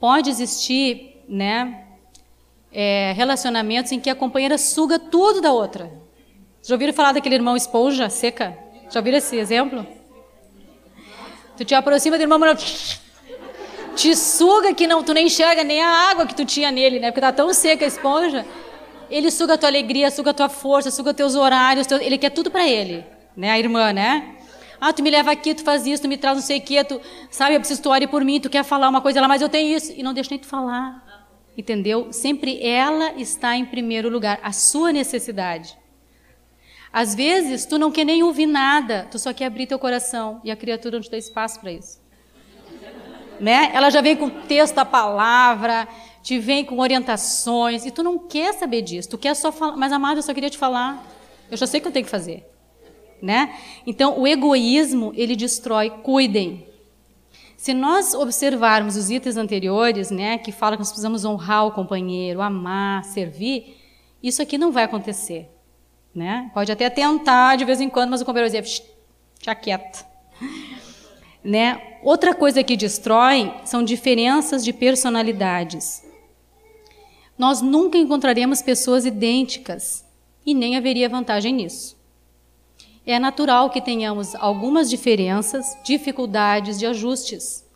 Pode 0.00 0.28
existir, 0.28 1.22
né, 1.28 1.87
é, 2.72 3.12
relacionamentos 3.16 3.92
em 3.92 4.00
que 4.00 4.10
a 4.10 4.14
companheira 4.14 4.58
suga 4.58 4.98
tudo 4.98 5.40
da 5.40 5.52
outra. 5.52 5.90
Já 6.62 6.74
ouviram 6.74 6.92
falar 6.92 7.12
daquele 7.12 7.36
irmão 7.36 7.56
esponja 7.56 8.08
seca? 8.10 8.56
Já 8.90 9.00
ouviram 9.00 9.18
esse 9.18 9.36
exemplo? 9.36 9.86
Tu 11.56 11.64
te 11.64 11.74
aproxima 11.74 12.16
do 12.16 12.22
irmão, 12.22 12.38
te 13.96 14.14
suga 14.14 14.72
que 14.72 14.86
não, 14.86 15.02
tu 15.02 15.12
nem 15.12 15.26
enxerga 15.26 15.64
nem 15.64 15.82
a 15.82 16.10
água 16.10 16.24
que 16.24 16.34
tu 16.34 16.44
tinha 16.44 16.70
nele, 16.70 17.00
né? 17.00 17.10
Porque 17.10 17.20
tá 17.20 17.32
tão 17.32 17.52
seca 17.52 17.84
a 17.84 17.88
esponja. 17.88 18.46
Ele 19.10 19.30
suga 19.30 19.54
a 19.54 19.58
tua 19.58 19.68
alegria, 19.68 20.10
suga 20.10 20.30
a 20.30 20.34
tua 20.34 20.48
força, 20.48 20.90
suga 20.90 21.12
teus 21.12 21.34
horários, 21.34 21.90
ele 21.90 22.16
quer 22.16 22.30
tudo 22.30 22.50
para 22.50 22.68
ele, 22.68 23.04
né? 23.36 23.50
A 23.50 23.58
irmã, 23.58 23.92
né? 23.92 24.36
Ah, 24.80 24.92
tu 24.92 25.02
me 25.02 25.10
leva 25.10 25.32
aqui, 25.32 25.54
tu 25.54 25.64
faz 25.64 25.84
isso, 25.86 26.02
tu 26.02 26.08
me 26.08 26.16
traz 26.16 26.36
não 26.36 26.44
sei 26.44 26.58
o 26.58 26.62
quê, 26.62 26.84
tu, 26.84 27.00
sabe, 27.28 27.56
eu 27.56 27.58
preciso 27.58 27.82
tu 27.82 27.90
ore 27.90 28.06
por 28.06 28.24
mim, 28.24 28.38
tu 28.38 28.48
quer 28.48 28.62
falar 28.62 28.88
uma 28.88 29.00
coisa 29.00 29.20
lá, 29.20 29.26
mas 29.26 29.42
eu 29.42 29.48
tenho 29.48 29.76
isso. 29.76 29.92
E 29.96 30.02
não 30.02 30.14
deixa 30.14 30.30
nem 30.30 30.38
tu 30.38 30.46
falar, 30.46 31.04
entendeu? 31.58 32.12
Sempre 32.12 32.64
ela 32.64 33.14
está 33.20 33.56
em 33.56 33.64
primeiro 33.64 34.08
lugar, 34.08 34.38
a 34.44 34.52
sua 34.52 34.92
necessidade. 34.92 35.76
Às 36.92 37.16
vezes, 37.16 37.66
tu 37.66 37.76
não 37.78 37.90
quer 37.90 38.04
nem 38.04 38.22
ouvir 38.22 38.46
nada, 38.46 39.08
tu 39.10 39.18
só 39.18 39.34
quer 39.34 39.46
abrir 39.46 39.66
teu 39.66 39.78
coração, 39.78 40.40
e 40.44 40.52
a 40.52 40.56
criatura 40.56 40.96
não 40.96 41.02
te 41.02 41.10
dá 41.10 41.18
espaço 41.18 41.60
para 41.60 41.72
isso. 41.72 42.00
Né? 43.40 43.72
Ela 43.74 43.90
já 43.90 44.00
vem 44.00 44.16
com 44.16 44.30
texto, 44.30 44.78
a 44.78 44.84
palavra, 44.84 45.86
te 46.22 46.38
vem 46.38 46.64
com 46.64 46.78
orientações, 46.78 47.84
e 47.84 47.90
tu 47.90 48.04
não 48.04 48.18
quer 48.18 48.54
saber 48.54 48.82
disso, 48.82 49.10
tu 49.10 49.18
quer 49.18 49.34
só 49.34 49.50
falar, 49.50 49.76
mas 49.76 49.92
amado, 49.92 50.18
eu 50.18 50.22
só 50.22 50.32
queria 50.32 50.50
te 50.50 50.56
falar, 50.56 51.04
eu 51.50 51.56
já 51.56 51.66
sei 51.66 51.78
o 51.78 51.82
que 51.82 51.88
eu 51.88 51.92
tenho 51.92 52.04
que 52.04 52.10
fazer. 52.10 52.48
Né? 53.20 53.58
Então, 53.84 54.18
o 54.18 54.26
egoísmo, 54.28 55.12
ele 55.16 55.34
destrói, 55.34 55.90
cuidem. 55.90 56.67
Se 57.58 57.74
nós 57.74 58.14
observarmos 58.14 58.94
os 58.94 59.10
itens 59.10 59.36
anteriores, 59.36 60.12
né, 60.12 60.38
que 60.38 60.52
fala 60.52 60.76
que 60.76 60.80
nós 60.80 60.90
precisamos 60.90 61.24
honrar 61.24 61.66
o 61.66 61.72
companheiro, 61.72 62.40
amar, 62.40 63.02
servir, 63.02 63.76
isso 64.22 64.40
aqui 64.40 64.56
não 64.56 64.70
vai 64.70 64.84
acontecer. 64.84 65.50
Né? 66.14 66.52
Pode 66.54 66.70
até 66.70 66.88
tentar 66.88 67.56
de 67.56 67.64
vez 67.64 67.80
em 67.80 67.90
quando, 67.90 68.10
mas 68.10 68.20
o 68.20 68.24
companheiro 68.24 68.52
vai 68.52 68.62
dizer, 68.62 68.84
já 69.42 69.54
quieta. 69.54 70.06
Né? 71.42 71.98
Outra 72.02 72.34
coisa 72.34 72.64
que 72.64 72.76
destrói 72.76 73.54
são 73.64 73.82
diferenças 73.82 74.62
de 74.62 74.72
personalidades. 74.72 76.04
Nós 77.38 77.62
nunca 77.62 77.96
encontraremos 77.96 78.60
pessoas 78.60 79.06
idênticas 79.06 80.04
e 80.44 80.52
nem 80.52 80.76
haveria 80.76 81.08
vantagem 81.08 81.54
nisso. 81.54 81.97
É 83.10 83.18
natural 83.18 83.70
que 83.70 83.80
tenhamos 83.80 84.34
algumas 84.34 84.90
diferenças, 84.90 85.78
dificuldades 85.82 86.78
de 86.78 86.84
ajustes. 86.84 87.66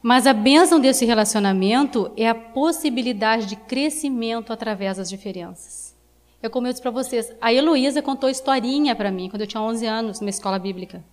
Mas 0.00 0.24
a 0.24 0.32
bênção 0.32 0.78
desse 0.78 1.04
relacionamento 1.04 2.12
é 2.16 2.28
a 2.28 2.34
possibilidade 2.34 3.46
de 3.46 3.56
crescimento 3.56 4.52
através 4.52 4.98
das 4.98 5.10
diferenças. 5.10 5.96
É 6.40 6.48
como 6.48 6.68
eu 6.68 6.70
disse 6.70 6.80
para 6.80 6.92
vocês, 6.92 7.34
a 7.40 7.52
Heloísa 7.52 8.00
contou 8.00 8.30
historinha 8.30 8.94
para 8.94 9.10
mim 9.10 9.28
quando 9.28 9.40
eu 9.40 9.48
tinha 9.48 9.60
11 9.60 9.84
anos, 9.84 10.20
numa 10.20 10.30
escola 10.30 10.56
bíblica. 10.56 11.04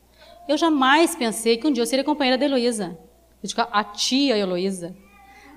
Eu 0.48 0.60
jamais 0.60 1.16
pensei 1.16 1.58
que 1.58 1.66
um 1.66 1.72
dia 1.72 1.82
eu 1.82 1.88
seria 1.88 2.06
companheira 2.06 2.38
da 2.38 2.46
Heloísa. 2.46 3.00
A 3.72 3.84
tia 3.84 4.38
Heloísa, 4.38 4.96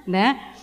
né? 0.06 0.53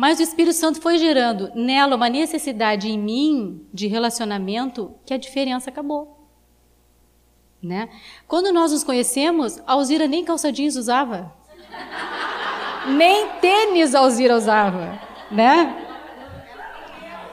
Mas 0.00 0.20
o 0.20 0.22
Espírito 0.22 0.54
Santo 0.54 0.80
foi 0.80 0.96
gerando 0.96 1.50
nela 1.56 1.96
uma 1.96 2.08
necessidade 2.08 2.88
em 2.88 2.96
mim 2.96 3.66
de 3.74 3.88
relacionamento 3.88 4.94
que 5.04 5.12
a 5.12 5.16
diferença 5.16 5.70
acabou. 5.70 6.28
Né? 7.60 7.88
Quando 8.28 8.52
nós 8.52 8.70
nos 8.70 8.84
conhecemos, 8.84 9.58
a 9.66 9.72
Alzira 9.72 10.06
nem 10.06 10.24
calça 10.24 10.52
jeans 10.52 10.76
usava. 10.76 11.34
nem 12.86 13.28
tênis 13.40 13.92
a 13.92 13.98
Alzira 13.98 14.36
usava. 14.36 15.00
Né? 15.32 15.84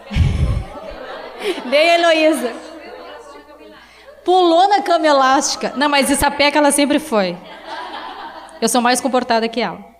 nem 1.69 1.87
Heloísa. 1.87 2.51
Pulou 4.23 4.67
na 4.67 4.81
cama 4.81 5.05
elástica. 5.05 5.71
Não, 5.75 5.87
mas 5.87 6.09
essa 6.09 6.31
peca 6.31 6.57
ela 6.57 6.71
sempre 6.71 6.97
foi. 6.97 7.37
Eu 8.59 8.67
sou 8.67 8.81
mais 8.81 8.99
comportada 8.99 9.47
que 9.47 9.61
ela. 9.61 9.94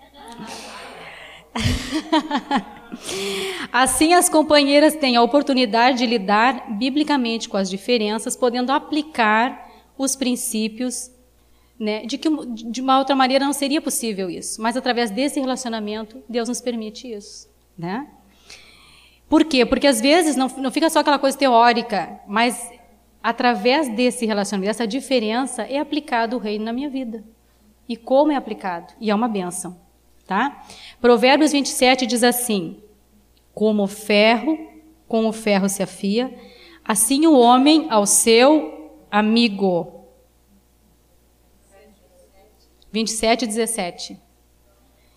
assim, 3.72 4.14
as 4.14 4.28
companheiras 4.28 4.94
têm 4.94 5.16
a 5.16 5.22
oportunidade 5.22 5.98
de 5.98 6.06
lidar 6.06 6.76
biblicamente 6.76 7.48
com 7.48 7.56
as 7.56 7.68
diferenças, 7.68 8.36
podendo 8.36 8.70
aplicar 8.70 9.66
os 9.98 10.14
princípios, 10.14 11.10
né, 11.78 12.04
de 12.06 12.18
que 12.18 12.28
de 12.46 12.80
uma 12.80 12.98
outra 12.98 13.14
maneira 13.14 13.44
não 13.44 13.52
seria 13.52 13.80
possível 13.80 14.30
isso, 14.30 14.60
mas 14.62 14.76
através 14.76 15.10
desse 15.10 15.40
relacionamento, 15.40 16.22
Deus 16.28 16.48
nos 16.48 16.60
permite 16.60 17.10
isso. 17.10 17.48
Né? 17.76 18.06
Por 19.28 19.44
quê? 19.44 19.66
Porque 19.66 19.86
às 19.86 20.00
vezes 20.00 20.36
não, 20.36 20.48
não 20.56 20.70
fica 20.70 20.88
só 20.88 21.00
aquela 21.00 21.18
coisa 21.18 21.36
teórica, 21.36 22.20
mas 22.26 22.70
através 23.22 23.88
desse 23.88 24.24
relacionamento, 24.24 24.68
dessa 24.68 24.86
diferença, 24.86 25.62
é 25.62 25.78
aplicado 25.78 26.36
o 26.36 26.38
reino 26.38 26.64
na 26.64 26.72
minha 26.72 26.88
vida. 26.88 27.24
E 27.88 27.96
como 27.96 28.32
é 28.32 28.36
aplicado? 28.36 28.94
E 29.00 29.10
é 29.10 29.14
uma 29.14 29.28
benção. 29.28 29.76
Tá? 30.26 30.64
Provérbios 31.00 31.52
27 31.52 32.06
diz 32.06 32.24
assim: 32.24 32.82
Como 33.54 33.84
o 33.84 33.88
ferro, 33.88 34.58
com 35.06 35.26
o 35.26 35.32
ferro 35.32 35.68
se 35.68 35.82
afia, 35.82 36.36
assim 36.84 37.26
o 37.26 37.38
homem 37.38 37.86
ao 37.90 38.06
seu 38.06 38.98
amigo. 39.10 40.04
27 42.92 43.44
e 43.44 43.46
17. 43.46 44.20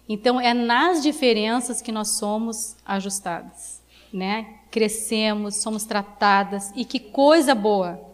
Então, 0.07 0.41
é 0.41 0.53
nas 0.53 1.01
diferenças 1.01 1.82
que 1.82 1.91
nós 1.91 2.10
somos 2.10 2.76
ajustadas, 2.86 3.82
né? 4.12 4.57
Crescemos, 4.70 5.55
somos 5.57 5.86
tratadas, 5.86 6.72
e 6.76 6.84
que 6.84 6.99
coisa 6.99 7.55
boa! 7.55 8.09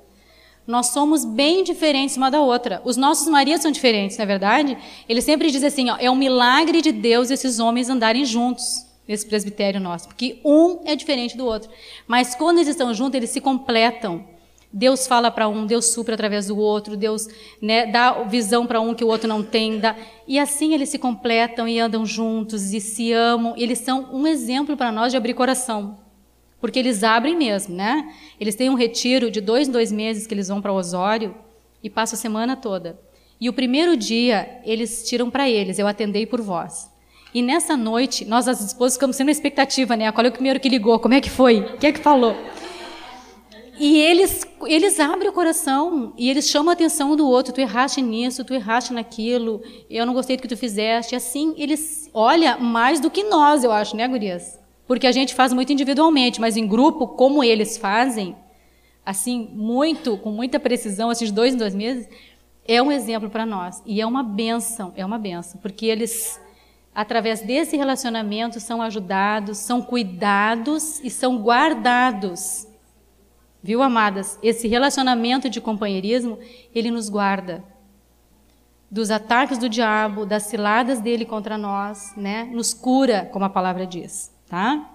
Nós 0.67 0.87
somos 0.87 1.23
bem 1.23 1.63
diferentes 1.63 2.17
uma 2.17 2.31
da 2.31 2.41
outra. 2.41 2.81
Os 2.83 2.97
nossos 2.97 3.27
maridos 3.27 3.61
são 3.61 3.71
diferentes, 3.71 4.17
não 4.17 4.23
é 4.23 4.25
verdade? 4.25 4.77
Ele 5.07 5.21
sempre 5.21 5.51
diz 5.51 5.63
assim: 5.63 5.89
ó, 5.89 5.97
é 5.99 6.09
um 6.09 6.15
milagre 6.15 6.81
de 6.81 6.91
Deus 6.91 7.29
esses 7.29 7.59
homens 7.59 7.89
andarem 7.89 8.25
juntos 8.25 8.85
nesse 9.07 9.25
presbitério 9.27 9.79
nosso, 9.79 10.07
porque 10.07 10.39
um 10.43 10.79
é 10.85 10.95
diferente 10.95 11.37
do 11.37 11.45
outro. 11.45 11.69
Mas 12.07 12.33
quando 12.33 12.57
eles 12.57 12.69
estão 12.69 12.93
juntos, 12.93 13.15
eles 13.15 13.29
se 13.29 13.39
completam. 13.39 14.25
Deus 14.73 15.07
fala 15.07 15.31
para 15.31 15.47
um, 15.47 15.65
Deus 15.65 15.85
supra 15.85 16.15
através 16.15 16.47
do 16.47 16.57
outro, 16.57 16.97
Deus 16.97 17.29
né, 17.61 17.85
dá 17.85 18.23
visão 18.23 18.67
para 18.67 18.81
um 18.81 18.93
que 18.93 19.05
o 19.05 19.07
outro 19.07 19.25
não 19.25 19.41
tem. 19.41 19.79
Dá... 19.79 19.95
E 20.27 20.37
assim 20.37 20.73
eles 20.73 20.89
se 20.89 20.97
completam 20.97 21.65
e 21.65 21.79
andam 21.79 22.05
juntos 22.05 22.73
e 22.73 22.81
se 22.81 23.13
amam. 23.13 23.53
Eles 23.55 23.79
são 23.79 24.09
um 24.11 24.27
exemplo 24.27 24.75
para 24.75 24.91
nós 24.91 25.11
de 25.11 25.17
abrir 25.17 25.33
coração. 25.33 26.04
Porque 26.65 26.79
eles 26.79 27.03
abrem 27.03 27.37
mesmo, 27.37 27.75
né? 27.75 28.11
Eles 28.39 28.55
têm 28.55 28.71
um 28.71 28.73
retiro 28.73 29.29
de 29.29 29.39
dois 29.39 29.67
em 29.67 29.71
dois 29.71 29.91
meses 29.91 30.25
que 30.25 30.33
eles 30.33 30.47
vão 30.47 30.59
para 30.59 30.73
Osório 30.73 31.35
e 31.83 31.91
passam 31.91 32.17
a 32.17 32.19
semana 32.19 32.55
toda. 32.55 32.99
E 33.39 33.47
o 33.47 33.53
primeiro 33.53 33.95
dia 33.95 34.61
eles 34.65 35.07
tiram 35.07 35.29
para 35.29 35.47
eles, 35.47 35.77
eu 35.77 35.85
atendei 35.85 36.25
por 36.25 36.41
vós. 36.41 36.91
E 37.31 37.39
nessa 37.39 37.77
noite, 37.77 38.25
nós 38.25 38.47
as 38.47 38.61
esposas 38.61 38.95
ficamos 38.95 39.15
sendo 39.15 39.29
expectativa, 39.29 39.95
né? 39.95 40.11
Qual 40.11 40.25
é 40.25 40.29
o 40.29 40.31
primeiro 40.31 40.59
que 40.59 40.67
ligou? 40.67 40.97
Como 40.97 41.13
é 41.13 41.21
que 41.21 41.29
foi? 41.29 41.59
O 41.59 41.77
que 41.77 41.85
é 41.85 41.91
que 41.91 41.99
falou? 41.99 42.35
E 43.77 43.99
eles, 43.99 44.41
eles 44.65 44.99
abrem 44.99 45.29
o 45.29 45.33
coração 45.33 46.13
e 46.17 46.31
eles 46.31 46.49
chamam 46.49 46.71
a 46.71 46.73
atenção 46.73 47.15
do 47.15 47.27
outro. 47.27 47.53
Tu 47.53 47.61
erraste 47.61 48.01
nisso, 48.01 48.43
tu 48.43 48.55
erraste 48.55 48.91
naquilo, 48.91 49.61
eu 49.87 50.03
não 50.03 50.15
gostei 50.15 50.35
do 50.35 50.41
que 50.41 50.47
tu 50.47 50.57
fizeste. 50.57 51.15
Assim, 51.15 51.53
eles 51.59 52.09
olham 52.11 52.59
mais 52.59 52.99
do 52.99 53.11
que 53.11 53.23
nós, 53.23 53.63
eu 53.63 53.71
acho, 53.71 53.95
né, 53.95 54.07
gurias? 54.07 54.64
Porque 54.87 55.07
a 55.07 55.11
gente 55.11 55.33
faz 55.33 55.51
muito 55.51 55.73
individualmente, 55.73 56.39
mas 56.39 56.57
em 56.57 56.67
grupo, 56.67 57.07
como 57.07 57.43
eles 57.43 57.77
fazem, 57.77 58.35
assim, 59.05 59.49
muito, 59.53 60.17
com 60.17 60.31
muita 60.31 60.59
precisão, 60.59 61.11
esses 61.11 61.31
dois 61.31 61.53
em 61.53 61.57
dois 61.57 61.73
meses, 61.73 62.07
é 62.67 62.81
um 62.81 62.91
exemplo 62.91 63.29
para 63.29 63.45
nós. 63.45 63.81
E 63.85 64.01
é 64.01 64.05
uma 64.05 64.23
benção, 64.23 64.93
é 64.95 65.05
uma 65.05 65.17
benção, 65.17 65.59
porque 65.61 65.85
eles, 65.85 66.39
através 66.93 67.41
desse 67.41 67.75
relacionamento, 67.77 68.59
são 68.59 68.81
ajudados, 68.81 69.57
são 69.57 69.81
cuidados 69.81 70.99
e 71.03 71.09
são 71.09 71.37
guardados. 71.37 72.67
Viu, 73.63 73.81
amadas? 73.81 74.37
Esse 74.43 74.67
relacionamento 74.67 75.49
de 75.49 75.59
companheirismo, 75.59 76.37
ele 76.73 76.91
nos 76.91 77.09
guarda 77.09 77.63
dos 78.91 79.09
ataques 79.09 79.57
do 79.57 79.67
diabo, 79.67 80.25
das 80.25 80.43
ciladas 80.43 81.01
dele 81.01 81.25
contra 81.25 81.57
nós, 81.57 82.13
né? 82.15 82.43
Nos 82.53 82.73
cura, 82.73 83.27
como 83.33 83.43
a 83.43 83.49
palavra 83.49 83.85
diz, 83.85 84.31
tá? 84.55 84.89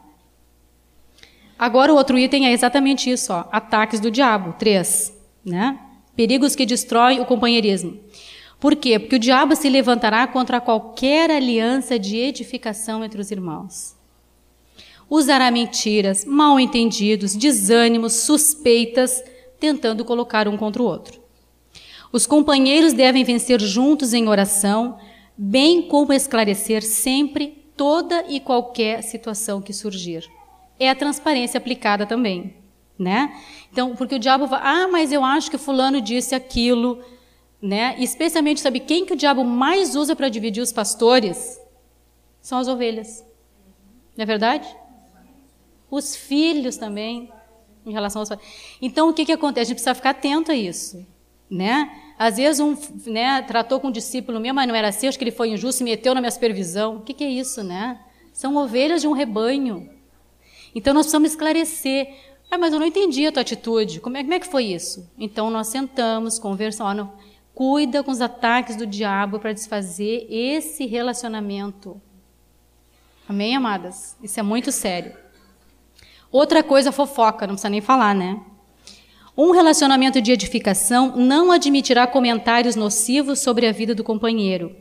Agora 1.59 1.93
o 1.93 1.97
outro 1.97 2.19
item 2.19 2.47
é 2.47 2.53
exatamente 2.53 3.11
isso, 3.11 3.31
ó, 3.31 3.45
ataques 3.53 4.01
do 4.01 4.11
diabo, 4.11 4.55
três, 4.59 5.15
né? 5.45 5.79
Perigos 6.17 6.57
que 6.57 6.65
destroem 6.65 7.21
o 7.21 7.27
companheirismo. 7.27 8.01
Por 8.59 8.75
quê? 8.75 8.99
Porque 8.99 9.17
o 9.17 9.19
diabo 9.19 9.55
se 9.55 9.69
levantará 9.69 10.27
contra 10.27 10.63
qualquer 10.63 11.31
aliança 11.31 11.99
de 11.99 12.17
edificação 12.17 13.05
entre 13.05 13.21
os 13.21 13.31
irmãos. 13.31 13.95
Usará 15.11 15.51
mentiras, 15.51 16.25
mal 16.25 16.59
entendidos, 16.59 17.37
desânimos, 17.37 18.15
suspeitas, 18.15 19.23
tentando 19.59 20.07
colocar 20.07 20.49
um 20.49 20.57
contra 20.57 20.83
o 20.83 20.87
outro. 20.87 21.21
Os 22.11 22.27
companheiros 22.27 22.95
devem 22.95 23.25
vencer 23.25 23.61
juntos 23.61 24.15
em 24.15 24.27
oração, 24.27 24.99
bem 25.37 25.83
como 25.83 26.15
esclarecer 26.15 26.83
sempre 26.83 27.60
toda 27.81 28.27
e 28.29 28.39
qualquer 28.41 29.03
situação 29.03 29.63
que 29.63 29.73
surgir. 29.73 30.31
É 30.79 30.91
a 30.91 30.95
transparência 30.95 31.57
aplicada 31.57 32.05
também, 32.05 32.55
né? 32.99 33.35
Então, 33.73 33.97
porque 33.97 34.17
o 34.17 34.19
diabo 34.19 34.47
vai, 34.47 34.61
ah, 34.63 34.87
mas 34.87 35.11
eu 35.11 35.25
acho 35.25 35.51
que 35.51 35.57
fulano 35.57 35.99
disse 35.99 36.35
aquilo, 36.35 37.03
né? 37.59 37.97
Especialmente, 37.99 38.61
sabe 38.61 38.81
quem 38.81 39.07
que 39.07 39.15
o 39.15 39.17
diabo 39.17 39.45
mais 39.45 39.97
usa 39.97 40.15
para 40.15 40.29
dividir 40.29 40.61
os 40.61 40.75
pastores? 40.75 41.59
São 42.43 42.59
as 42.59 42.69
ovelhas. 42.69 43.25
Não 44.15 44.25
é 44.25 44.27
verdade? 44.27 44.69
Os 45.91 46.15
filhos 46.15 46.77
também, 46.77 47.33
em 47.87 47.93
relação 47.93 48.21
aos 48.21 48.29
Então, 48.83 49.09
o 49.09 49.15
que, 49.15 49.25
que 49.25 49.33
acontece? 49.33 49.61
A 49.61 49.65
gente 49.69 49.77
precisa 49.77 49.95
ficar 49.95 50.11
atento 50.11 50.53
a 50.53 50.55
isso. 50.55 51.03
Né? 51.51 51.91
Às 52.21 52.37
vezes 52.37 52.61
um 52.61 52.77
né, 53.07 53.41
tratou 53.41 53.81
com 53.81 53.89
um 53.89 53.91
discípulo 53.91 54.39
meu, 54.39 54.53
mas 54.53 54.69
não 54.69 54.75
era 54.75 54.89
assim, 54.89 55.09
acho 55.09 55.17
que 55.17 55.25
ele 55.25 55.31
foi 55.31 55.49
injusto 55.49 55.83
e 55.83 55.85
meteu 55.85 56.15
na 56.15 56.21
minha 56.21 56.31
supervisão. 56.31 56.97
O 56.97 57.01
que, 57.01 57.15
que 57.15 57.25
é 57.25 57.31
isso, 57.31 57.65
né? 57.65 57.99
São 58.31 58.55
ovelhas 58.57 59.01
de 59.01 59.09
um 59.09 59.13
rebanho. 59.13 59.89
Então 60.75 60.93
nós 60.93 61.07
precisamos 61.07 61.31
esclarecer. 61.31 62.15
Ah, 62.51 62.59
mas 62.59 62.75
eu 62.75 62.79
não 62.79 62.87
entendi 62.87 63.27
a 63.27 63.33
tua 63.33 63.41
atitude. 63.41 64.01
Como 64.01 64.19
é, 64.19 64.23
como 64.23 64.35
é 64.35 64.39
que 64.39 64.47
foi 64.47 64.65
isso? 64.65 65.11
Então 65.19 65.49
nós 65.49 65.69
sentamos, 65.69 66.39
conversamos. 66.39 66.95
não, 66.95 67.13
cuida 67.55 68.03
com 68.03 68.11
os 68.11 68.21
ataques 68.21 68.77
do 68.77 68.87
diabo 68.87 69.41
para 69.41 69.55
desfazer 69.55 70.27
esse 70.29 70.85
relacionamento. 70.85 71.99
Amém, 73.27 73.57
amadas? 73.57 74.15
Isso 74.23 74.39
é 74.39 74.43
muito 74.43 74.71
sério. 74.71 75.17
Outra 76.31 76.63
coisa, 76.63 76.93
fofoca, 76.93 77.47
não 77.47 77.55
precisa 77.55 77.71
nem 77.71 77.81
falar, 77.81 78.15
né? 78.15 78.39
Um 79.43 79.53
relacionamento 79.53 80.21
de 80.21 80.33
edificação 80.33 81.17
não 81.17 81.51
admitirá 81.51 82.07
comentários 82.07 82.77
nocivos 82.77 83.39
sobre 83.39 83.67
a 83.67 83.73
vida 83.73 83.95
do 83.95 84.05
companheiro. 84.05 84.77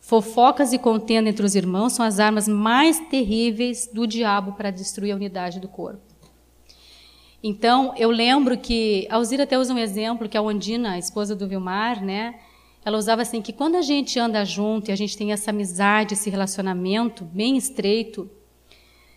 Fofocas 0.00 0.72
e 0.72 0.78
contenda 0.78 1.30
entre 1.30 1.46
os 1.46 1.54
irmãos 1.54 1.92
são 1.92 2.04
as 2.04 2.18
armas 2.18 2.48
mais 2.48 2.98
terríveis 3.08 3.88
do 3.94 4.04
diabo 4.04 4.54
para 4.54 4.72
destruir 4.72 5.12
a 5.12 5.14
unidade 5.14 5.60
do 5.60 5.68
corpo. 5.68 6.02
Então, 7.40 7.94
eu 7.96 8.10
lembro 8.10 8.58
que 8.58 9.06
a 9.08 9.14
Alzira 9.14 9.44
até 9.44 9.56
usa 9.56 9.72
um 9.72 9.78
exemplo, 9.78 10.28
que 10.28 10.36
a 10.36 10.42
Ondina, 10.42 10.94
a 10.94 10.98
esposa 10.98 11.36
do 11.36 11.46
Vilmar, 11.46 12.04
né? 12.04 12.40
Ela 12.84 12.98
usava 12.98 13.22
assim 13.22 13.40
que 13.40 13.52
quando 13.52 13.76
a 13.76 13.82
gente 13.82 14.18
anda 14.18 14.44
junto 14.44 14.90
e 14.90 14.92
a 14.92 14.96
gente 14.96 15.16
tem 15.16 15.30
essa 15.30 15.52
amizade, 15.52 16.14
esse 16.14 16.28
relacionamento 16.28 17.22
bem 17.22 17.56
estreito, 17.56 18.28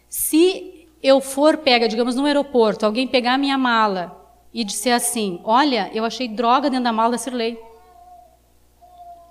se 0.08 0.88
eu 1.02 1.20
for 1.20 1.58
pega, 1.58 1.88
digamos, 1.88 2.14
no 2.14 2.26
aeroporto, 2.26 2.86
alguém 2.86 3.08
pegar 3.08 3.34
a 3.34 3.38
minha 3.40 3.58
mala 3.58 4.19
e 4.54 4.64
disser 4.64 4.96
assim: 4.96 5.40
Olha, 5.44 5.90
eu 5.94 6.04
achei 6.04 6.28
droga 6.28 6.70
dentro 6.70 6.86
da 6.86 6.94
mala 6.94 7.12
da 7.12 7.18
Cirlei. 7.18 7.62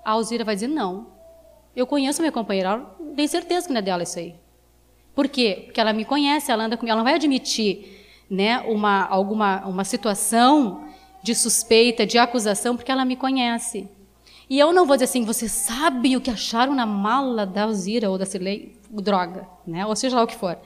A 0.03 0.11
Alzira 0.11 0.43
vai 0.43 0.55
dizer: 0.55 0.67
Não. 0.67 1.07
Eu 1.75 1.85
conheço 1.85 2.21
minha 2.21 2.31
companheira, 2.31 2.69
ela 2.69 2.95
tem 3.15 3.27
certeza 3.27 3.67
que 3.67 3.73
não 3.73 3.79
é 3.79 3.81
dela 3.81 4.03
isso 4.03 4.19
aí. 4.19 4.35
Por 5.15 5.27
quê? 5.27 5.63
Porque 5.65 5.79
ela 5.79 5.93
me 5.93 6.03
conhece, 6.03 6.51
ela 6.51 6.65
anda 6.65 6.75
comigo, 6.75 6.91
ela 6.91 6.99
não 6.99 7.05
vai 7.05 7.15
admitir 7.15 8.05
né, 8.29 8.59
uma, 8.61 9.05
alguma 9.05 9.65
uma 9.65 9.83
situação 9.83 10.85
de 11.21 11.35
suspeita, 11.35 12.05
de 12.05 12.17
acusação, 12.17 12.75
porque 12.75 12.91
ela 12.91 13.05
me 13.05 13.15
conhece. 13.15 13.89
E 14.49 14.57
eu 14.57 14.73
não 14.73 14.85
vou 14.85 14.95
dizer 14.95 15.05
assim, 15.05 15.23
você 15.23 15.47
sabe 15.47 16.17
o 16.17 16.21
que 16.21 16.31
acharam 16.31 16.73
na 16.73 16.85
mala 16.85 17.45
da 17.45 17.63
Alzira 17.63 18.09
ou 18.09 18.17
da 18.17 18.25
Cirlei? 18.25 18.77
Droga, 18.89 19.47
né? 19.67 19.85
ou 19.85 19.95
seja 19.95 20.15
lá 20.15 20.23
o 20.23 20.27
que 20.27 20.35
for. 20.35 20.57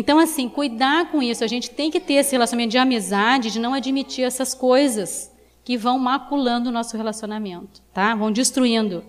Então, 0.00 0.20
assim, 0.20 0.48
cuidar 0.48 1.10
com 1.10 1.20
isso. 1.20 1.42
A 1.42 1.48
gente 1.48 1.70
tem 1.70 1.90
que 1.90 1.98
ter 1.98 2.14
esse 2.14 2.30
relacionamento 2.30 2.70
de 2.70 2.78
amizade, 2.78 3.50
de 3.50 3.58
não 3.58 3.74
admitir 3.74 4.24
essas 4.24 4.54
coisas 4.54 5.28
que 5.64 5.76
vão 5.76 5.98
maculando 5.98 6.68
o 6.68 6.72
nosso 6.72 6.96
relacionamento, 6.96 7.82
tá? 7.92 8.14
Vão 8.14 8.30
destruindo. 8.30 9.02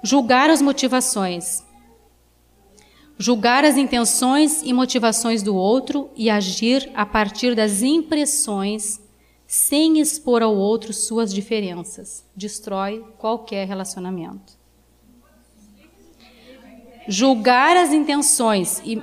Julgar 0.00 0.50
as 0.50 0.62
motivações. 0.62 1.64
Julgar 3.18 3.64
as 3.64 3.76
intenções 3.76 4.62
e 4.62 4.72
motivações 4.72 5.42
do 5.42 5.56
outro 5.56 6.08
e 6.14 6.30
agir 6.30 6.88
a 6.94 7.04
partir 7.04 7.56
das 7.56 7.82
impressões, 7.82 9.00
sem 9.48 9.98
expor 9.98 10.44
ao 10.44 10.54
outro 10.54 10.92
suas 10.92 11.34
diferenças. 11.34 12.24
Destrói 12.36 13.04
qualquer 13.18 13.66
relacionamento. 13.66 14.52
Julgar 17.08 17.76
as 17.76 17.92
intenções 17.92 18.80
e 18.84 19.02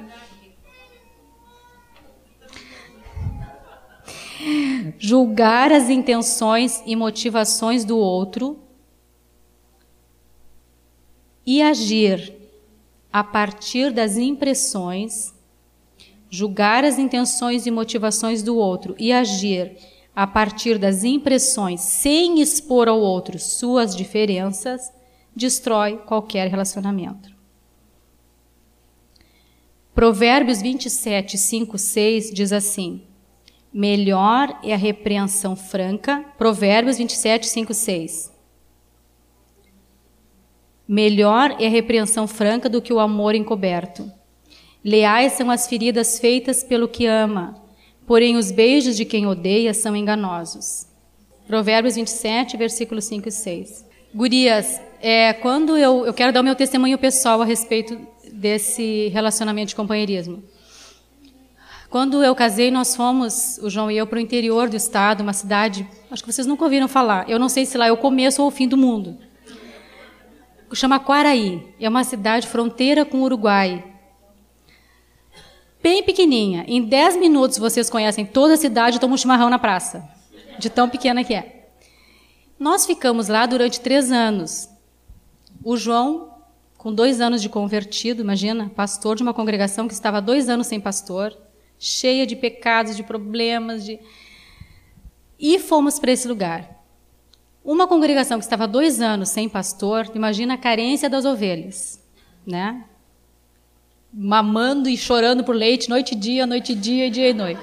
julgar 4.98 5.72
as 5.72 5.90
intenções 5.90 6.82
e 6.86 6.96
motivações 6.96 7.86
do 7.86 7.98
outro 7.98 8.60
e 11.46 11.62
agir 11.62 12.34
a 13.12 13.24
partir 13.24 13.92
das 13.92 14.18
impressões, 14.18 15.34
julgar 16.30 16.84
as 16.84 17.00
intenções 17.00 17.66
e 17.66 17.72
motivações 17.72 18.44
do 18.44 18.56
outro 18.56 18.96
e 19.00 19.12
agir 19.12 19.78
a 20.16 20.28
partir 20.28 20.78
das 20.78 21.04
impressões 21.04 21.82
sem 21.82 22.42
expor 22.42 22.88
ao 22.88 23.00
outro 23.00 23.40
suas 23.40 23.96
diferenças, 23.96 24.92
destrói 25.36 25.98
qualquer 25.98 26.50
relacionamento. 26.50 27.34
Provérbios 29.94 30.62
27, 30.62 31.38
5, 31.38 31.78
6 31.78 32.32
diz 32.32 32.52
assim: 32.54 33.09
Melhor 33.74 34.60
é 34.64 34.74
a 34.74 34.78
repreensão 34.78 35.56
franca. 35.56 36.26
Provérbios 36.38 36.98
27, 36.98 37.48
5, 37.48 37.74
6. 37.74 38.32
Melhor 40.88 41.56
é 41.60 41.68
a 41.68 41.70
repreensão 41.70 42.28
franca 42.28 42.68
do 42.68 42.82
que 42.82 42.92
o 42.92 43.00
amor 43.00 43.36
encoberto. 43.36 44.12
Leais 44.84 45.34
são 45.34 45.52
as 45.52 45.68
feridas 45.68 46.18
feitas 46.20 46.64
pelo 46.64 46.88
que 46.88 47.06
ama, 47.06 47.62
porém 48.08 48.38
os 48.38 48.50
beijos 48.50 48.98
de 48.98 49.06
quem 49.06 49.28
odeia 49.28 49.74
são 49.74 49.96
enganosos. 49.96 50.88
Provérbios 51.46 51.96
27, 51.96 52.58
versículos 52.58 53.06
5 53.06 53.28
e 53.28 53.32
6. 53.32 53.86
Gurias, 54.16 54.82
é, 55.00 55.34
quando 55.34 55.78
eu, 55.78 56.08
eu 56.08 56.14
quero 56.14 56.34
dar 56.34 56.42
o 56.42 56.44
meu 56.44 56.56
testemunho 56.56 56.98
pessoal 56.98 57.42
a 57.42 57.46
respeito 57.46 58.00
desse 58.32 59.10
relacionamento 59.10 59.70
de 59.70 59.76
companheirismo. 59.76 60.44
Quando 61.90 62.24
eu 62.24 62.36
casei, 62.36 62.70
nós 62.70 62.96
fomos, 62.96 63.58
o 63.64 63.70
João 63.70 63.90
e 63.90 63.98
eu, 63.98 64.06
para 64.06 64.18
o 64.18 64.22
interior 64.22 64.70
do 64.70 64.76
estado, 64.76 65.22
uma 65.22 65.34
cidade, 65.34 65.88
acho 66.12 66.24
que 66.24 66.32
vocês 66.32 66.46
nunca 66.46 66.64
ouviram 66.64 66.88
falar. 66.88 67.28
Eu 67.28 67.40
não 67.40 67.50
sei 67.50 67.66
se 67.66 67.80
lá 67.80 67.88
é 67.88 67.92
o 67.92 67.98
começo 67.98 68.44
ou 68.44 68.48
o 68.48 68.52
fim 68.52 68.68
do 68.68 68.78
mundo. 68.78 69.18
Chama 70.72 71.00
Quaraí. 71.00 71.74
É 71.80 71.90
uma 71.90 72.04
cidade 72.04 72.46
fronteira 72.46 73.04
com 73.04 73.18
o 73.18 73.24
Uruguai. 73.24 73.84
Bem 75.82 76.04
pequenininha. 76.04 76.64
Em 76.68 76.84
10 76.84 77.18
minutos 77.18 77.58
vocês 77.58 77.90
conhecem 77.90 78.24
toda 78.24 78.54
a 78.54 78.58
cidade 78.58 78.98
e 78.98 79.00
tomam 79.00 79.16
um 79.16 79.18
chimarrão 79.18 79.50
na 79.50 79.58
praça. 79.58 80.08
De 80.60 80.70
tão 80.70 80.88
pequena 80.88 81.24
que 81.24 81.34
é. 81.34 81.70
Nós 82.60 82.86
ficamos 82.86 83.30
lá 83.30 83.48
durante 83.48 83.82
três 83.82 84.12
anos. 84.12 84.70
O 85.64 85.76
João, 85.76 86.36
com 86.78 86.94
dois 86.94 87.20
anos 87.20 87.42
de 87.42 87.50
convertido, 87.50 88.22
imagina, 88.22 88.72
pastor 88.76 89.16
de 89.16 89.24
uma 89.24 89.34
congregação 89.34 89.88
que 89.88 89.94
estava 89.96 90.22
dois 90.22 90.50
anos 90.50 90.68
sem 90.68 90.80
pastor 90.80 91.36
cheia 91.80 92.28
de 92.28 92.36
pecados, 92.36 92.96
de 92.96 93.04
problemas, 93.04 93.86
de 93.86 93.98
e 95.40 95.58
fomos 95.58 95.98
para 95.98 96.12
esse 96.12 96.28
lugar. 96.28 96.78
Uma 97.64 97.88
congregação 97.88 98.38
que 98.38 98.44
estava 98.44 98.68
dois 98.68 99.00
anos 99.00 99.30
sem 99.30 99.48
pastor, 99.48 100.12
imagina 100.14 100.56
a 100.56 100.58
carência 100.58 101.10
das 101.10 101.24
ovelhas, 101.24 102.04
né? 102.46 102.84
Mamando 104.12 104.90
e 104.90 104.98
chorando 104.98 105.44
por 105.44 105.56
leite, 105.56 105.90
noite 105.90 106.12
e 106.14 106.16
dia, 106.16 106.46
noite 106.46 106.74
e 106.74 106.76
dia, 106.76 107.10
dia 107.10 107.30
e 107.30 107.34
noite. 107.34 107.62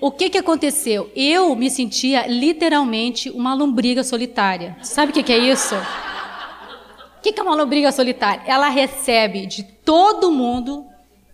O 0.00 0.10
que, 0.10 0.30
que 0.30 0.38
aconteceu? 0.38 1.10
Eu 1.14 1.54
me 1.54 1.68
sentia 1.68 2.26
literalmente 2.26 3.28
uma 3.28 3.52
lombriga 3.52 4.02
solitária. 4.02 4.78
Sabe 4.82 5.10
o 5.10 5.14
que, 5.14 5.22
que 5.22 5.32
é 5.32 5.38
isso? 5.38 5.74
O 5.74 7.22
que, 7.22 7.32
que 7.32 7.40
é 7.40 7.42
uma 7.42 7.54
lombriga 7.54 7.92
solitária? 7.92 8.42
Ela 8.46 8.70
recebe 8.70 9.44
de 9.44 9.62
todo 9.62 10.32
mundo 10.32 10.86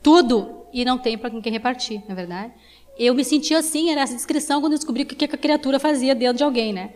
tudo 0.03 0.56
e 0.77 0.85
não 0.85 0.99
tem 0.99 1.17
para 1.17 1.31
quem 1.31 1.51
repartir, 1.51 2.03
não 2.05 2.13
é 2.13 2.15
verdade? 2.15 2.53
Eu 2.99 3.15
me 3.15 3.25
sentia 3.25 3.61
assim, 3.61 3.91
era 3.91 4.03
essa 4.03 4.15
descrição 4.15 4.61
quando 4.61 4.75
descobri 4.75 5.05
o 5.05 5.07
que 5.07 5.25
a 5.25 5.29
criatura 5.29 5.81
fazia 5.81 6.15
dentro 6.15 6.37
de 6.37 6.45
alguém, 6.45 6.71
né? 6.71 6.91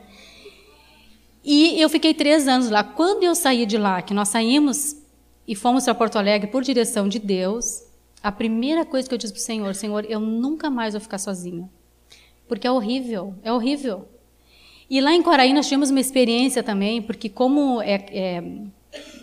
E 1.43 1.81
eu 1.81 1.89
fiquei 1.89 2.13
três 2.13 2.47
anos 2.47 2.69
lá. 2.69 2.85
Quando 2.85 3.25
eu 3.25 3.35
saí 3.35 3.65
de 3.65 3.79
lá, 3.79 4.03
que 4.03 4.13
nós 4.13 4.29
saímos 4.29 4.97
e 5.49 5.55
fomos 5.55 5.85
para 5.85 5.95
Porto 5.95 6.17
Alegre 6.17 6.51
por 6.51 6.63
direção 6.63 7.09
de 7.09 7.19
Deus, 7.19 7.83
a 8.23 8.31
primeira 8.31 8.85
coisa 8.85 9.09
que 9.09 9.15
eu 9.15 9.19
disse 9.19 9.33
para 9.33 9.41
o 9.41 9.43
Senhor, 9.43 9.75
Senhor, 9.75 10.05
eu 10.05 10.21
nunca 10.21 10.69
mais 10.69 10.93
vou 10.93 11.01
ficar 11.01 11.17
sozinha. 11.17 11.67
Porque 12.47 12.67
é 12.67 12.71
horrível, 12.71 13.35
é 13.43 13.51
horrível. 13.51 14.07
E 14.91 15.01
lá 15.01 15.15
em 15.15 15.23
Coraí 15.23 15.55
nós 15.55 15.67
tivemos 15.67 15.89
uma 15.89 16.01
experiência 16.01 16.63
também, 16.63 17.01
porque 17.01 17.31
como 17.31 17.81
é, 17.81 17.95
é, 18.11 18.43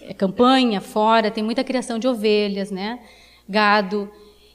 é 0.02 0.14
campanha 0.16 0.82
fora, 0.82 1.30
tem 1.30 1.44
muita 1.44 1.64
criação 1.64 2.00
de 2.00 2.08
ovelhas, 2.08 2.72
né? 2.72 3.00
Gado. 3.48 4.12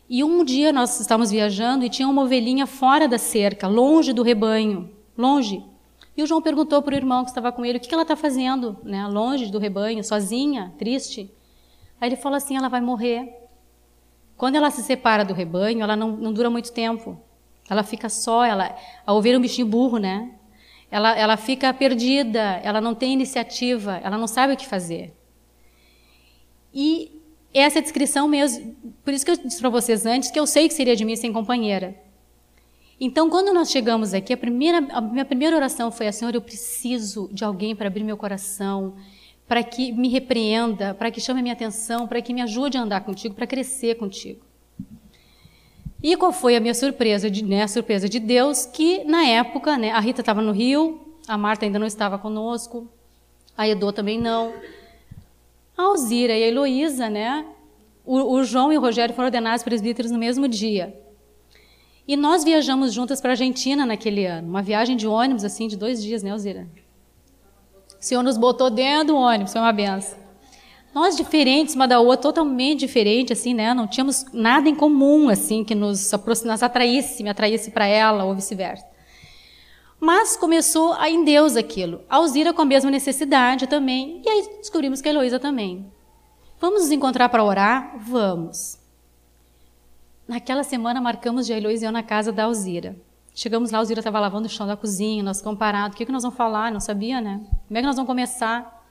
E 0.09 0.23
um 0.23 0.45
dia 0.45 0.73
nós 0.73 1.01
estávamos 1.01 1.31
viajando 1.31 1.85
e 1.85 1.91
tinha 1.91 2.09
uma 2.09 2.23
ovelhinha 2.23 2.67
fora 2.67 3.09
da 3.09 3.19
cerca, 3.19 3.67
longe 3.67 4.13
do 4.13 4.23
rebanho, 4.23 4.91
longe. 5.17 5.65
E 6.17 6.23
o 6.23 6.27
João 6.27 6.43
perguntou 6.43 6.83
para 6.83 6.95
o 6.95 6.97
irmão 6.97 7.25
que 7.25 7.31
estava 7.31 7.51
com 7.51 7.65
ele 7.65 7.79
o 7.79 7.81
que 7.81 7.93
ela 7.93 8.03
está 8.03 8.15
fazendo, 8.15 8.77
né, 8.83 9.07
longe 9.07 9.51
do 9.51 9.59
rebanho, 9.59 10.05
sozinha, 10.05 10.75
triste. 10.77 11.33
Aí 12.01 12.09
ele 12.09 12.17
falou 12.17 12.37
assim: 12.37 12.57
ela 12.57 12.69
vai 12.69 12.81
morrer. 12.81 13.33
Quando 14.37 14.57
ela 14.57 14.71
se 14.71 14.83
separa 14.83 15.25
do 15.25 15.33
rebanho, 15.33 15.83
ela 15.83 15.97
não, 15.97 16.17
não 16.17 16.33
dura 16.33 16.51
muito 16.51 16.73
tempo. 16.73 17.19
Ela 17.71 17.83
fica 17.83 18.09
só, 18.09 18.45
ela, 18.45 18.77
a 19.07 19.15
ovelha 19.15 19.37
é 19.37 19.39
um 19.39 19.43
bichinho 19.43 19.67
burro, 19.67 19.99
né? 19.99 20.33
Ela, 20.91 21.17
ela 21.17 21.37
fica 21.37 21.73
perdida, 21.73 22.61
ela 22.63 22.81
não 22.81 22.95
tem 22.95 23.13
iniciativa, 23.13 23.99
ela 24.03 24.19
não 24.19 24.27
sabe 24.27 24.53
o 24.53 24.57
que 24.57 24.67
fazer. 24.67 25.17
E 26.75 27.12
essa 27.61 27.79
a 27.79 27.83
descrição 27.83 28.27
mesmo. 28.29 28.75
Por 29.05 29.13
isso 29.13 29.25
que 29.25 29.31
eu 29.31 29.37
disse 29.37 29.61
para 29.61 29.69
vocês 29.69 30.07
antes 30.07 30.31
que 30.31 30.39
eu 30.39 30.47
sei 30.47 30.69
que 30.69 30.75
seria 30.75 30.97
de 30.97 31.05
mim 31.05 31.17
sem 31.17 31.33
companheira. 31.33 31.95
Então, 33.01 33.29
quando 33.29 33.53
nós 33.53 33.71
chegamos 33.71 34.15
aqui, 34.15 34.33
a, 34.33 34.37
primeira, 34.37 34.79
a 34.91 35.01
minha 35.01 35.25
primeira 35.25 35.57
oração 35.57 35.91
foi: 35.91 36.11
Senhor, 36.13 36.35
eu 36.35 36.41
preciso 36.41 37.29
de 37.33 37.45
alguém 37.45 37.75
para 37.75 37.89
abrir 37.89 38.05
meu 38.05 38.17
coração, 38.17 38.95
para 39.49 39.63
que 39.63 39.93
me 39.93 40.09
repreenda, 40.09 40.95
para 40.95 41.11
que 41.11 41.21
chame 41.21 41.41
a 41.41 41.43
minha 41.43 41.53
atenção, 41.53 42.07
para 42.07 42.23
que 42.23 42.33
me 42.33 42.41
ajude 42.41 42.79
a 42.79 42.83
andar 42.83 43.01
contigo, 43.01 43.35
para 43.35 43.47
crescer 43.47 43.97
contigo. 43.97 44.41
E 46.03 46.17
qual 46.17 46.33
foi 46.33 46.57
a 46.57 46.61
minha 46.61 46.75
surpresa, 46.75 47.31
de, 47.31 47.45
né, 47.45 47.63
a 47.63 47.69
surpresa 47.69 48.09
de 48.09 48.19
Deus? 48.19 48.67
Que 48.67 49.05
na 49.05 49.25
época, 49.25 49.77
né, 49.77 49.91
a 49.91 50.01
Rita 50.01 50.21
estava 50.21 50.41
no 50.43 50.51
Rio, 50.51 51.01
a 51.29 51.39
Marta 51.39 51.65
ainda 51.65 51.79
não 51.79 51.87
estava 51.87 52.19
conosco, 52.19 52.89
a 53.57 53.69
Edo 53.69 53.93
também 53.93 54.19
não. 54.19 54.53
A 55.83 55.87
Alzira 55.87 56.37
e 56.37 56.45
a 56.45 56.49
Heloísa, 56.49 57.11
né? 57.11 57.45
O, 58.05 58.35
o 58.35 58.45
João 58.45 58.73
e 58.73 58.79
o 58.79 58.81
Rogério 58.81 59.15
foram 59.15 59.27
ordenados 59.27 59.63
presbíteros 59.63 60.11
no 60.11 60.19
mesmo 60.19 60.49
dia. 60.49 60.99
E 62.07 62.17
nós 62.17 62.43
viajamos 62.43 62.93
juntas 62.93 63.21
para 63.21 63.31
a 63.31 63.33
Argentina 63.33 63.87
naquele 63.87 64.27
ano. 64.27 64.49
Uma 64.49 64.63
viagem 64.63 64.97
de 64.97 65.07
ônibus, 65.07 65.45
assim, 65.45 65.69
de 65.69 65.77
dois 65.77 66.03
dias, 66.03 66.23
né, 66.23 66.31
Alzira? 66.31 66.67
O 68.01 68.05
Senhor 68.05 68.23
nos 68.23 68.37
botou 68.37 68.69
dentro 68.71 69.09
do 69.09 69.17
ônibus, 69.17 69.53
foi 69.53 69.61
uma 69.61 69.73
benção. 69.73 70.19
Nós 70.93 71.17
diferentes, 71.17 71.75
uma 71.75 71.87
da 71.89 72.01
outra, 72.01 72.23
totalmente 72.23 72.81
diferente, 72.81 73.33
assim, 73.33 73.55
né? 73.55 73.73
Não 73.73 73.87
tínhamos 73.87 74.27
nada 74.33 74.69
em 74.69 74.75
comum, 74.75 75.29
assim, 75.29 75.65
que 75.65 75.75
nos, 75.75 76.11
nos 76.45 76.63
atraísse, 76.63 77.23
me 77.23 77.31
atraísse 77.31 77.71
para 77.71 77.87
ela, 77.87 78.25
ou 78.25 78.35
vice-versa. 78.35 78.92
Mas 80.03 80.37
começou 80.37 80.95
a 80.95 81.09
em 81.09 81.23
Deus 81.23 81.55
aquilo. 81.55 82.01
A 82.11 82.17
Alzira 82.17 82.53
com 82.53 82.61
a 82.61 82.65
mesma 82.65 82.91
necessidade 82.91 83.69
também. 83.69 84.21
E 84.27 84.29
aí 84.29 84.49
descobrimos 84.59 85.01
que 85.01 85.07
a 85.09 85.13
Heloísa 85.13 85.39
também. 85.39 85.87
Vamos 86.59 86.83
nos 86.83 86.91
encontrar 86.91 87.29
para 87.29 87.45
orar? 87.45 87.97
Vamos. 88.01 88.81
Naquela 90.27 90.65
semana 90.65 91.01
marcamos 91.01 91.47
de 91.47 91.53
Heloísa 91.53 91.85
e 91.85 91.87
eu 91.87 91.93
na 91.93 92.03
casa 92.03 92.33
da 92.33 92.43
Alzira. 92.43 92.97
Chegamos 93.33 93.71
lá, 93.71 93.79
a 93.79 93.81
Alzira 93.81 94.01
estava 94.01 94.19
lavando 94.19 94.49
o 94.49 94.51
chão 94.51 94.67
da 94.67 94.77
cozinha, 94.77 95.23
nós 95.23 95.41
comparados. 95.41 95.95
O 95.95 95.97
que, 95.97 96.05
que 96.05 96.11
nós 96.11 96.25
vamos 96.25 96.37
falar? 96.37 96.73
Não 96.73 96.81
sabia, 96.81 97.21
né? 97.21 97.41
Como 97.69 97.79
é 97.79 97.81
que 97.81 97.87
nós 97.87 97.95
vamos 97.95 98.09
começar? 98.09 98.85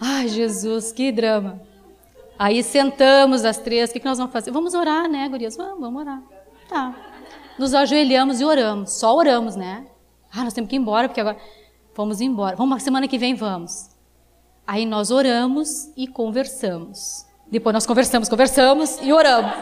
Ai, 0.00 0.26
Jesus, 0.26 0.90
que 0.90 1.12
drama. 1.12 1.62
Aí 2.36 2.64
sentamos 2.64 3.44
as 3.44 3.58
três, 3.58 3.90
o 3.90 3.92
que, 3.92 4.00
que 4.00 4.06
nós 4.06 4.18
vamos 4.18 4.32
fazer? 4.32 4.50
Vamos 4.50 4.74
orar, 4.74 5.08
né, 5.08 5.28
gurias? 5.28 5.56
Vamos, 5.56 5.78
vamos 5.78 6.02
orar. 6.02 6.20
Tá 6.68 7.03
nos 7.58 7.74
ajoelhamos 7.74 8.40
e 8.40 8.44
oramos. 8.44 8.92
Só 8.92 9.14
oramos, 9.14 9.56
né? 9.56 9.86
Ah, 10.32 10.44
nós 10.44 10.52
temos 10.52 10.68
que 10.68 10.76
ir 10.76 10.78
embora, 10.78 11.08
porque 11.08 11.20
agora. 11.20 11.36
Vamos 11.94 12.20
embora. 12.20 12.56
Vamos, 12.56 12.82
semana 12.82 13.06
que 13.06 13.16
vem 13.16 13.34
vamos. 13.34 13.90
Aí 14.66 14.84
nós 14.84 15.10
oramos 15.10 15.90
e 15.96 16.06
conversamos. 16.08 17.26
Depois 17.50 17.72
nós 17.72 17.86
conversamos, 17.86 18.28
conversamos 18.28 18.98
e 19.02 19.12
oramos. 19.12 19.52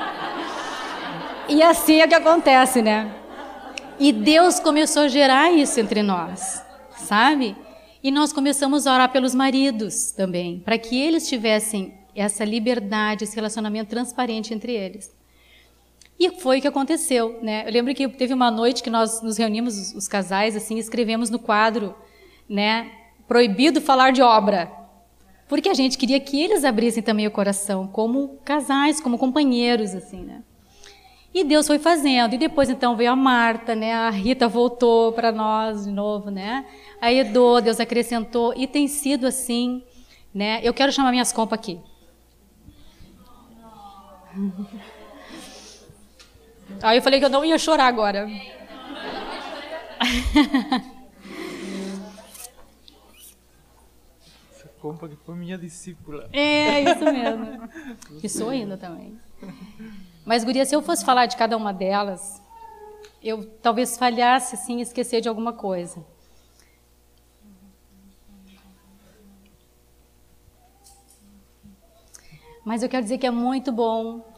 E 1.49 1.62
assim 1.62 2.01
é 2.01 2.09
que 2.09 2.14
acontece, 2.14 2.80
né? 2.80 3.12
E 3.99 4.12
Deus 4.12 4.59
começou 4.59 5.03
a 5.03 5.09
gerar 5.09 5.53
isso 5.53 5.78
entre 5.78 6.03
nós, 6.03 6.64
sabe? 6.97 7.57
E 8.03 8.11
nós 8.11 8.32
começamos 8.32 8.86
a 8.86 8.95
orar 8.95 9.12
pelos 9.12 9.34
maridos 9.34 10.12
também, 10.12 10.61
para 10.61 10.78
que 10.78 11.01
eles 11.01 11.28
tivessem 11.28 11.95
essa 12.14 12.45
liberdade, 12.45 13.24
esse 13.24 13.36
relacionamento 13.36 13.90
transparente 13.90 14.55
entre 14.55 14.72
eles. 14.72 15.11
E 16.22 16.30
foi 16.38 16.58
o 16.58 16.62
que 16.62 16.68
aconteceu, 16.68 17.40
né? 17.42 17.64
Eu 17.66 17.72
lembro 17.72 17.92
que 17.92 18.06
teve 18.06 18.32
uma 18.32 18.48
noite 18.48 18.80
que 18.80 18.88
nós 18.88 19.20
nos 19.22 19.36
reunimos, 19.36 19.92
os, 19.92 20.06
casais, 20.06 20.54
assim, 20.54 20.78
escrevemos 20.78 21.30
no 21.30 21.38
quadro, 21.40 21.96
né? 22.48 22.92
Proibido 23.26 23.80
falar 23.80 24.12
de 24.12 24.22
obra. 24.22 24.70
Porque 25.48 25.68
a 25.68 25.74
gente 25.74 25.98
queria 25.98 26.20
que 26.20 26.40
eles 26.40 26.64
abrissem 26.64 27.02
também 27.02 27.26
o 27.26 27.30
coração, 27.32 27.88
como 27.88 28.38
casais, 28.44 29.00
como 29.00 29.18
companheiros, 29.18 29.96
assim, 29.96 30.22
né? 30.22 30.44
E 31.34 31.42
Deus 31.42 31.66
foi 31.66 31.80
fazendo. 31.80 32.36
E 32.36 32.38
depois, 32.38 32.70
então, 32.70 32.94
veio 32.94 33.10
a 33.10 33.16
Marta, 33.16 33.74
né? 33.74 33.92
A 33.92 34.08
Rita 34.08 34.46
voltou 34.46 35.10
para 35.10 35.32
nós 35.32 35.86
de 35.86 35.90
novo, 35.90 36.30
né? 36.30 36.64
A 37.00 37.12
Edo, 37.12 37.60
Deus 37.60 37.80
acrescentou. 37.80 38.54
E 38.56 38.68
tem 38.68 38.86
sido 38.86 39.26
assim, 39.26 39.82
né? 40.32 40.60
Eu 40.62 40.72
quero 40.72 40.92
chamar 40.92 41.10
minhas 41.10 41.32
compas 41.32 41.58
aqui. 41.58 41.80
Aí 46.82 46.98
eu 46.98 47.02
falei 47.02 47.20
que 47.20 47.24
eu 47.24 47.30
não 47.30 47.44
ia 47.44 47.58
chorar 47.58 47.86
agora. 47.86 48.28
Essa 54.50 54.68
compa 54.80 55.08
que 55.08 55.14
foi 55.14 55.36
minha 55.36 55.56
discípula. 55.56 56.28
É, 56.32 56.80
isso 56.80 57.04
mesmo. 57.04 57.68
E 58.22 58.28
sou 58.28 58.48
ainda 58.48 58.76
também. 58.76 59.16
Mas, 60.24 60.42
Guria, 60.44 60.64
se 60.64 60.74
eu 60.74 60.82
fosse 60.82 61.04
falar 61.04 61.26
de 61.26 61.36
cada 61.36 61.56
uma 61.56 61.72
delas, 61.72 62.42
eu 63.22 63.44
talvez 63.60 63.96
falhasse 63.96 64.56
assim 64.56 64.80
esquecer 64.80 65.20
de 65.20 65.28
alguma 65.28 65.52
coisa. 65.52 66.04
Mas 72.64 72.82
eu 72.82 72.88
quero 72.88 73.02
dizer 73.02 73.18
que 73.18 73.26
é 73.26 73.30
muito 73.30 73.70
bom 73.72 74.31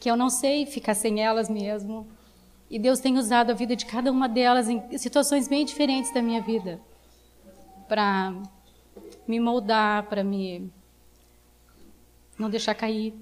que 0.00 0.10
eu 0.10 0.16
não 0.16 0.30
sei 0.30 0.64
ficar 0.64 0.94
sem 0.94 1.22
elas 1.22 1.48
mesmo. 1.50 2.08
E 2.70 2.78
Deus 2.78 3.00
tem 3.00 3.18
usado 3.18 3.50
a 3.50 3.54
vida 3.54 3.76
de 3.76 3.84
cada 3.84 4.10
uma 4.10 4.28
delas 4.28 4.68
em 4.68 4.96
situações 4.96 5.46
bem 5.46 5.64
diferentes 5.64 6.12
da 6.14 6.22
minha 6.22 6.40
vida 6.40 6.80
para 7.86 8.32
me 9.28 9.38
moldar, 9.38 10.04
para 10.08 10.24
me 10.24 10.72
não 12.38 12.48
deixar 12.48 12.74
cair. 12.74 13.14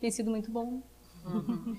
Tem 0.00 0.10
sido 0.10 0.30
muito 0.30 0.50
bom. 0.50 0.80
Uhum. 1.24 1.76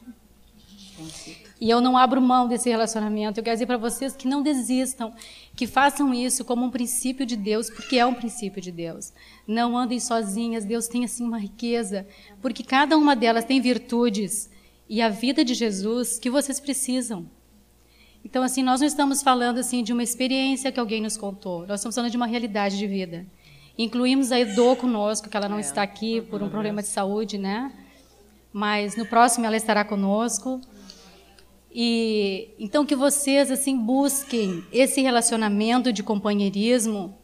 E 1.60 1.70
eu 1.70 1.80
não 1.80 1.98
abro 1.98 2.22
mão 2.22 2.48
desse 2.48 2.70
relacionamento. 2.70 3.40
Eu 3.40 3.44
quero 3.44 3.56
dizer 3.56 3.66
para 3.66 3.78
vocês 3.78 4.16
que 4.16 4.28
não 4.28 4.42
desistam, 4.42 5.14
que 5.56 5.66
façam 5.66 6.14
isso 6.14 6.44
como 6.44 6.66
um 6.66 6.70
princípio 6.70 7.26
de 7.26 7.36
Deus, 7.36 7.70
porque 7.70 7.98
é 7.98 8.06
um 8.06 8.14
princípio 8.14 8.62
de 8.62 8.72
Deus. 8.72 9.14
Não 9.48 9.78
andem 9.78 10.00
sozinhas, 10.00 10.66
Deus 10.66 10.88
tem 10.88 11.06
assim 11.06 11.24
uma 11.24 11.40
riqueza, 11.40 12.08
porque 12.42 12.64
cada 12.64 12.98
uma 12.98 13.16
delas 13.16 13.46
tem 13.46 13.62
virtudes 13.62 14.50
e 14.90 15.02
a 15.02 15.10
vida 15.10 15.44
de 15.44 15.54
Jesus 15.54 16.20
que 16.20 16.30
vocês 16.30 16.60
precisam. 16.60 17.30
Então, 18.26 18.44
assim, 18.44 18.64
nós 18.64 18.80
não 18.80 18.88
estamos 18.88 19.22
falando 19.22 19.58
assim 19.58 19.84
de 19.84 19.92
uma 19.92 20.04
experiência 20.04 20.72
que 20.72 20.80
alguém 20.80 21.02
nos 21.02 21.18
contou, 21.18 21.68
nós 21.68 21.80
estamos 21.80 21.96
falando 21.96 22.12
de 22.12 22.18
uma 22.18 22.28
realidade 22.28 22.78
de 22.78 22.88
vida. 22.88 23.26
Incluímos 23.78 24.32
a 24.32 24.40
Edo 24.40 24.76
conosco, 24.76 25.30
que 25.30 25.36
ela 25.36 25.50
não 25.50 25.58
é. 25.58 25.62
está 25.62 25.82
aqui 25.82 26.22
por 26.22 26.44
um 26.44 26.50
problema 26.50 26.82
de 26.82 26.88
saúde, 26.88 27.38
né? 27.38 27.72
mas 28.54 28.96
no 28.96 29.06
próximo 29.08 29.48
ela 29.48 29.58
estará 29.58 29.84
conosco. 29.84 30.62
E 31.74 32.50
então 32.60 32.86
que 32.86 32.96
vocês 32.96 33.50
assim 33.50 33.76
busquem 33.78 34.64
esse 34.72 35.02
relacionamento 35.02 35.92
de 35.92 36.04
companheirismo. 36.04 37.18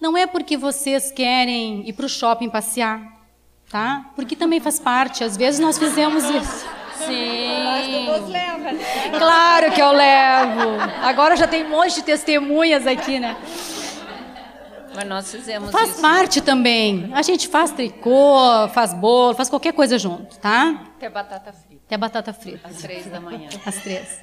Não 0.00 0.16
é 0.16 0.26
porque 0.26 0.56
vocês 0.56 1.12
querem 1.12 1.86
ir 1.88 1.92
para 1.92 2.06
o 2.06 2.08
shopping 2.08 2.48
passear, 2.48 3.00
tá? 3.70 4.10
Porque 4.16 4.34
também 4.34 4.58
faz 4.58 4.80
parte. 4.80 5.22
Às 5.22 5.36
vezes 5.36 5.60
nós 5.60 5.78
fizemos 5.78 6.24
isso. 6.24 6.66
Sim. 7.06 8.06
Claro 9.18 9.72
que 9.72 9.80
eu 9.80 9.92
levo. 9.92 10.80
Agora 11.02 11.36
já 11.36 11.46
tem 11.46 11.64
um 11.64 11.68
monte 11.70 11.96
de 11.96 12.02
testemunhas 12.02 12.86
aqui, 12.86 13.18
né? 13.20 13.36
Mas 14.94 15.08
nós 15.08 15.30
fizemos 15.30 15.70
Faz 15.70 15.90
isso. 15.90 16.02
parte 16.02 16.40
também. 16.40 17.10
A 17.14 17.22
gente 17.22 17.48
faz 17.48 17.70
tricô, 17.70 18.68
faz 18.74 18.92
bolo, 18.92 19.34
faz 19.34 19.48
qualquer 19.48 19.72
coisa 19.72 19.98
junto, 19.98 20.38
tá? 20.38 20.82
Até 20.96 21.08
batata 21.08 21.52
frita. 21.52 21.71
Até 21.92 21.98
batata 21.98 22.32
frita. 22.32 22.66
Às 22.66 22.78
três 22.78 23.04
da 23.04 23.20
manhã. 23.20 23.50
Às 23.66 23.82
três. 23.82 24.18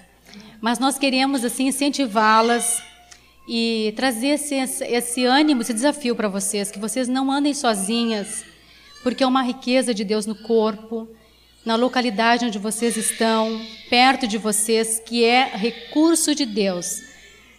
Mas 0.60 0.80
nós 0.80 0.98
queremos, 0.98 1.46
assim, 1.46 1.68
incentivá-las 1.68 2.82
e 3.48 3.94
trazer 3.96 4.30
esse, 4.30 4.56
esse 4.56 5.24
ânimo, 5.24 5.62
esse 5.62 5.72
desafio 5.72 6.16
para 6.16 6.28
vocês, 6.28 6.72
que 6.72 6.80
vocês 6.80 7.08
não 7.08 7.32
andem 7.32 7.54
sozinhas, 7.54 8.44
porque 9.04 9.24
é 9.24 9.28
uma 9.28 9.44
riqueza 9.44 9.94
de 9.94 10.04
Deus 10.04 10.26
no 10.26 10.34
corpo, 10.34 11.08
na 11.64 11.76
localidade 11.76 12.44
onde 12.44 12.58
vocês 12.58 12.98
estão, 12.98 13.62
perto 13.88 14.26
de 14.26 14.40
vocês, 14.40 15.00
que 15.06 15.24
é 15.24 15.56
recurso 15.56 16.34
de 16.34 16.48
Deus 16.48 17.04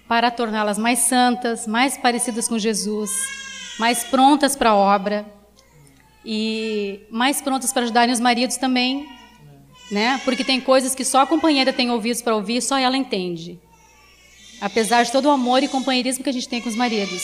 para 0.08 0.28
torná-las 0.28 0.76
mais 0.76 0.98
santas, 0.98 1.68
mais 1.68 1.96
parecidas 1.96 2.48
com 2.48 2.58
Jesus, 2.58 3.12
mais 3.78 4.02
prontas 4.02 4.56
para 4.56 4.70
a 4.70 4.74
obra 4.74 5.24
e 6.24 7.06
mais 7.12 7.40
prontas 7.40 7.72
para 7.72 7.82
ajudarem 7.82 8.12
os 8.12 8.18
maridos 8.18 8.56
também, 8.56 9.19
né? 9.91 10.20
Porque 10.24 10.45
tem 10.45 10.61
coisas 10.61 10.95
que 10.95 11.05
só 11.05 11.22
a 11.22 11.26
companheira 11.26 11.72
tem 11.72 11.91
ouvidos 11.91 12.22
para 12.22 12.34
ouvir, 12.34 12.62
só 12.62 12.78
ela 12.78 12.97
entende. 12.97 13.59
Apesar 14.61 15.03
de 15.03 15.12
todo 15.12 15.26
o 15.26 15.30
amor 15.30 15.62
e 15.62 15.68
companheirismo 15.68 16.22
que 16.22 16.30
a 16.30 16.32
gente 16.32 16.49
tem 16.49 16.61
com 16.61 16.68
os 16.68 16.76
maridos, 16.76 17.22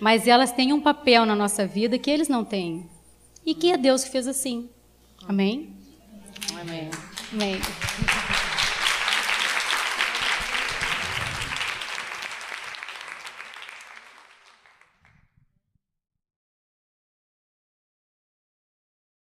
mas 0.00 0.26
elas 0.26 0.52
têm 0.52 0.72
um 0.72 0.80
papel 0.80 1.24
na 1.24 1.34
nossa 1.34 1.66
vida 1.66 1.98
que 1.98 2.10
eles 2.10 2.28
não 2.28 2.44
têm 2.44 2.88
e 3.46 3.54
que 3.54 3.72
é 3.72 3.76
Deus 3.76 4.04
que 4.04 4.10
fez 4.10 4.26
assim. 4.26 4.68
Amém. 5.26 5.72
Amém. 6.60 6.90
Amém. 7.32 7.60